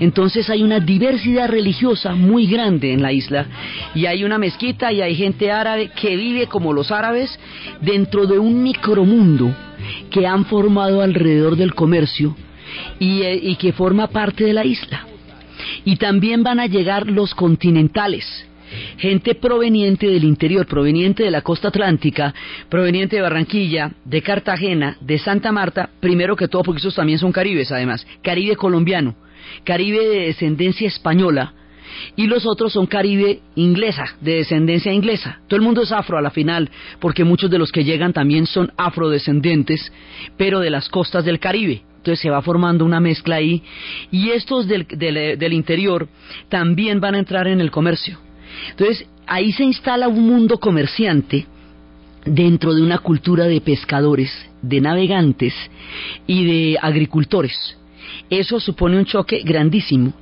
Entonces 0.00 0.48
hay 0.50 0.62
una 0.62 0.80
diversidad 0.80 1.48
religiosa 1.48 2.14
muy 2.14 2.46
grande 2.46 2.92
en 2.92 3.02
la 3.02 3.12
isla 3.12 3.46
y 3.94 4.06
hay 4.06 4.24
una 4.24 4.38
mezquita 4.38 4.92
y 4.92 5.02
hay 5.02 5.16
gente 5.16 5.50
árabe 5.50 5.90
que 6.00 6.16
vive 6.16 6.46
como 6.46 6.72
los 6.72 6.90
árabes 6.92 7.36
dentro 7.80 8.26
de 8.26 8.38
un 8.38 8.62
micromundo 8.62 9.54
que 10.10 10.26
han 10.26 10.44
formado 10.46 11.00
alrededor 11.00 11.56
del 11.56 11.74
comercio 11.74 12.36
y, 12.98 13.22
eh, 13.22 13.38
y 13.42 13.56
que 13.56 13.72
forma 13.72 14.06
parte 14.08 14.44
de 14.44 14.52
la 14.52 14.64
isla. 14.64 15.06
Y 15.84 15.96
también 15.96 16.42
van 16.42 16.60
a 16.60 16.66
llegar 16.66 17.08
los 17.08 17.34
continentales, 17.34 18.24
gente 18.98 19.34
proveniente 19.34 20.06
del 20.06 20.24
interior, 20.24 20.66
proveniente 20.66 21.24
de 21.24 21.30
la 21.30 21.42
costa 21.42 21.68
atlántica, 21.68 22.34
proveniente 22.68 23.16
de 23.16 23.22
Barranquilla, 23.22 23.92
de 24.04 24.22
Cartagena, 24.22 24.96
de 25.00 25.18
Santa 25.18 25.52
Marta, 25.52 25.90
primero 26.00 26.36
que 26.36 26.48
todo 26.48 26.62
porque 26.62 26.80
esos 26.80 26.94
también 26.94 27.18
son 27.18 27.32
caribes 27.32 27.72
además, 27.72 28.06
caribe 28.22 28.56
colombiano, 28.56 29.14
caribe 29.64 30.06
de 30.06 30.20
descendencia 30.26 30.88
española, 30.88 31.54
y 32.16 32.26
los 32.26 32.46
otros 32.46 32.72
son 32.72 32.86
caribe 32.86 33.40
inglesa, 33.54 34.16
de 34.20 34.36
descendencia 34.36 34.92
inglesa. 34.92 35.40
Todo 35.46 35.56
el 35.56 35.64
mundo 35.64 35.82
es 35.82 35.92
afro 35.92 36.18
a 36.18 36.22
la 36.22 36.30
final, 36.30 36.70
porque 37.00 37.24
muchos 37.24 37.50
de 37.50 37.58
los 37.58 37.72
que 37.72 37.84
llegan 37.84 38.12
también 38.12 38.46
son 38.46 38.72
afrodescendientes, 38.76 39.92
pero 40.36 40.60
de 40.60 40.70
las 40.70 40.88
costas 40.88 41.24
del 41.24 41.38
Caribe. 41.38 41.82
Entonces 41.98 42.20
se 42.20 42.30
va 42.30 42.42
formando 42.42 42.84
una 42.84 43.00
mezcla 43.00 43.36
ahí. 43.36 43.62
Y 44.10 44.30
estos 44.30 44.68
del, 44.68 44.86
del 44.86 45.52
interior 45.52 46.08
también 46.50 47.00
van 47.00 47.14
a 47.14 47.18
entrar 47.18 47.46
en 47.46 47.60
el 47.60 47.70
comercio. 47.70 48.18
Entonces, 48.70 49.06
ahí 49.26 49.52
se 49.52 49.64
instala 49.64 50.08
un 50.08 50.26
mundo 50.26 50.58
comerciante 50.58 51.46
dentro 52.24 52.74
de 52.74 52.82
una 52.82 52.98
cultura 52.98 53.44
de 53.44 53.60
pescadores, 53.60 54.30
de 54.62 54.80
navegantes 54.80 55.54
y 56.26 56.44
de 56.44 56.78
agricultores. 56.80 57.76
Eso 58.30 58.60
supone 58.60 58.98
un 58.98 59.04
choque 59.04 59.42
grandísimo. 59.44 60.12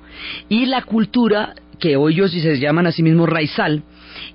Y 0.49 0.67
la 0.67 0.83
cultura, 0.83 1.55
que 1.79 1.97
hoy 1.97 2.15
ellos 2.15 2.33
se 2.33 2.59
llaman 2.59 2.87
a 2.87 2.93
sí 2.93 3.03
mismos 3.03 3.29
raizal, 3.29 3.83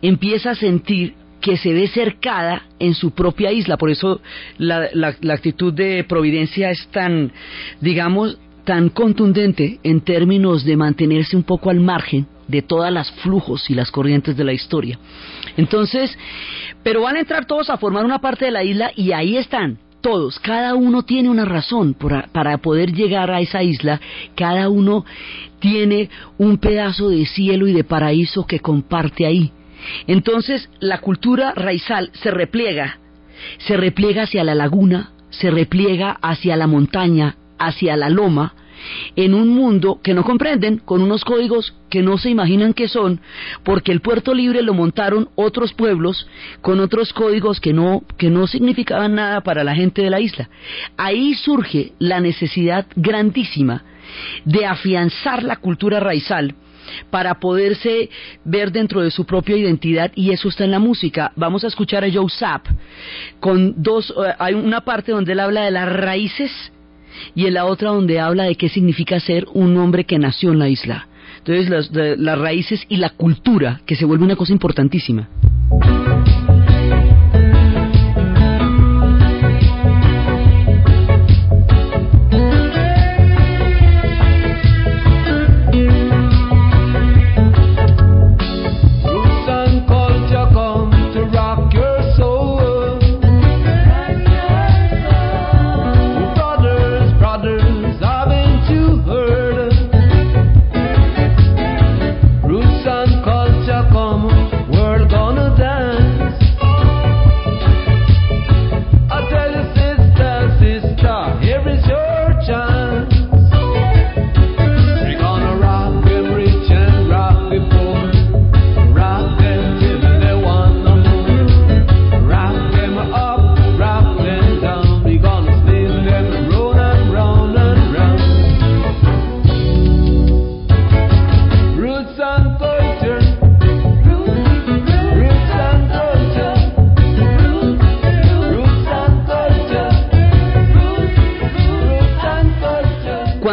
empieza 0.01 0.51
a 0.51 0.55
sentir 0.55 1.13
que 1.41 1.57
se 1.57 1.71
ve 1.71 1.87
cercada 1.87 2.63
en 2.79 2.93
su 2.93 3.11
propia 3.11 3.51
isla. 3.51 3.77
Por 3.77 3.89
eso 3.89 4.21
la, 4.57 4.89
la 4.93 5.33
actitud 5.33 5.73
de 5.73 6.03
Providencia 6.03 6.71
es 6.71 6.87
tan, 6.87 7.31
digamos, 7.79 8.37
tan 8.63 8.89
contundente 8.89 9.79
en 9.83 10.01
términos 10.01 10.65
de 10.65 10.75
mantenerse 10.75 11.37
un 11.37 11.43
poco 11.43 11.69
al 11.69 11.79
margen 11.79 12.27
de 12.47 12.61
todas 12.61 12.91
las 12.91 13.11
flujos 13.21 13.69
y 13.69 13.73
las 13.73 13.91
corrientes 13.91 14.37
de 14.37 14.43
la 14.43 14.53
historia. 14.53 14.99
Entonces, 15.55 16.17
pero 16.83 17.01
van 17.01 17.17
a 17.17 17.19
entrar 17.19 17.45
todos 17.45 17.69
a 17.69 17.77
formar 17.77 18.05
una 18.05 18.19
parte 18.19 18.45
de 18.45 18.51
la 18.51 18.63
isla 18.63 18.91
y 18.95 19.11
ahí 19.11 19.37
están, 19.37 19.79
todos, 20.01 20.39
cada 20.39 20.75
uno 20.75 21.03
tiene 21.03 21.29
una 21.29 21.45
razón 21.45 21.95
para 21.95 22.57
poder 22.59 22.93
llegar 22.93 23.31
a 23.31 23.41
esa 23.41 23.63
isla, 23.63 23.99
cada 24.35 24.69
uno 24.69 25.05
tiene 25.59 26.09
un 26.37 26.57
pedazo 26.57 27.09
de 27.09 27.25
cielo 27.25 27.67
y 27.67 27.73
de 27.73 27.83
paraíso 27.83 28.45
que 28.45 28.59
comparte 28.59 29.25
ahí. 29.25 29.51
Entonces 30.05 30.69
la 30.79 30.99
cultura 30.99 31.53
raizal 31.55 32.11
se 32.13 32.31
repliega, 32.31 32.99
se 33.59 33.77
repliega 33.77 34.23
hacia 34.23 34.43
la 34.43 34.55
laguna, 34.55 35.11
se 35.29 35.51
repliega 35.51 36.17
hacia 36.21 36.55
la 36.55 36.67
montaña, 36.67 37.35
hacia 37.59 37.97
la 37.97 38.09
loma, 38.09 38.53
en 39.15 39.33
un 39.33 39.49
mundo 39.49 39.99
que 40.03 40.13
no 40.13 40.23
comprenden, 40.23 40.79
con 40.79 41.01
unos 41.01 41.23
códigos 41.23 41.73
que 41.89 42.01
no 42.01 42.17
se 42.17 42.29
imaginan 42.29 42.73
que 42.73 42.87
son, 42.87 43.21
porque 43.63 43.91
el 43.91 44.01
puerto 44.01 44.33
libre 44.33 44.61
lo 44.61 44.73
montaron 44.73 45.29
otros 45.35 45.73
pueblos 45.73 46.27
con 46.61 46.79
otros 46.79 47.13
códigos 47.13 47.59
que 47.59 47.73
no, 47.73 48.03
que 48.17 48.29
no 48.29 48.47
significaban 48.47 49.15
nada 49.15 49.41
para 49.41 49.63
la 49.63 49.75
gente 49.75 50.01
de 50.01 50.09
la 50.09 50.19
isla. 50.19 50.49
Ahí 50.97 51.33
surge 51.35 51.93
la 51.99 52.19
necesidad 52.19 52.85
grandísima 52.95 53.83
de 54.45 54.65
afianzar 54.65 55.43
la 55.43 55.57
cultura 55.57 55.99
raizal 55.99 56.55
para 57.09 57.39
poderse 57.39 58.09
ver 58.45 58.71
dentro 58.71 59.01
de 59.01 59.11
su 59.11 59.25
propia 59.25 59.57
identidad 59.57 60.11
y 60.15 60.31
eso 60.31 60.49
está 60.49 60.63
en 60.63 60.71
la 60.71 60.79
música. 60.79 61.31
Vamos 61.35 61.63
a 61.63 61.67
escuchar 61.67 62.03
a 62.03 62.11
Joe 62.11 62.29
Sapp 62.29 62.67
con 63.39 63.81
dos, 63.81 64.11
eh, 64.11 64.33
hay 64.39 64.53
una 64.53 64.81
parte 64.81 65.11
donde 65.11 65.33
él 65.33 65.39
habla 65.39 65.65
de 65.65 65.71
las 65.71 65.91
raíces 65.91 66.51
y 67.35 67.45
en 67.45 67.53
la 67.53 67.65
otra 67.65 67.89
donde 67.89 68.19
habla 68.19 68.45
de 68.45 68.55
qué 68.55 68.69
significa 68.69 69.19
ser 69.19 69.45
un 69.53 69.77
hombre 69.77 70.05
que 70.05 70.19
nació 70.19 70.51
en 70.51 70.59
la 70.59 70.69
isla. 70.69 71.07
Entonces 71.39 71.69
las, 71.69 71.91
las 72.19 72.37
raíces 72.37 72.85
y 72.89 72.97
la 72.97 73.09
cultura, 73.11 73.81
que 73.85 73.95
se 73.95 74.05
vuelve 74.05 74.25
una 74.25 74.35
cosa 74.35 74.53
importantísima. 74.53 75.29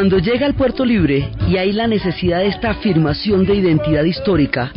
Cuando 0.04 0.18
llega 0.18 0.44
al 0.44 0.52
puerto 0.52 0.84
libre 0.84 1.30
y 1.48 1.56
hay 1.56 1.72
la 1.72 1.86
necesidad 1.86 2.40
de 2.40 2.48
esta 2.48 2.72
afirmación 2.72 3.46
de 3.46 3.54
identidad 3.54 4.04
histórica, 4.04 4.70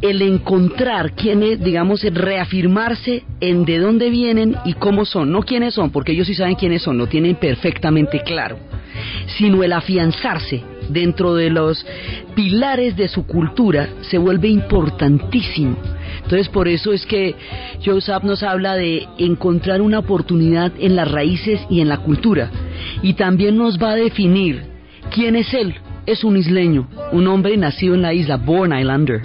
el 0.00 0.22
encontrar 0.22 1.10
quiénes, 1.16 1.60
digamos, 1.60 2.04
reafirmarse 2.04 3.24
en 3.40 3.64
de 3.64 3.78
dónde 3.78 4.10
vienen 4.10 4.54
y 4.64 4.74
cómo 4.74 5.04
son, 5.06 5.32
no 5.32 5.42
quiénes 5.42 5.74
son, 5.74 5.90
porque 5.90 6.12
ellos 6.12 6.28
sí 6.28 6.36
saben 6.36 6.54
quiénes 6.54 6.82
son, 6.82 6.98
lo 6.98 7.08
tienen 7.08 7.34
perfectamente 7.34 8.22
claro, 8.22 8.60
sino 9.38 9.64
el 9.64 9.72
afianzarse 9.72 10.62
dentro 10.88 11.34
de 11.34 11.50
los 11.50 11.84
pilares 12.36 12.96
de 12.96 13.08
su 13.08 13.26
cultura 13.26 13.88
se 14.02 14.18
vuelve 14.18 14.46
importantísimo. 14.46 15.76
Entonces 16.22 16.48
por 16.48 16.68
eso 16.68 16.92
es 16.92 17.04
que 17.06 17.34
Joseph 17.84 18.22
nos 18.22 18.44
habla 18.44 18.76
de 18.76 19.04
encontrar 19.18 19.80
una 19.80 19.98
oportunidad 19.98 20.70
en 20.78 20.94
las 20.94 21.10
raíces 21.10 21.58
y 21.68 21.80
en 21.80 21.88
la 21.88 21.96
cultura 21.96 22.52
y 23.02 23.14
también 23.14 23.56
nos 23.56 23.78
va 23.78 23.92
a 23.92 23.96
definir 23.96 24.62
quién 25.14 25.36
es 25.36 25.52
él. 25.54 25.74
Es 26.06 26.24
un 26.24 26.36
isleño, 26.36 26.88
un 27.12 27.26
hombre 27.26 27.56
nacido 27.56 27.94
en 27.94 28.02
la 28.02 28.14
isla, 28.14 28.36
Born 28.36 28.76
Islander. 28.78 29.20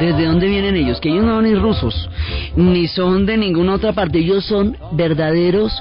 ¿Desde 0.00 0.26
dónde 0.26 0.48
vienen 0.48 0.74
ellos? 0.74 1.00
Que 1.00 1.10
ellos 1.10 1.24
no 1.24 1.36
son 1.36 1.44
ni 1.44 1.54
rusos, 1.54 2.10
ni 2.56 2.88
son 2.88 3.24
de 3.24 3.36
ninguna 3.36 3.74
otra 3.74 3.92
parte, 3.92 4.18
ellos 4.18 4.44
son 4.44 4.76
verdaderos 4.92 5.72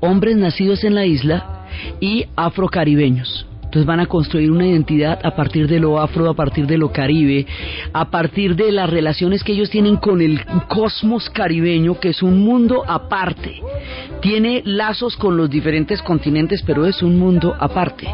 hombres 0.00 0.36
nacidos 0.36 0.82
en 0.82 0.94
la 0.96 1.06
isla 1.06 1.66
y 2.00 2.24
afrocaribeños. 2.34 3.46
Entonces 3.62 3.86
van 3.86 4.00
a 4.00 4.06
construir 4.06 4.50
una 4.50 4.66
identidad 4.66 5.20
a 5.24 5.36
partir 5.36 5.68
de 5.68 5.78
lo 5.78 6.00
afro, 6.00 6.28
a 6.28 6.34
partir 6.34 6.66
de 6.66 6.76
lo 6.76 6.90
caribe, 6.90 7.46
a 7.92 8.10
partir 8.10 8.56
de 8.56 8.72
las 8.72 8.90
relaciones 8.90 9.44
que 9.44 9.52
ellos 9.52 9.70
tienen 9.70 9.96
con 9.96 10.20
el 10.20 10.44
cosmos 10.66 11.30
caribeño, 11.30 12.00
que 12.00 12.08
es 12.08 12.20
un 12.20 12.40
mundo 12.40 12.82
aparte. 12.84 13.62
Tiene 14.20 14.62
lazos 14.64 15.16
con 15.16 15.36
los 15.36 15.48
diferentes 15.48 16.02
continentes, 16.02 16.64
pero 16.66 16.84
es 16.84 17.00
un 17.00 17.16
mundo 17.16 17.54
aparte. 17.60 18.08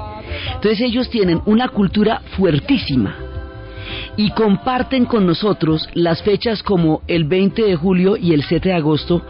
Entonces 0.57 0.83
ellos 0.83 1.09
tienen 1.09 1.41
una 1.47 1.69
cultura 1.69 2.21
fuertísima 2.37 3.26
y 4.17 4.31
comparten 4.31 5.05
con 5.05 5.27
nosotros 5.27 5.89
las 5.95 6.23
fechas 6.23 6.63
como 6.63 7.03
el 7.07 7.25
20 7.25 7.63
de 7.63 7.77
julio 7.77 8.17
y 8.17 8.33
el 8.33 8.43
7 8.43 8.71
de 8.71 8.75
agosto, 8.75 9.23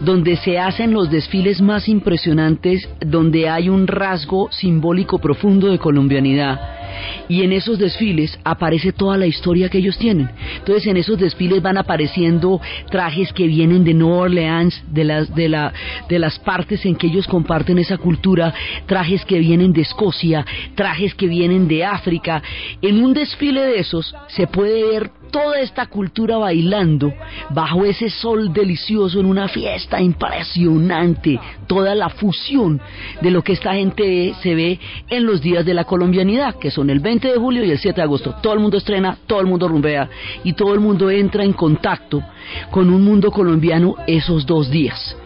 donde 0.00 0.36
se 0.36 0.58
hacen 0.58 0.92
los 0.92 1.10
desfiles 1.10 1.60
más 1.60 1.88
impresionantes, 1.88 2.88
donde 3.00 3.48
hay 3.48 3.68
un 3.68 3.86
rasgo 3.86 4.50
simbólico 4.52 5.18
profundo 5.18 5.68
de 5.68 5.78
colombianidad 5.78 6.83
y 7.28 7.42
en 7.42 7.52
esos 7.52 7.78
desfiles 7.78 8.38
aparece 8.44 8.92
toda 8.92 9.16
la 9.16 9.26
historia 9.26 9.68
que 9.68 9.78
ellos 9.78 9.98
tienen. 9.98 10.30
Entonces 10.58 10.86
en 10.86 10.96
esos 10.96 11.18
desfiles 11.18 11.62
van 11.62 11.78
apareciendo 11.78 12.60
trajes 12.90 13.32
que 13.32 13.46
vienen 13.46 13.84
de 13.84 13.94
Nueva 13.94 14.24
Orleans, 14.24 14.82
de 14.88 15.04
las, 15.04 15.34
de, 15.34 15.48
la, 15.48 15.72
de 16.08 16.18
las 16.18 16.38
partes 16.38 16.84
en 16.86 16.96
que 16.96 17.06
ellos 17.06 17.26
comparten 17.26 17.78
esa 17.78 17.98
cultura, 17.98 18.52
trajes 18.86 19.24
que 19.24 19.38
vienen 19.38 19.72
de 19.72 19.82
Escocia, 19.82 20.44
trajes 20.74 21.14
que 21.14 21.26
vienen 21.26 21.68
de 21.68 21.84
África. 21.84 22.42
En 22.82 23.02
un 23.02 23.12
desfile 23.12 23.62
de 23.62 23.78
esos 23.80 24.14
se 24.28 24.46
puede 24.46 24.84
ver 24.88 25.10
toda 25.34 25.58
esta 25.58 25.86
cultura 25.86 26.36
bailando 26.36 27.12
bajo 27.50 27.84
ese 27.84 28.08
sol 28.08 28.52
delicioso 28.52 29.18
en 29.18 29.26
una 29.26 29.48
fiesta 29.48 30.00
impresionante, 30.00 31.40
toda 31.66 31.92
la 31.96 32.08
fusión 32.08 32.80
de 33.20 33.32
lo 33.32 33.42
que 33.42 33.54
esta 33.54 33.74
gente 33.74 34.32
se 34.40 34.54
ve 34.54 34.78
en 35.10 35.26
los 35.26 35.40
días 35.40 35.64
de 35.64 35.74
la 35.74 35.86
colombianidad, 35.86 36.54
que 36.54 36.70
son 36.70 36.88
el 36.88 37.00
20 37.00 37.32
de 37.32 37.36
julio 37.36 37.64
y 37.64 37.72
el 37.72 37.78
7 37.80 37.96
de 37.96 38.02
agosto. 38.04 38.36
Todo 38.40 38.52
el 38.52 38.60
mundo 38.60 38.76
estrena, 38.76 39.18
todo 39.26 39.40
el 39.40 39.48
mundo 39.48 39.66
rumbea 39.66 40.08
y 40.44 40.52
todo 40.52 40.72
el 40.72 40.78
mundo 40.78 41.10
entra 41.10 41.42
en 41.42 41.52
contacto 41.52 42.22
con 42.70 42.88
un 42.88 43.02
mundo 43.02 43.32
colombiano 43.32 43.96
esos 44.06 44.46
dos 44.46 44.70
días. 44.70 45.16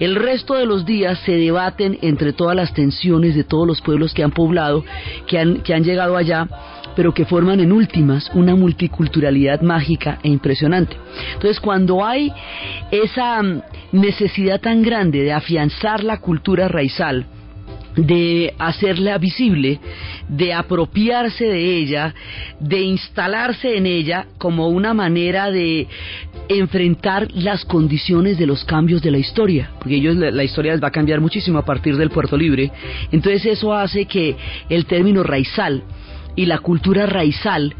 El 0.00 0.16
resto 0.16 0.54
de 0.54 0.66
los 0.66 0.84
días 0.84 1.18
se 1.20 1.32
debaten 1.32 1.98
entre 2.02 2.32
todas 2.32 2.56
las 2.56 2.72
tensiones 2.72 3.34
de 3.34 3.44
todos 3.44 3.66
los 3.66 3.80
pueblos 3.80 4.12
que 4.12 4.22
han 4.22 4.30
poblado, 4.30 4.84
que 5.26 5.38
han, 5.38 5.84
llegado 5.84 6.16
allá 6.16 6.48
pero 6.96 7.14
que 7.14 7.26
forman 7.26 7.60
en 7.60 7.70
últimas 7.70 8.28
una 8.34 8.56
multiculturalidad 8.56 9.60
mágica 9.60 10.18
e 10.22 10.28
impresionante. 10.28 10.96
Entonces, 11.34 11.60
cuando 11.60 12.04
hay 12.04 12.32
esa 12.90 13.42
mm, 13.42 13.62
necesidad 13.92 14.60
tan 14.60 14.82
grande 14.82 15.22
de 15.22 15.32
afianzar 15.32 16.02
la 16.02 16.18
cultura 16.18 16.66
raizal, 16.66 17.26
de 17.96 18.52
hacerla 18.58 19.16
visible, 19.18 19.80
de 20.28 20.52
apropiarse 20.52 21.44
de 21.44 21.76
ella, 21.76 22.14
de 22.60 22.80
instalarse 22.82 23.76
en 23.76 23.86
ella 23.86 24.26
como 24.38 24.68
una 24.68 24.92
manera 24.92 25.50
de 25.50 25.86
enfrentar 26.48 27.28
las 27.32 27.64
condiciones 27.64 28.38
de 28.38 28.46
los 28.46 28.64
cambios 28.64 29.02
de 29.02 29.10
la 29.10 29.18
historia, 29.18 29.70
porque 29.78 29.96
ellos 29.96 30.16
la, 30.16 30.44
historia 30.44 30.72
les 30.72 30.82
va 30.82 30.88
a 30.88 30.92
cambiar 30.92 31.20
muchísimo 31.20 31.58
a 31.58 31.64
partir 31.64 31.96
del 31.96 32.10
Puerto 32.10 32.36
Libre. 32.36 32.70
Entonces 33.12 33.46
eso 33.46 33.72
hace 33.72 34.04
que 34.04 34.36
el 34.68 34.84
término 34.86 35.22
raizal 35.22 35.82
y 36.36 36.46
la 36.46 36.58
cultura 36.58 37.06
raizal 37.06 37.74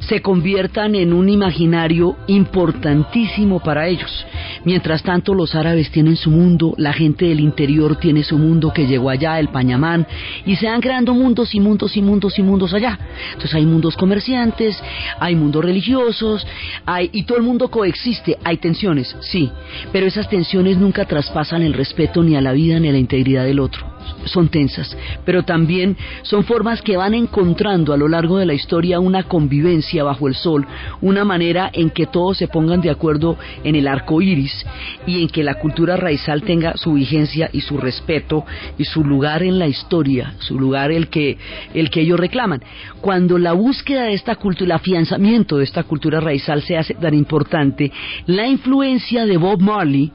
se 0.00 0.20
conviertan 0.20 0.94
en 0.94 1.12
un 1.12 1.28
imaginario 1.28 2.16
importantísimo 2.26 3.60
para 3.60 3.88
ellos. 3.88 4.26
Mientras 4.64 5.02
tanto, 5.02 5.34
los 5.34 5.54
árabes 5.54 5.90
tienen 5.90 6.16
su 6.16 6.30
mundo, 6.30 6.74
la 6.76 6.92
gente 6.92 7.26
del 7.26 7.40
interior 7.40 7.96
tiene 7.96 8.22
su 8.22 8.38
mundo 8.38 8.72
que 8.72 8.86
llegó 8.86 9.10
allá, 9.10 9.40
el 9.40 9.48
Pañamán, 9.48 10.06
y 10.44 10.56
se 10.56 10.66
van 10.66 10.80
creando 10.80 11.14
mundos 11.14 11.54
y 11.54 11.60
mundos 11.60 11.96
y 11.96 12.02
mundos 12.02 12.38
y 12.38 12.42
mundos 12.42 12.74
allá. 12.74 12.98
Entonces 13.32 13.54
hay 13.54 13.66
mundos 13.66 13.96
comerciantes, 13.96 14.80
hay 15.18 15.34
mundos 15.34 15.64
religiosos, 15.64 16.46
hay, 16.84 17.10
y 17.12 17.24
todo 17.24 17.38
el 17.38 17.44
mundo 17.44 17.68
coexiste. 17.68 18.38
Hay 18.44 18.58
tensiones, 18.58 19.16
sí, 19.20 19.50
pero 19.92 20.06
esas 20.06 20.28
tensiones 20.28 20.76
nunca 20.76 21.04
traspasan 21.04 21.62
el 21.62 21.72
respeto 21.72 22.22
ni 22.22 22.36
a 22.36 22.40
la 22.40 22.52
vida 22.52 22.78
ni 22.78 22.88
a 22.88 22.92
la 22.92 22.98
integridad 22.98 23.44
del 23.44 23.60
otro 23.60 23.92
son 24.24 24.48
tensas, 24.48 24.96
pero 25.24 25.42
también 25.42 25.96
son 26.22 26.44
formas 26.44 26.82
que 26.82 26.96
van 26.96 27.14
encontrando 27.14 27.92
a 27.92 27.96
lo 28.02 28.08
largo 28.08 28.38
de 28.38 28.46
la 28.46 28.54
historia 28.54 28.98
una 28.98 29.22
convivencia 29.22 30.02
bajo 30.02 30.26
el 30.26 30.34
sol, 30.34 30.66
una 31.00 31.24
manera 31.24 31.70
en 31.72 31.90
que 31.90 32.06
todos 32.06 32.36
se 32.36 32.48
pongan 32.48 32.80
de 32.80 32.90
acuerdo 32.90 33.38
en 33.62 33.76
el 33.76 33.86
arco 33.86 34.20
iris 34.20 34.66
y 35.06 35.22
en 35.22 35.28
que 35.28 35.44
la 35.44 35.54
cultura 35.54 35.96
raizal 35.96 36.42
tenga 36.42 36.76
su 36.76 36.94
vigencia 36.94 37.48
y 37.52 37.60
su 37.60 37.78
respeto 37.78 38.44
y 38.76 38.84
su 38.84 39.04
lugar 39.04 39.44
en 39.44 39.58
la 39.58 39.68
historia, 39.68 40.34
su 40.40 40.58
lugar 40.58 40.90
el 40.90 41.08
que, 41.08 41.38
el 41.74 41.90
que 41.90 42.00
ellos 42.00 42.18
reclaman. 42.18 42.62
Cuando 43.00 43.38
la 43.38 43.52
búsqueda 43.52 44.04
de 44.04 44.14
esta 44.14 44.34
cultura, 44.34 44.66
el 44.66 44.72
afianzamiento 44.72 45.58
de 45.58 45.64
esta 45.64 45.84
cultura 45.84 46.20
raizal 46.20 46.62
se 46.62 46.76
hace 46.76 46.94
tan 46.94 47.14
importante, 47.14 47.92
la 48.26 48.48
influencia 48.48 49.26
de 49.26 49.36
Bob 49.36 49.60
Marley 49.60 50.12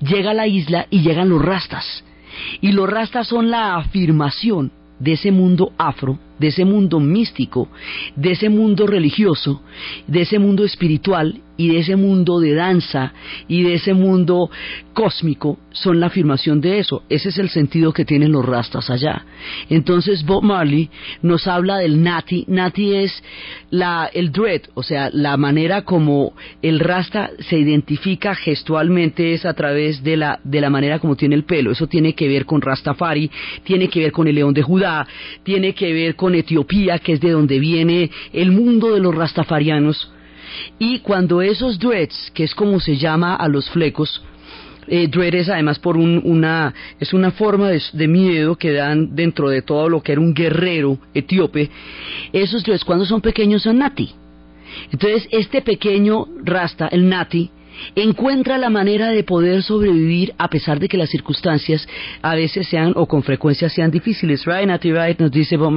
llega 0.00 0.30
a 0.30 0.34
la 0.34 0.46
isla 0.46 0.86
y 0.88 1.00
llegan 1.00 1.28
los 1.28 1.42
rastas 1.42 2.04
y 2.60 2.72
los 2.72 2.88
rastas 2.88 3.26
son 3.26 3.50
la 3.50 3.76
afirmación 3.76 4.72
de 4.98 5.12
ese 5.12 5.32
mundo 5.32 5.72
afro, 5.76 6.18
de 6.38 6.48
ese 6.48 6.64
mundo 6.64 7.00
místico, 7.00 7.68
de 8.16 8.32
ese 8.32 8.48
mundo 8.48 8.86
religioso, 8.86 9.62
de 10.06 10.22
ese 10.22 10.38
mundo 10.38 10.64
espiritual 10.64 11.40
y 11.56 11.68
de 11.68 11.78
ese 11.78 11.96
mundo 11.96 12.40
de 12.40 12.54
danza 12.54 13.12
y 13.46 13.62
de 13.62 13.74
ese 13.74 13.94
mundo 13.94 14.50
cósmico 14.92 15.58
son 15.70 16.00
la 16.00 16.06
afirmación 16.06 16.60
de 16.60 16.78
eso. 16.78 17.02
Ese 17.08 17.28
es 17.28 17.38
el 17.38 17.48
sentido 17.48 17.92
que 17.92 18.04
tienen 18.04 18.32
los 18.32 18.44
rastas 18.44 18.90
allá. 18.90 19.24
Entonces 19.68 20.24
Bob 20.24 20.42
Marley 20.42 20.90
nos 21.22 21.46
habla 21.46 21.78
del 21.78 22.02
nati. 22.02 22.44
Nati 22.48 22.94
es 22.94 23.22
la, 23.70 24.08
el 24.12 24.32
dread, 24.32 24.62
o 24.74 24.82
sea, 24.82 25.10
la 25.12 25.36
manera 25.36 25.82
como 25.82 26.34
el 26.62 26.80
rasta 26.80 27.30
se 27.40 27.58
identifica 27.58 28.34
gestualmente 28.34 29.32
es 29.32 29.44
a 29.44 29.54
través 29.54 30.02
de 30.02 30.16
la, 30.16 30.40
de 30.44 30.60
la 30.60 30.70
manera 30.70 30.98
como 30.98 31.16
tiene 31.16 31.34
el 31.34 31.44
pelo. 31.44 31.72
Eso 31.72 31.86
tiene 31.86 32.14
que 32.14 32.28
ver 32.28 32.46
con 32.46 32.60
Rastafari, 32.60 33.30
tiene 33.64 33.88
que 33.88 34.00
ver 34.00 34.12
con 34.12 34.28
el 34.28 34.36
león 34.36 34.54
de 34.54 34.62
Judá, 34.62 35.06
tiene 35.42 35.74
que 35.74 35.92
ver 35.92 36.16
con 36.16 36.23
Etiopía, 36.32 36.98
que 36.98 37.12
es 37.12 37.20
de 37.20 37.30
donde 37.32 37.58
viene 37.58 38.10
el 38.32 38.52
mundo 38.52 38.94
de 38.94 39.00
los 39.00 39.14
rastafarianos. 39.14 40.10
Y 40.78 41.00
cuando 41.00 41.42
esos 41.42 41.78
dreads, 41.78 42.30
que 42.34 42.44
es 42.44 42.54
como 42.54 42.80
se 42.80 42.96
llama 42.96 43.34
a 43.34 43.48
los 43.48 43.68
flecos, 43.70 44.22
eh, 44.86 45.08
dreads 45.08 45.48
además 45.48 45.78
por 45.78 45.96
una 45.96 46.74
es 47.00 47.12
una 47.14 47.30
forma 47.30 47.70
de, 47.70 48.08
miedo 48.08 48.56
que 48.56 48.72
dan 48.72 49.16
dentro 49.16 49.48
de 49.48 49.62
todo 49.62 49.88
lo 49.88 50.02
que 50.02 50.12
era 50.12 50.20
un 50.20 50.34
guerrero 50.34 50.98
etíope 51.14 51.70
esos 52.34 52.62
dreads 52.62 52.84
cuando 52.84 53.06
son 53.06 53.22
pequeños 53.22 53.62
son 53.62 53.78
nati. 53.78 54.10
Entonces 54.92 55.26
este 55.30 55.62
pequeño 55.62 56.26
rasta 56.44 56.88
el 56.88 57.08
nati 57.08 57.50
encuentra 57.94 58.58
la 58.58 58.70
manera 58.70 59.10
de 59.10 59.24
poder 59.24 59.62
sobrevivir 59.62 60.34
a 60.38 60.48
pesar 60.48 60.78
de 60.80 60.88
que 60.88 60.96
las 60.96 61.10
circunstancias 61.10 61.86
a 62.22 62.34
veces 62.34 62.68
sean 62.68 62.92
o 62.96 63.06
con 63.06 63.22
frecuencia 63.22 63.68
sean 63.68 63.90
difíciles. 63.90 64.44
Right 64.44 64.66
Nati 64.66 64.90
nos 65.18 65.30
dice 65.30 65.56
Bob 65.56 65.72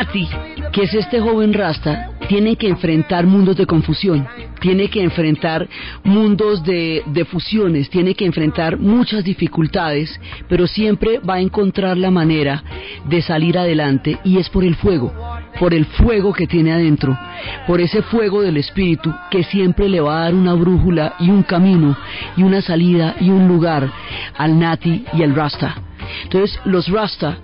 Nati, 0.00 0.26
que 0.72 0.84
es 0.84 0.94
este 0.94 1.20
joven 1.20 1.52
rasta, 1.52 2.12
tiene 2.26 2.56
que 2.56 2.68
enfrentar 2.68 3.26
mundos 3.26 3.54
de 3.58 3.66
confusión, 3.66 4.26
tiene 4.58 4.88
que 4.88 5.02
enfrentar 5.02 5.68
mundos 6.04 6.64
de, 6.64 7.26
fusiones, 7.30 7.90
tiene 7.90 8.14
que 8.14 8.24
enfrentar 8.24 8.78
muchas 8.78 9.22
dificultades, 9.24 10.18
pero 10.48 10.66
siempre 10.66 11.18
va 11.18 11.34
a 11.34 11.40
encontrar 11.40 11.98
la 11.98 12.10
manera 12.10 12.64
de 13.10 13.20
salir 13.20 13.58
adelante 13.58 14.18
y 14.24 14.38
es 14.38 14.48
por 14.48 14.64
el 14.64 14.74
fuego, 14.76 15.12
por 15.58 15.74
el 15.74 15.84
fuego 15.84 16.32
que 16.32 16.46
tiene 16.46 16.72
adentro, 16.72 17.18
por 17.66 17.82
ese 17.82 18.00
fuego 18.00 18.40
del 18.40 18.56
espíritu 18.56 19.12
que 19.30 19.44
siempre 19.44 19.86
le 19.90 20.00
va 20.00 20.16
a 20.16 20.24
dar 20.24 20.34
una 20.34 20.54
brújula 20.54 21.16
y 21.20 21.28
un 21.28 21.42
camino 21.42 21.94
y 22.38 22.42
una 22.42 22.62
salida 22.62 23.16
y 23.20 23.28
un 23.28 23.48
lugar 23.48 23.92
al 24.38 24.58
Nati 24.58 25.04
y 25.12 25.22
al 25.22 25.34
Rasta. 25.34 25.89
Entonces 26.24 26.58
los 26.64 26.88
Rasta 26.88 27.38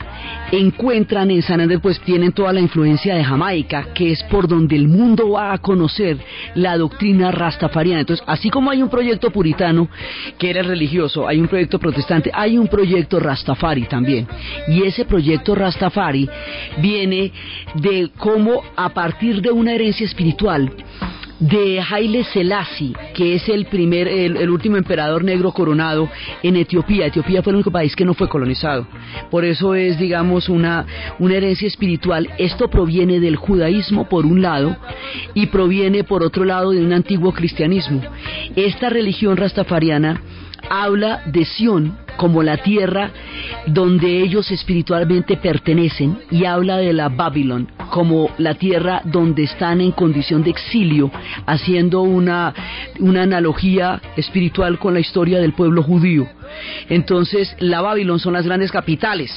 encuentran 0.53 1.31
en 1.31 1.43
San 1.43 1.61
Andrés, 1.61 1.81
pues 1.83 2.01
tienen 2.01 2.33
toda 2.33 2.53
la 2.53 2.61
influencia 2.61 3.15
de 3.15 3.25
Jamaica, 3.25 3.89
que 3.95 4.13
es 4.13 4.23
por 4.25 4.47
donde 4.49 4.77
el 4.77 4.89
mundo 4.89 5.31
va 5.31 5.53
a 5.53 5.59
conocer 5.59 6.19
la 6.55 6.77
doctrina 6.77 7.31
rastafariana. 7.31 8.01
Entonces, 8.01 8.25
así 8.29 8.51
como 8.51 8.71
hay 8.71 8.83
un 8.83 8.89
proyecto 8.89 9.31
puritano 9.31 9.89
que 10.39 10.51
era 10.51 10.63
religioso, 10.63 11.27
hay 11.27 11.41
un 11.41 11.49
proyecto 11.49 11.79
protestante, 11.79 12.31
hay 12.33 12.59
un 12.59 12.69
proyecto 12.69 13.19
rastafari 13.19 13.83
también. 13.83 14.27
Y 14.69 14.83
ese 14.83 15.05
proyecto 15.05 15.55
rastafari 15.55 16.29
viene 16.79 17.33
de 17.75 18.11
cómo 18.17 18.63
a 18.77 18.89
partir 18.91 19.41
de 19.41 19.51
una 19.51 19.73
herencia 19.73 20.07
espiritual, 20.07 20.71
de 21.39 21.81
Haile 21.81 22.25
Selassie, 22.25 22.95
que 23.15 23.35
es 23.35 23.49
el 23.49 23.67
primer, 23.67 24.09
el, 24.09 24.49
último 24.51 24.77
emperador 24.77 25.23
negro 25.23 25.53
coronado 25.53 26.09
en 26.43 26.57
Etiopía. 26.57 27.07
Etiopía 27.07 27.43
fue 27.43 27.51
el 27.51 27.57
único 27.57 27.71
país 27.71 27.95
que 27.95 28.05
no 28.05 28.15
fue 28.15 28.29
colonizado. 28.29 28.87
Por 29.31 29.45
eso 29.45 29.75
es, 29.75 29.99
digamos, 29.99 30.49
una, 30.49 30.87
una 31.19 31.35
herencia 31.35 31.69
espiritual. 31.69 32.29
Esto 32.39 32.69
proviene 32.69 33.21
del 33.21 33.37
judaísmo 33.37 34.09
por 34.09 34.25
un 34.25 34.41
lado 34.41 34.77
y 35.35 35.47
proviene 35.47 36.05
por 36.05 36.23
otro 36.23 36.45
lado 36.45 36.71
de 36.71 36.85
un 36.85 36.93
antiguo 36.93 37.33
cristianismo. 37.33 38.03
Esta 38.55 38.89
religión 38.89 39.37
rastafariana 39.37 40.21
habla 40.71 41.23
de 41.27 41.45
Sión 41.45 41.99
como 42.17 42.43
la 42.43 42.57
tierra 42.57 43.11
donde 43.67 44.23
ellos 44.23 44.51
espiritualmente 44.51 45.37
pertenecen 45.37 46.19
y 46.31 46.47
habla 46.47 46.79
de 46.79 46.95
la 46.95 47.11
Babilón 47.11 47.76
como 47.91 48.31
la 48.39 48.55
tierra 48.55 49.03
donde 49.05 49.45
están 49.45 49.81
en 49.81 49.93
condición 49.93 50.43
de 50.43 50.51
exilio, 50.51 51.11
haciendo 51.47 52.03
una, 52.03 52.55
una 53.01 53.23
analogía 53.23 54.01
espiritual 54.17 54.79
con 54.79 54.95
la 54.95 55.01
historia 55.01 55.39
del 55.39 55.53
pueblo 55.53 55.83
judío. 55.83 56.29
Entonces, 56.89 57.55
la 57.59 57.83
Babilón 57.83 58.19
son 58.19 58.33
las 58.33 58.47
grandes 58.47 58.71
capitales, 58.71 59.31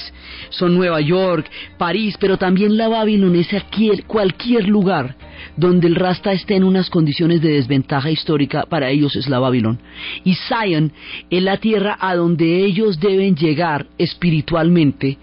son 0.49 0.75
Nueva 0.75 1.01
York, 1.01 1.49
París, 1.77 2.15
pero 2.19 2.37
también 2.37 2.77
la 2.77 2.87
Babilón 2.87 3.35
es 3.35 3.53
aquí, 3.53 3.91
cualquier 4.07 4.67
lugar 4.67 5.15
donde 5.55 5.87
el 5.87 5.95
Rasta 5.95 6.31
esté 6.31 6.55
en 6.55 6.63
unas 6.63 6.89
condiciones 6.89 7.41
de 7.41 7.53
desventaja 7.53 8.11
histórica, 8.11 8.63
para 8.63 8.89
ellos 8.89 9.15
es 9.15 9.27
la 9.27 9.39
Babilón. 9.39 9.79
Y 10.23 10.35
Zion 10.35 10.91
es 11.29 11.43
la 11.43 11.57
tierra 11.57 11.97
a 11.99 12.15
donde 12.15 12.63
ellos 12.63 12.99
deben 12.99 13.35
llegar 13.35 13.87
espiritualmente. 13.97 15.17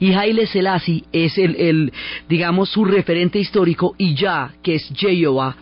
Y 0.00 0.12
Haile 0.12 0.46
Selassie 0.46 1.04
es 1.12 1.38
el, 1.38 1.92
digamos, 2.28 2.67
su 2.68 2.84
referente 2.84 3.38
histórico, 3.38 3.94
y 3.98 4.14
Ya, 4.14 4.54
que 4.62 4.76
es 4.76 4.90
Jehová, 4.94 5.56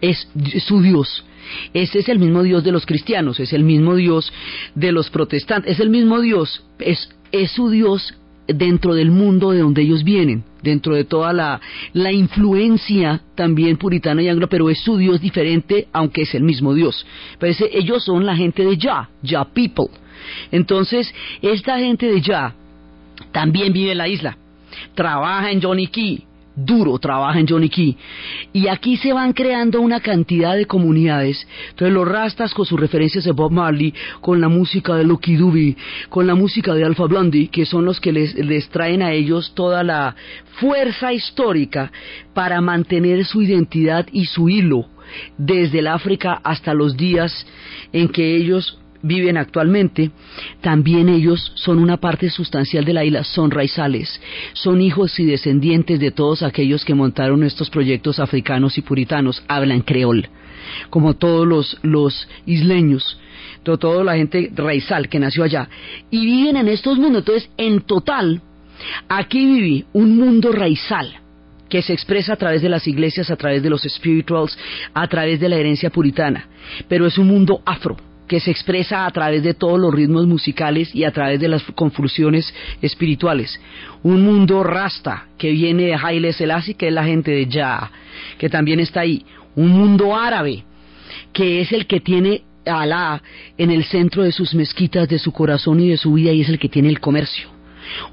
es 0.00 0.28
su 0.66 0.80
Dios. 0.80 1.24
Ese 1.72 2.00
es 2.00 2.08
el 2.08 2.18
mismo 2.18 2.42
Dios 2.42 2.64
de 2.64 2.72
los 2.72 2.86
cristianos, 2.86 3.40
es 3.40 3.52
el 3.52 3.64
mismo 3.64 3.94
Dios 3.96 4.32
de 4.74 4.92
los 4.92 5.10
protestantes, 5.10 5.72
es 5.72 5.80
el 5.80 5.90
mismo 5.90 6.20
Dios, 6.20 6.64
es, 6.78 7.08
es 7.32 7.50
su 7.52 7.70
Dios 7.70 8.14
dentro 8.46 8.94
del 8.94 9.10
mundo 9.10 9.50
de 9.50 9.60
donde 9.60 9.82
ellos 9.82 10.04
vienen, 10.04 10.42
dentro 10.62 10.94
de 10.94 11.04
toda 11.04 11.32
la, 11.32 11.60
la 11.92 12.12
influencia 12.12 13.20
también 13.34 13.76
puritana 13.76 14.22
y 14.22 14.28
anglo, 14.28 14.48
pero 14.48 14.70
es 14.70 14.80
su 14.80 14.96
Dios 14.96 15.20
diferente, 15.20 15.88
aunque 15.92 16.22
es 16.22 16.34
el 16.34 16.42
mismo 16.42 16.74
Dios. 16.74 17.06
Pues 17.38 17.62
ellos 17.72 18.04
son 18.04 18.24
la 18.24 18.36
gente 18.36 18.64
de 18.64 18.76
Ya, 18.76 19.10
Ya 19.22 19.44
People. 19.44 19.88
Entonces, 20.50 21.12
esta 21.42 21.78
gente 21.78 22.06
de 22.06 22.20
Ya 22.20 22.54
también 23.32 23.72
vive 23.72 23.92
en 23.92 23.98
la 23.98 24.08
isla, 24.08 24.36
trabaja 24.94 25.50
en 25.50 25.62
Johnny 25.62 25.88
Key, 25.88 26.24
duro 26.64 26.98
trabaja 26.98 27.38
en 27.38 27.46
Johnny 27.46 27.68
Key. 27.68 27.96
Y 28.52 28.68
aquí 28.68 28.96
se 28.96 29.12
van 29.12 29.32
creando 29.32 29.80
una 29.80 30.00
cantidad 30.00 30.56
de 30.56 30.66
comunidades. 30.66 31.46
Entonces 31.70 31.94
los 31.94 32.08
rastas 32.08 32.54
con 32.54 32.66
sus 32.66 32.78
referencias 32.78 33.24
de 33.24 33.32
Bob 33.32 33.52
Marley, 33.52 33.94
con 34.20 34.40
la 34.40 34.48
música 34.48 34.94
de 34.96 35.04
Lucky 35.04 35.36
Dubby, 35.36 35.76
con 36.08 36.26
la 36.26 36.34
música 36.34 36.74
de 36.74 36.84
Alpha 36.84 37.04
Blondie, 37.04 37.48
que 37.48 37.66
son 37.66 37.84
los 37.84 38.00
que 38.00 38.12
les, 38.12 38.34
les 38.34 38.68
traen 38.68 39.02
a 39.02 39.12
ellos 39.12 39.52
toda 39.54 39.82
la 39.82 40.14
fuerza 40.60 41.12
histórica 41.12 41.92
para 42.34 42.60
mantener 42.60 43.24
su 43.24 43.42
identidad 43.42 44.06
y 44.12 44.26
su 44.26 44.48
hilo 44.48 44.86
desde 45.36 45.78
el 45.78 45.86
África 45.86 46.40
hasta 46.44 46.74
los 46.74 46.96
días 46.96 47.46
en 47.92 48.08
que 48.08 48.36
ellos 48.36 48.78
viven 49.02 49.36
actualmente, 49.36 50.10
también 50.60 51.08
ellos 51.08 51.52
son 51.56 51.78
una 51.78 51.98
parte 51.98 52.30
sustancial 52.30 52.84
de 52.84 52.92
la 52.92 53.04
isla, 53.04 53.24
son 53.24 53.50
raizales, 53.50 54.20
son 54.52 54.80
hijos 54.80 55.18
y 55.20 55.24
descendientes 55.24 56.00
de 56.00 56.10
todos 56.10 56.42
aquellos 56.42 56.84
que 56.84 56.94
montaron 56.94 57.44
estos 57.44 57.70
proyectos 57.70 58.18
africanos 58.18 58.78
y 58.78 58.82
puritanos, 58.82 59.42
hablan 59.48 59.82
creol, 59.82 60.28
como 60.90 61.14
todos 61.14 61.46
los, 61.46 61.78
los 61.82 62.28
isleños, 62.46 63.18
toda 63.76 64.02
la 64.04 64.16
gente 64.16 64.50
raizal 64.54 65.08
que 65.08 65.18
nació 65.18 65.44
allá, 65.44 65.68
y 66.10 66.24
viven 66.24 66.56
en 66.56 66.68
estos 66.68 66.98
mundos. 66.98 67.20
Entonces, 67.20 67.50
en 67.58 67.82
total, 67.82 68.40
aquí 69.08 69.44
viví 69.44 69.84
un 69.92 70.16
mundo 70.16 70.52
raizal 70.52 71.20
que 71.68 71.82
se 71.82 71.92
expresa 71.92 72.32
a 72.32 72.36
través 72.36 72.62
de 72.62 72.70
las 72.70 72.86
iglesias, 72.86 73.30
a 73.30 73.36
través 73.36 73.62
de 73.62 73.68
los 73.68 73.82
spirituals, 73.82 74.58
a 74.94 75.06
través 75.06 75.38
de 75.38 75.50
la 75.50 75.56
herencia 75.56 75.90
puritana, 75.90 76.48
pero 76.88 77.06
es 77.06 77.18
un 77.18 77.26
mundo 77.26 77.60
afro 77.66 77.96
que 78.28 78.40
se 78.40 78.50
expresa 78.50 79.06
a 79.06 79.10
través 79.10 79.42
de 79.42 79.54
todos 79.54 79.80
los 79.80 79.92
ritmos 79.92 80.26
musicales 80.26 80.94
y 80.94 81.04
a 81.04 81.10
través 81.10 81.40
de 81.40 81.48
las 81.48 81.62
confusiones 81.74 82.54
espirituales. 82.82 83.60
Un 84.02 84.22
mundo 84.22 84.62
rasta 84.62 85.26
que 85.38 85.50
viene 85.50 85.86
de 85.86 85.94
Haile 85.94 86.32
Selassie, 86.32 86.74
que 86.74 86.88
es 86.88 86.92
la 86.92 87.04
gente 87.04 87.30
de 87.30 87.46
Ya, 87.46 87.90
que 88.38 88.48
también 88.48 88.80
está 88.80 89.00
ahí. 89.00 89.24
Un 89.56 89.70
mundo 89.70 90.14
árabe, 90.14 90.64
que 91.32 91.60
es 91.60 91.72
el 91.72 91.86
que 91.86 92.00
tiene 92.00 92.42
Alá 92.66 93.22
en 93.56 93.70
el 93.70 93.84
centro 93.84 94.22
de 94.22 94.32
sus 94.32 94.54
mezquitas, 94.54 95.08
de 95.08 95.18
su 95.18 95.32
corazón 95.32 95.80
y 95.80 95.88
de 95.88 95.96
su 95.96 96.12
vida, 96.12 96.32
y 96.32 96.42
es 96.42 96.50
el 96.50 96.58
que 96.58 96.68
tiene 96.68 96.90
el 96.90 97.00
comercio. 97.00 97.48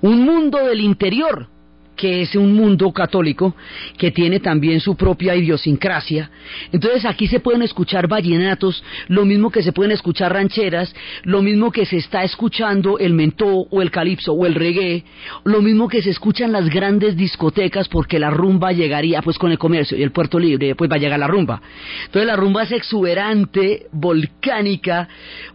Un 0.01 0.23
mundo 0.23 0.59
del 0.59 0.79
interior, 0.79 1.49
que 1.95 2.21
es 2.21 2.35
un 2.35 2.53
mundo 2.53 2.91
católico 2.91 3.55
que 3.97 4.11
tiene 4.11 4.39
también 4.39 4.79
su 4.79 4.95
propia 4.95 5.35
idiosincrasia. 5.35 6.29
Entonces 6.71 7.05
aquí 7.05 7.27
se 7.27 7.39
pueden 7.39 7.61
escuchar 7.61 8.07
vallenatos, 8.07 8.83
lo 9.07 9.25
mismo 9.25 9.49
que 9.49 9.63
se 9.63 9.71
pueden 9.71 9.91
escuchar 9.91 10.33
rancheras, 10.33 10.93
lo 11.23 11.41
mismo 11.41 11.71
que 11.71 11.85
se 11.85 11.97
está 11.97 12.23
escuchando 12.23 12.99
el 12.99 13.13
mentó 13.13 13.47
o 13.47 13.81
el 13.81 13.91
calipso 13.91 14.33
o 14.33 14.45
el 14.45 14.55
reggae, 14.55 15.03
lo 15.43 15.61
mismo 15.61 15.87
que 15.87 16.01
se 16.01 16.09
escuchan 16.09 16.51
las 16.51 16.69
grandes 16.69 17.15
discotecas 17.15 17.87
porque 17.87 18.19
la 18.19 18.29
rumba 18.29 18.71
llegaría 18.71 19.21
pues 19.21 19.37
con 19.37 19.51
el 19.51 19.57
comercio 19.57 19.97
y 19.97 20.03
el 20.03 20.11
puerto 20.11 20.39
libre, 20.39 20.75
pues 20.75 20.89
va 20.89 20.95
a 20.95 20.99
llegar 20.99 21.19
la 21.19 21.27
rumba. 21.27 21.61
Entonces 22.05 22.27
la 22.27 22.35
rumba 22.35 22.63
es 22.63 22.71
exuberante, 22.71 23.87
volcánica, 23.91 25.07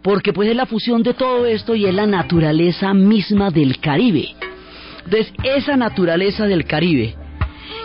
porque 0.02 0.32
pues 0.32 0.48
es 0.48 0.56
la 0.56 0.66
fusión 0.66 1.02
de 1.02 1.14
todo 1.14 1.46
esto 1.46 1.74
y 1.74 1.86
es 1.86 1.94
la 1.94 2.06
naturaleza 2.06 2.94
misma 2.94 3.50
del 3.50 3.78
Caribe. 3.78 4.49
Entonces, 5.04 5.32
esa 5.42 5.76
naturaleza 5.76 6.46
del 6.46 6.64
Caribe 6.64 7.14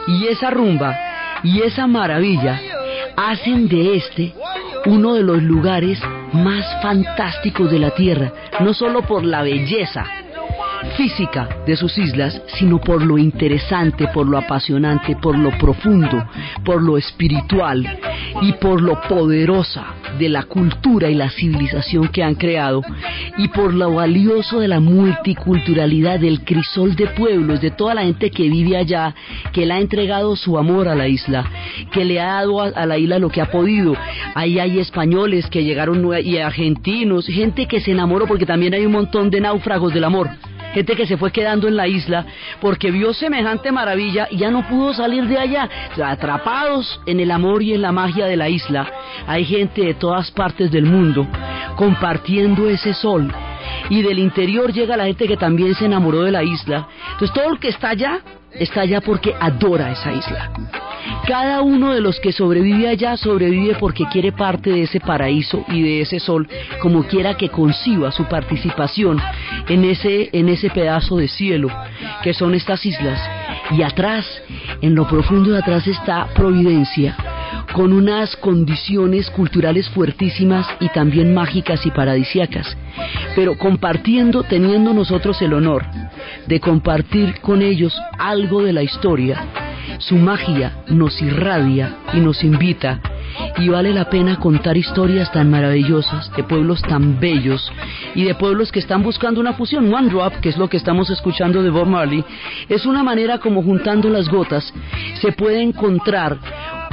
y 0.07 0.27
esa 0.27 0.49
rumba 0.49 0.97
y 1.43 1.61
esa 1.61 1.87
maravilla 1.87 2.59
hacen 3.15 3.67
de 3.67 3.95
este 3.95 4.33
uno 4.85 5.13
de 5.13 5.23
los 5.23 5.41
lugares 5.41 5.99
más 6.33 6.63
fantásticos 6.81 7.71
de 7.71 7.79
la 7.79 7.91
Tierra, 7.91 8.31
no 8.59 8.73
solo 8.73 9.01
por 9.01 9.23
la 9.23 9.41
belleza 9.41 10.05
física 10.97 11.49
de 11.65 11.75
sus 11.75 11.97
islas, 11.97 12.41
sino 12.57 12.79
por 12.79 13.03
lo 13.03 13.17
interesante, 13.17 14.07
por 14.13 14.27
lo 14.27 14.37
apasionante, 14.37 15.15
por 15.15 15.37
lo 15.37 15.51
profundo, 15.57 16.23
por 16.63 16.81
lo 16.81 16.97
espiritual 16.97 17.99
y 18.41 18.53
por 18.53 18.81
lo 18.81 19.01
poderosa 19.01 19.85
de 20.17 20.29
la 20.29 20.43
cultura 20.43 21.09
y 21.09 21.15
la 21.15 21.29
civilización 21.29 22.07
que 22.07 22.23
han 22.23 22.35
creado 22.35 22.81
y 23.37 23.47
por 23.49 23.73
lo 23.73 23.95
valioso 23.95 24.59
de 24.59 24.67
la 24.67 24.79
multiculturalidad 24.79 26.19
del 26.19 26.43
crisol 26.43 26.95
de 26.95 27.07
pueblos, 27.07 27.61
de 27.61 27.71
toda 27.71 27.93
la 27.93 28.03
gente 28.03 28.29
que 28.29 28.49
vive 28.49 28.77
allá, 28.77 29.13
que 29.51 29.65
le 29.65 29.73
ha 29.73 29.79
entregado 29.79 30.35
su 30.35 30.57
amor 30.57 30.87
a 30.87 30.95
la 30.95 31.07
isla, 31.07 31.45
que 31.91 32.05
le 32.05 32.19
ha 32.19 32.35
dado 32.35 32.61
a, 32.61 32.85
la 32.85 32.97
isla 32.97 33.19
lo 33.19 33.29
que 33.29 33.41
ha 33.41 33.51
podido. 33.51 33.95
Ahí 34.33 34.59
hay 34.59 34.79
españoles 34.79 35.47
que 35.49 35.63
llegaron 35.63 36.05
y 36.23 36.37
argentinos, 36.37 37.27
gente 37.27 37.67
que 37.67 37.79
se 37.79 37.91
enamoró 37.91 38.27
porque 38.27 38.45
también 38.45 38.73
hay 38.73 38.85
un 38.85 38.91
montón 38.91 39.29
de 39.29 39.41
náufragos 39.41 39.93
del 39.93 40.03
amor 40.03 40.29
gente 40.75 40.95
que 40.95 41.07
se 41.07 41.15
fue 41.15 41.31
quedando 41.31 41.69
en 41.69 41.77
la 41.77 41.87
isla 41.87 42.25
porque 42.59 42.91
vio 42.91 43.13
semejante 43.13 43.71
maravilla 43.71 44.27
y 44.29 44.37
ya 44.37 44.51
no 44.51 44.67
pudo 44.67 44.93
salir 44.93 45.25
de 45.25 45.39
allá. 45.39 45.69
atrapados 46.05 46.99
en 47.05 47.21
el 47.21 47.31
amor 47.31 47.63
y 47.63 47.73
en 47.73 47.81
la 47.81 47.93
magia 47.93 48.25
de 48.25 48.35
la 48.35 48.49
isla, 48.49 48.85
hay 49.25 49.45
gente 49.45 49.81
de 49.85 49.93
todas 49.93 50.29
partes 50.31 50.69
del 50.71 50.85
mundo 50.85 51.25
compartiendo 51.77 52.69
ese 52.69 52.93
sol. 52.93 53.33
Y 53.89 54.01
del 54.01 54.19
interior 54.19 54.73
llega 54.73 54.97
la 54.97 55.05
gente 55.05 55.27
que 55.27 55.37
también 55.37 55.73
se 55.75 55.85
enamoró 55.85 56.23
de 56.23 56.31
la 56.31 56.43
isla. 56.43 56.87
Entonces 57.13 57.33
todo 57.33 57.53
el 57.53 57.59
que 57.59 57.69
está 57.69 57.89
allá 57.89 58.19
está 58.51 58.81
allá 58.81 58.99
porque 58.99 59.33
adora 59.39 59.91
esa 59.91 60.11
isla. 60.11 60.51
Cada 61.27 61.61
uno 61.61 61.93
de 61.93 62.01
los 62.01 62.19
que 62.19 62.31
sobrevive 62.31 62.87
allá 62.87 63.17
sobrevive 63.17 63.75
porque 63.79 64.05
quiere 64.11 64.31
parte 64.31 64.69
de 64.69 64.83
ese 64.83 64.99
paraíso 64.99 65.65
y 65.69 65.81
de 65.81 66.01
ese 66.01 66.19
sol, 66.19 66.47
como 66.81 67.03
quiera 67.03 67.35
que 67.35 67.49
conciba 67.49 68.11
su 68.11 68.25
participación 68.25 69.19
en 69.67 69.85
ese, 69.85 70.29
en 70.33 70.49
ese 70.49 70.69
pedazo 70.69 71.17
de 71.17 71.27
cielo 71.27 71.69
que 72.23 72.33
son 72.33 72.53
estas 72.53 72.85
islas. 72.85 73.19
Y 73.71 73.81
atrás, 73.81 74.25
en 74.81 74.95
lo 74.95 75.07
profundo 75.07 75.51
de 75.51 75.59
atrás 75.59 75.87
está 75.87 76.27
Providencia, 76.35 77.15
con 77.73 77.91
unas 77.93 78.35
condiciones 78.37 79.29
culturales 79.31 79.89
fuertísimas 79.89 80.67
y 80.79 80.89
también 80.89 81.33
mágicas 81.33 81.85
y 81.85 81.91
paradisiacas, 81.91 82.77
pero 83.35 83.57
compartiendo, 83.57 84.43
teniendo 84.43 84.93
nosotros 84.93 85.41
el 85.41 85.53
honor 85.53 85.83
de 86.47 86.59
compartir 86.59 87.39
con 87.41 87.61
ellos 87.61 87.97
algo 88.19 88.63
de 88.63 88.73
la 88.73 88.83
historia, 88.83 89.43
su 89.99 90.15
magia 90.15 90.83
nos 90.87 91.21
irradia 91.21 91.97
y 92.13 92.19
nos 92.19 92.43
invita 92.43 93.01
y 93.57 93.69
vale 93.69 93.93
la 93.93 94.09
pena 94.09 94.37
contar 94.37 94.77
historias 94.77 95.31
tan 95.31 95.49
maravillosas 95.49 96.31
de 96.35 96.43
pueblos 96.43 96.81
tan 96.81 97.19
bellos 97.19 97.71
y 98.13 98.23
de 98.23 98.35
pueblos 98.35 98.71
que 98.71 98.79
están 98.79 99.03
buscando 99.03 99.41
una 99.41 99.53
fusión. 99.53 99.93
One 99.93 100.09
Drop, 100.09 100.35
que 100.41 100.49
es 100.49 100.57
lo 100.57 100.69
que 100.69 100.77
estamos 100.77 101.09
escuchando 101.09 101.61
de 101.63 101.69
Bob 101.69 101.87
Marley, 101.87 102.23
es 102.69 102.85
una 102.85 103.03
manera 103.03 103.39
como 103.39 103.63
juntando 103.63 104.09
las 104.09 104.29
gotas 104.29 104.73
se 105.21 105.31
puede 105.31 105.61
encontrar 105.61 106.37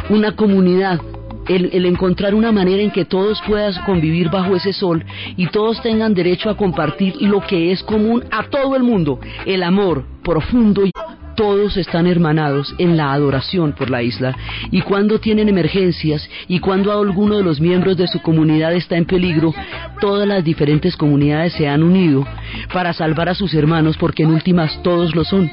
una 0.09 0.34
comunidad 0.34 1.01
el, 1.49 1.86
encontrar 1.86 2.34
una 2.34 2.53
manera 2.53 2.82
en 2.82 2.90
que 2.90 3.05
todos 3.05 3.43
puedan 3.47 3.74
convivir 3.84 4.30
bajo 4.30 4.55
ese 4.55 4.72
sol 4.72 5.05
y 5.36 5.49
todos 5.49 5.82
tengan 5.82 6.14
derecho 6.14 6.51
a 6.51 6.57
compartir 6.57 7.20
lo 7.20 7.40
que 7.40 7.72
es 7.72 7.82
común 7.82 8.24
a 8.30 8.45
todo 8.45 8.76
el 8.76 8.82
mundo, 8.82 9.18
el 9.45 9.62
amor 9.62 10.05
profundo 10.22 10.86
y 10.86 10.93
todos 11.35 11.76
están 11.76 12.07
hermanados 12.07 12.74
en 12.78 12.97
la 12.97 13.12
adoración 13.12 13.72
por 13.72 13.91
la 13.91 14.03
isla 14.03 14.37
y 14.70 14.83
cuando 14.83 15.18
tienen 15.18 15.49
emergencias 15.49 16.28
y 16.49 16.59
cuando 16.59 16.93
alguno 16.93 17.37
de 17.37 17.43
los 17.43 17.61
miembros 17.61 17.97
de 17.97 18.07
su 18.09 18.20
comunidad 18.20 18.72
está 18.74 18.97
en 18.97 19.05
peligro, 19.05 19.55
todas 20.01 20.26
las 20.26 20.45
diferentes 20.45 20.97
comunidades 20.97 21.53
se 21.55 21.68
han 21.68 21.83
unido 21.83 22.26
para 22.72 22.93
salvar 22.93 23.28
a 23.28 23.35
sus 23.35 23.55
hermanos 23.55 23.97
porque 23.97 24.22
en 24.22 24.30
últimas 24.30 24.83
todos 24.83 25.14
lo 25.14 25.24
son. 25.24 25.51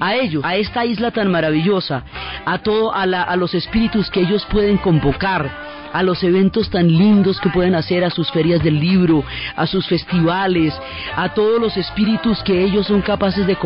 A 0.00 0.14
ellos, 0.16 0.44
a 0.44 0.56
esta 0.56 0.84
isla 0.84 1.10
tan 1.10 1.30
maravillosa, 1.30 2.04
a 2.44 2.58
todo 2.58 2.94
a, 2.94 3.02
a 3.02 3.36
los 3.36 3.54
espíritus 3.54 4.10
que 4.10 4.20
ellos 4.20 4.46
pueden 4.50 4.76
convocar 4.78 5.83
a 5.94 6.02
los 6.02 6.22
eventos 6.24 6.68
tan 6.68 6.88
lindos 6.88 7.40
que 7.40 7.48
pueden 7.50 7.76
hacer, 7.76 8.04
a 8.04 8.10
sus 8.10 8.30
ferias 8.32 8.62
del 8.62 8.80
libro, 8.80 9.24
a 9.54 9.64
sus 9.64 9.86
festivales, 9.86 10.74
a 11.14 11.32
todos 11.32 11.60
los 11.60 11.76
espíritus 11.76 12.42
que 12.42 12.64
ellos 12.64 12.88
son 12.88 13.00
capaces 13.00 13.46
de 13.46 13.56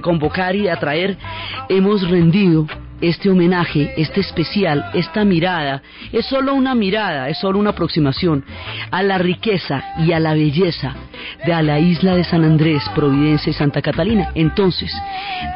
convocar 0.00 0.54
y 0.54 0.62
de 0.62 0.70
atraer, 0.70 1.18
hemos 1.68 2.08
rendido 2.08 2.66
este 3.00 3.30
homenaje, 3.30 3.92
este 3.96 4.20
especial, 4.20 4.90
esta 4.94 5.24
mirada, 5.24 5.82
es 6.12 6.26
solo 6.26 6.54
una 6.54 6.74
mirada, 6.74 7.28
es 7.28 7.38
solo 7.38 7.58
una 7.58 7.70
aproximación 7.70 8.44
a 8.90 9.02
la 9.02 9.18
riqueza 9.18 9.82
y 9.98 10.12
a 10.12 10.20
la 10.20 10.34
belleza 10.34 10.94
de 11.44 11.62
la 11.62 11.78
isla 11.78 12.14
de 12.16 12.24
San 12.24 12.44
Andrés, 12.44 12.82
Providencia 12.94 13.50
y 13.50 13.54
Santa 13.54 13.82
Catalina. 13.82 14.30
Entonces, 14.34 14.92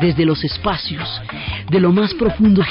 desde 0.01 0.24
los 0.24 0.43
espacios 0.45 1.09
de 1.70 1.80
lo 1.80 1.93
más 1.93 2.14
profundo 2.14 2.62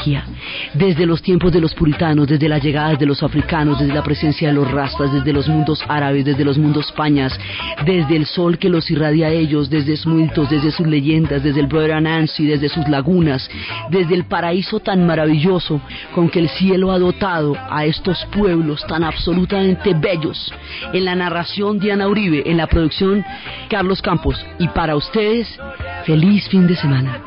desde 0.74 1.06
los 1.06 1.22
tiempos 1.22 1.52
de 1.52 1.62
los 1.62 1.74
puritanos, 1.74 2.28
desde 2.28 2.50
las 2.50 2.62
llegadas 2.62 3.00
de 3.00 3.06
los 3.06 3.24
africanos, 3.24 3.80
desde 3.80 3.94
la 3.94 4.04
presencia 4.04 4.50
de 4.50 4.54
los 4.54 4.70
rastas, 4.70 5.12
desde 5.12 5.34
los 5.34 5.48
mundos 5.48 5.84
árabes, 5.88 6.26
desde 6.26 6.46
los 6.46 6.58
mundos 6.58 6.92
pañas, 6.92 7.38
desde 7.86 8.16
el 8.16 8.26
sol 8.26 8.58
que 8.58 8.70
los 8.70 8.90
irradia 8.92 9.28
a 9.28 9.32
ellos, 9.32 9.70
desde 9.70 9.96
sus 9.98 10.14
mitos, 10.14 10.50
desde 10.50 10.72
sus 10.72 10.88
leyendas, 10.88 11.44
desde 11.44 11.60
el 11.60 11.68
Brother 11.68 11.94
Anansi, 11.94 12.46
desde 12.46 12.70
sus 12.70 12.88
lagunas, 12.88 13.50
desde 13.90 14.16
el 14.16 14.26
paraíso 14.26 14.59
tan 14.80 15.06
maravilloso 15.06 15.82
con 16.14 16.30
que 16.30 16.40
el 16.40 16.50
cielo 16.50 16.92
ha 16.92 17.00
dotado 17.00 17.56
a 17.70 17.86
estos 17.86 18.26
pueblos 18.32 18.86
tan 18.88 19.04
absolutamente 19.04 19.94
bellos. 19.94 20.54
En 20.94 21.06
la 21.06 21.16
narración 21.16 21.80
Diana 21.80 22.08
Uribe, 22.08 22.44
en 22.46 22.58
la 22.58 22.68
producción 22.68 23.24
Carlos 23.70 24.02
Campos. 24.02 24.46
Y 24.60 24.68
para 24.70 24.96
ustedes, 24.96 25.48
feliz 26.06 26.48
fin 26.50 26.68
de 26.68 26.76
semana. 26.76 27.22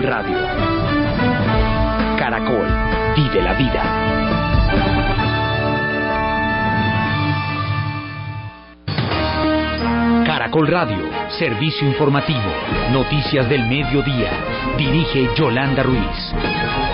Radio. 0.00 0.38
Caracol 2.16 2.66
vive 3.14 3.42
la 3.42 3.52
vida. 3.52 3.82
Caracol 10.24 10.66
Radio, 10.68 11.10
servicio 11.38 11.86
informativo, 11.86 12.40
noticias 12.90 13.46
del 13.50 13.66
mediodía. 13.66 14.30
Dirige 14.78 15.28
Yolanda 15.36 15.82
Ruiz. 15.82 16.91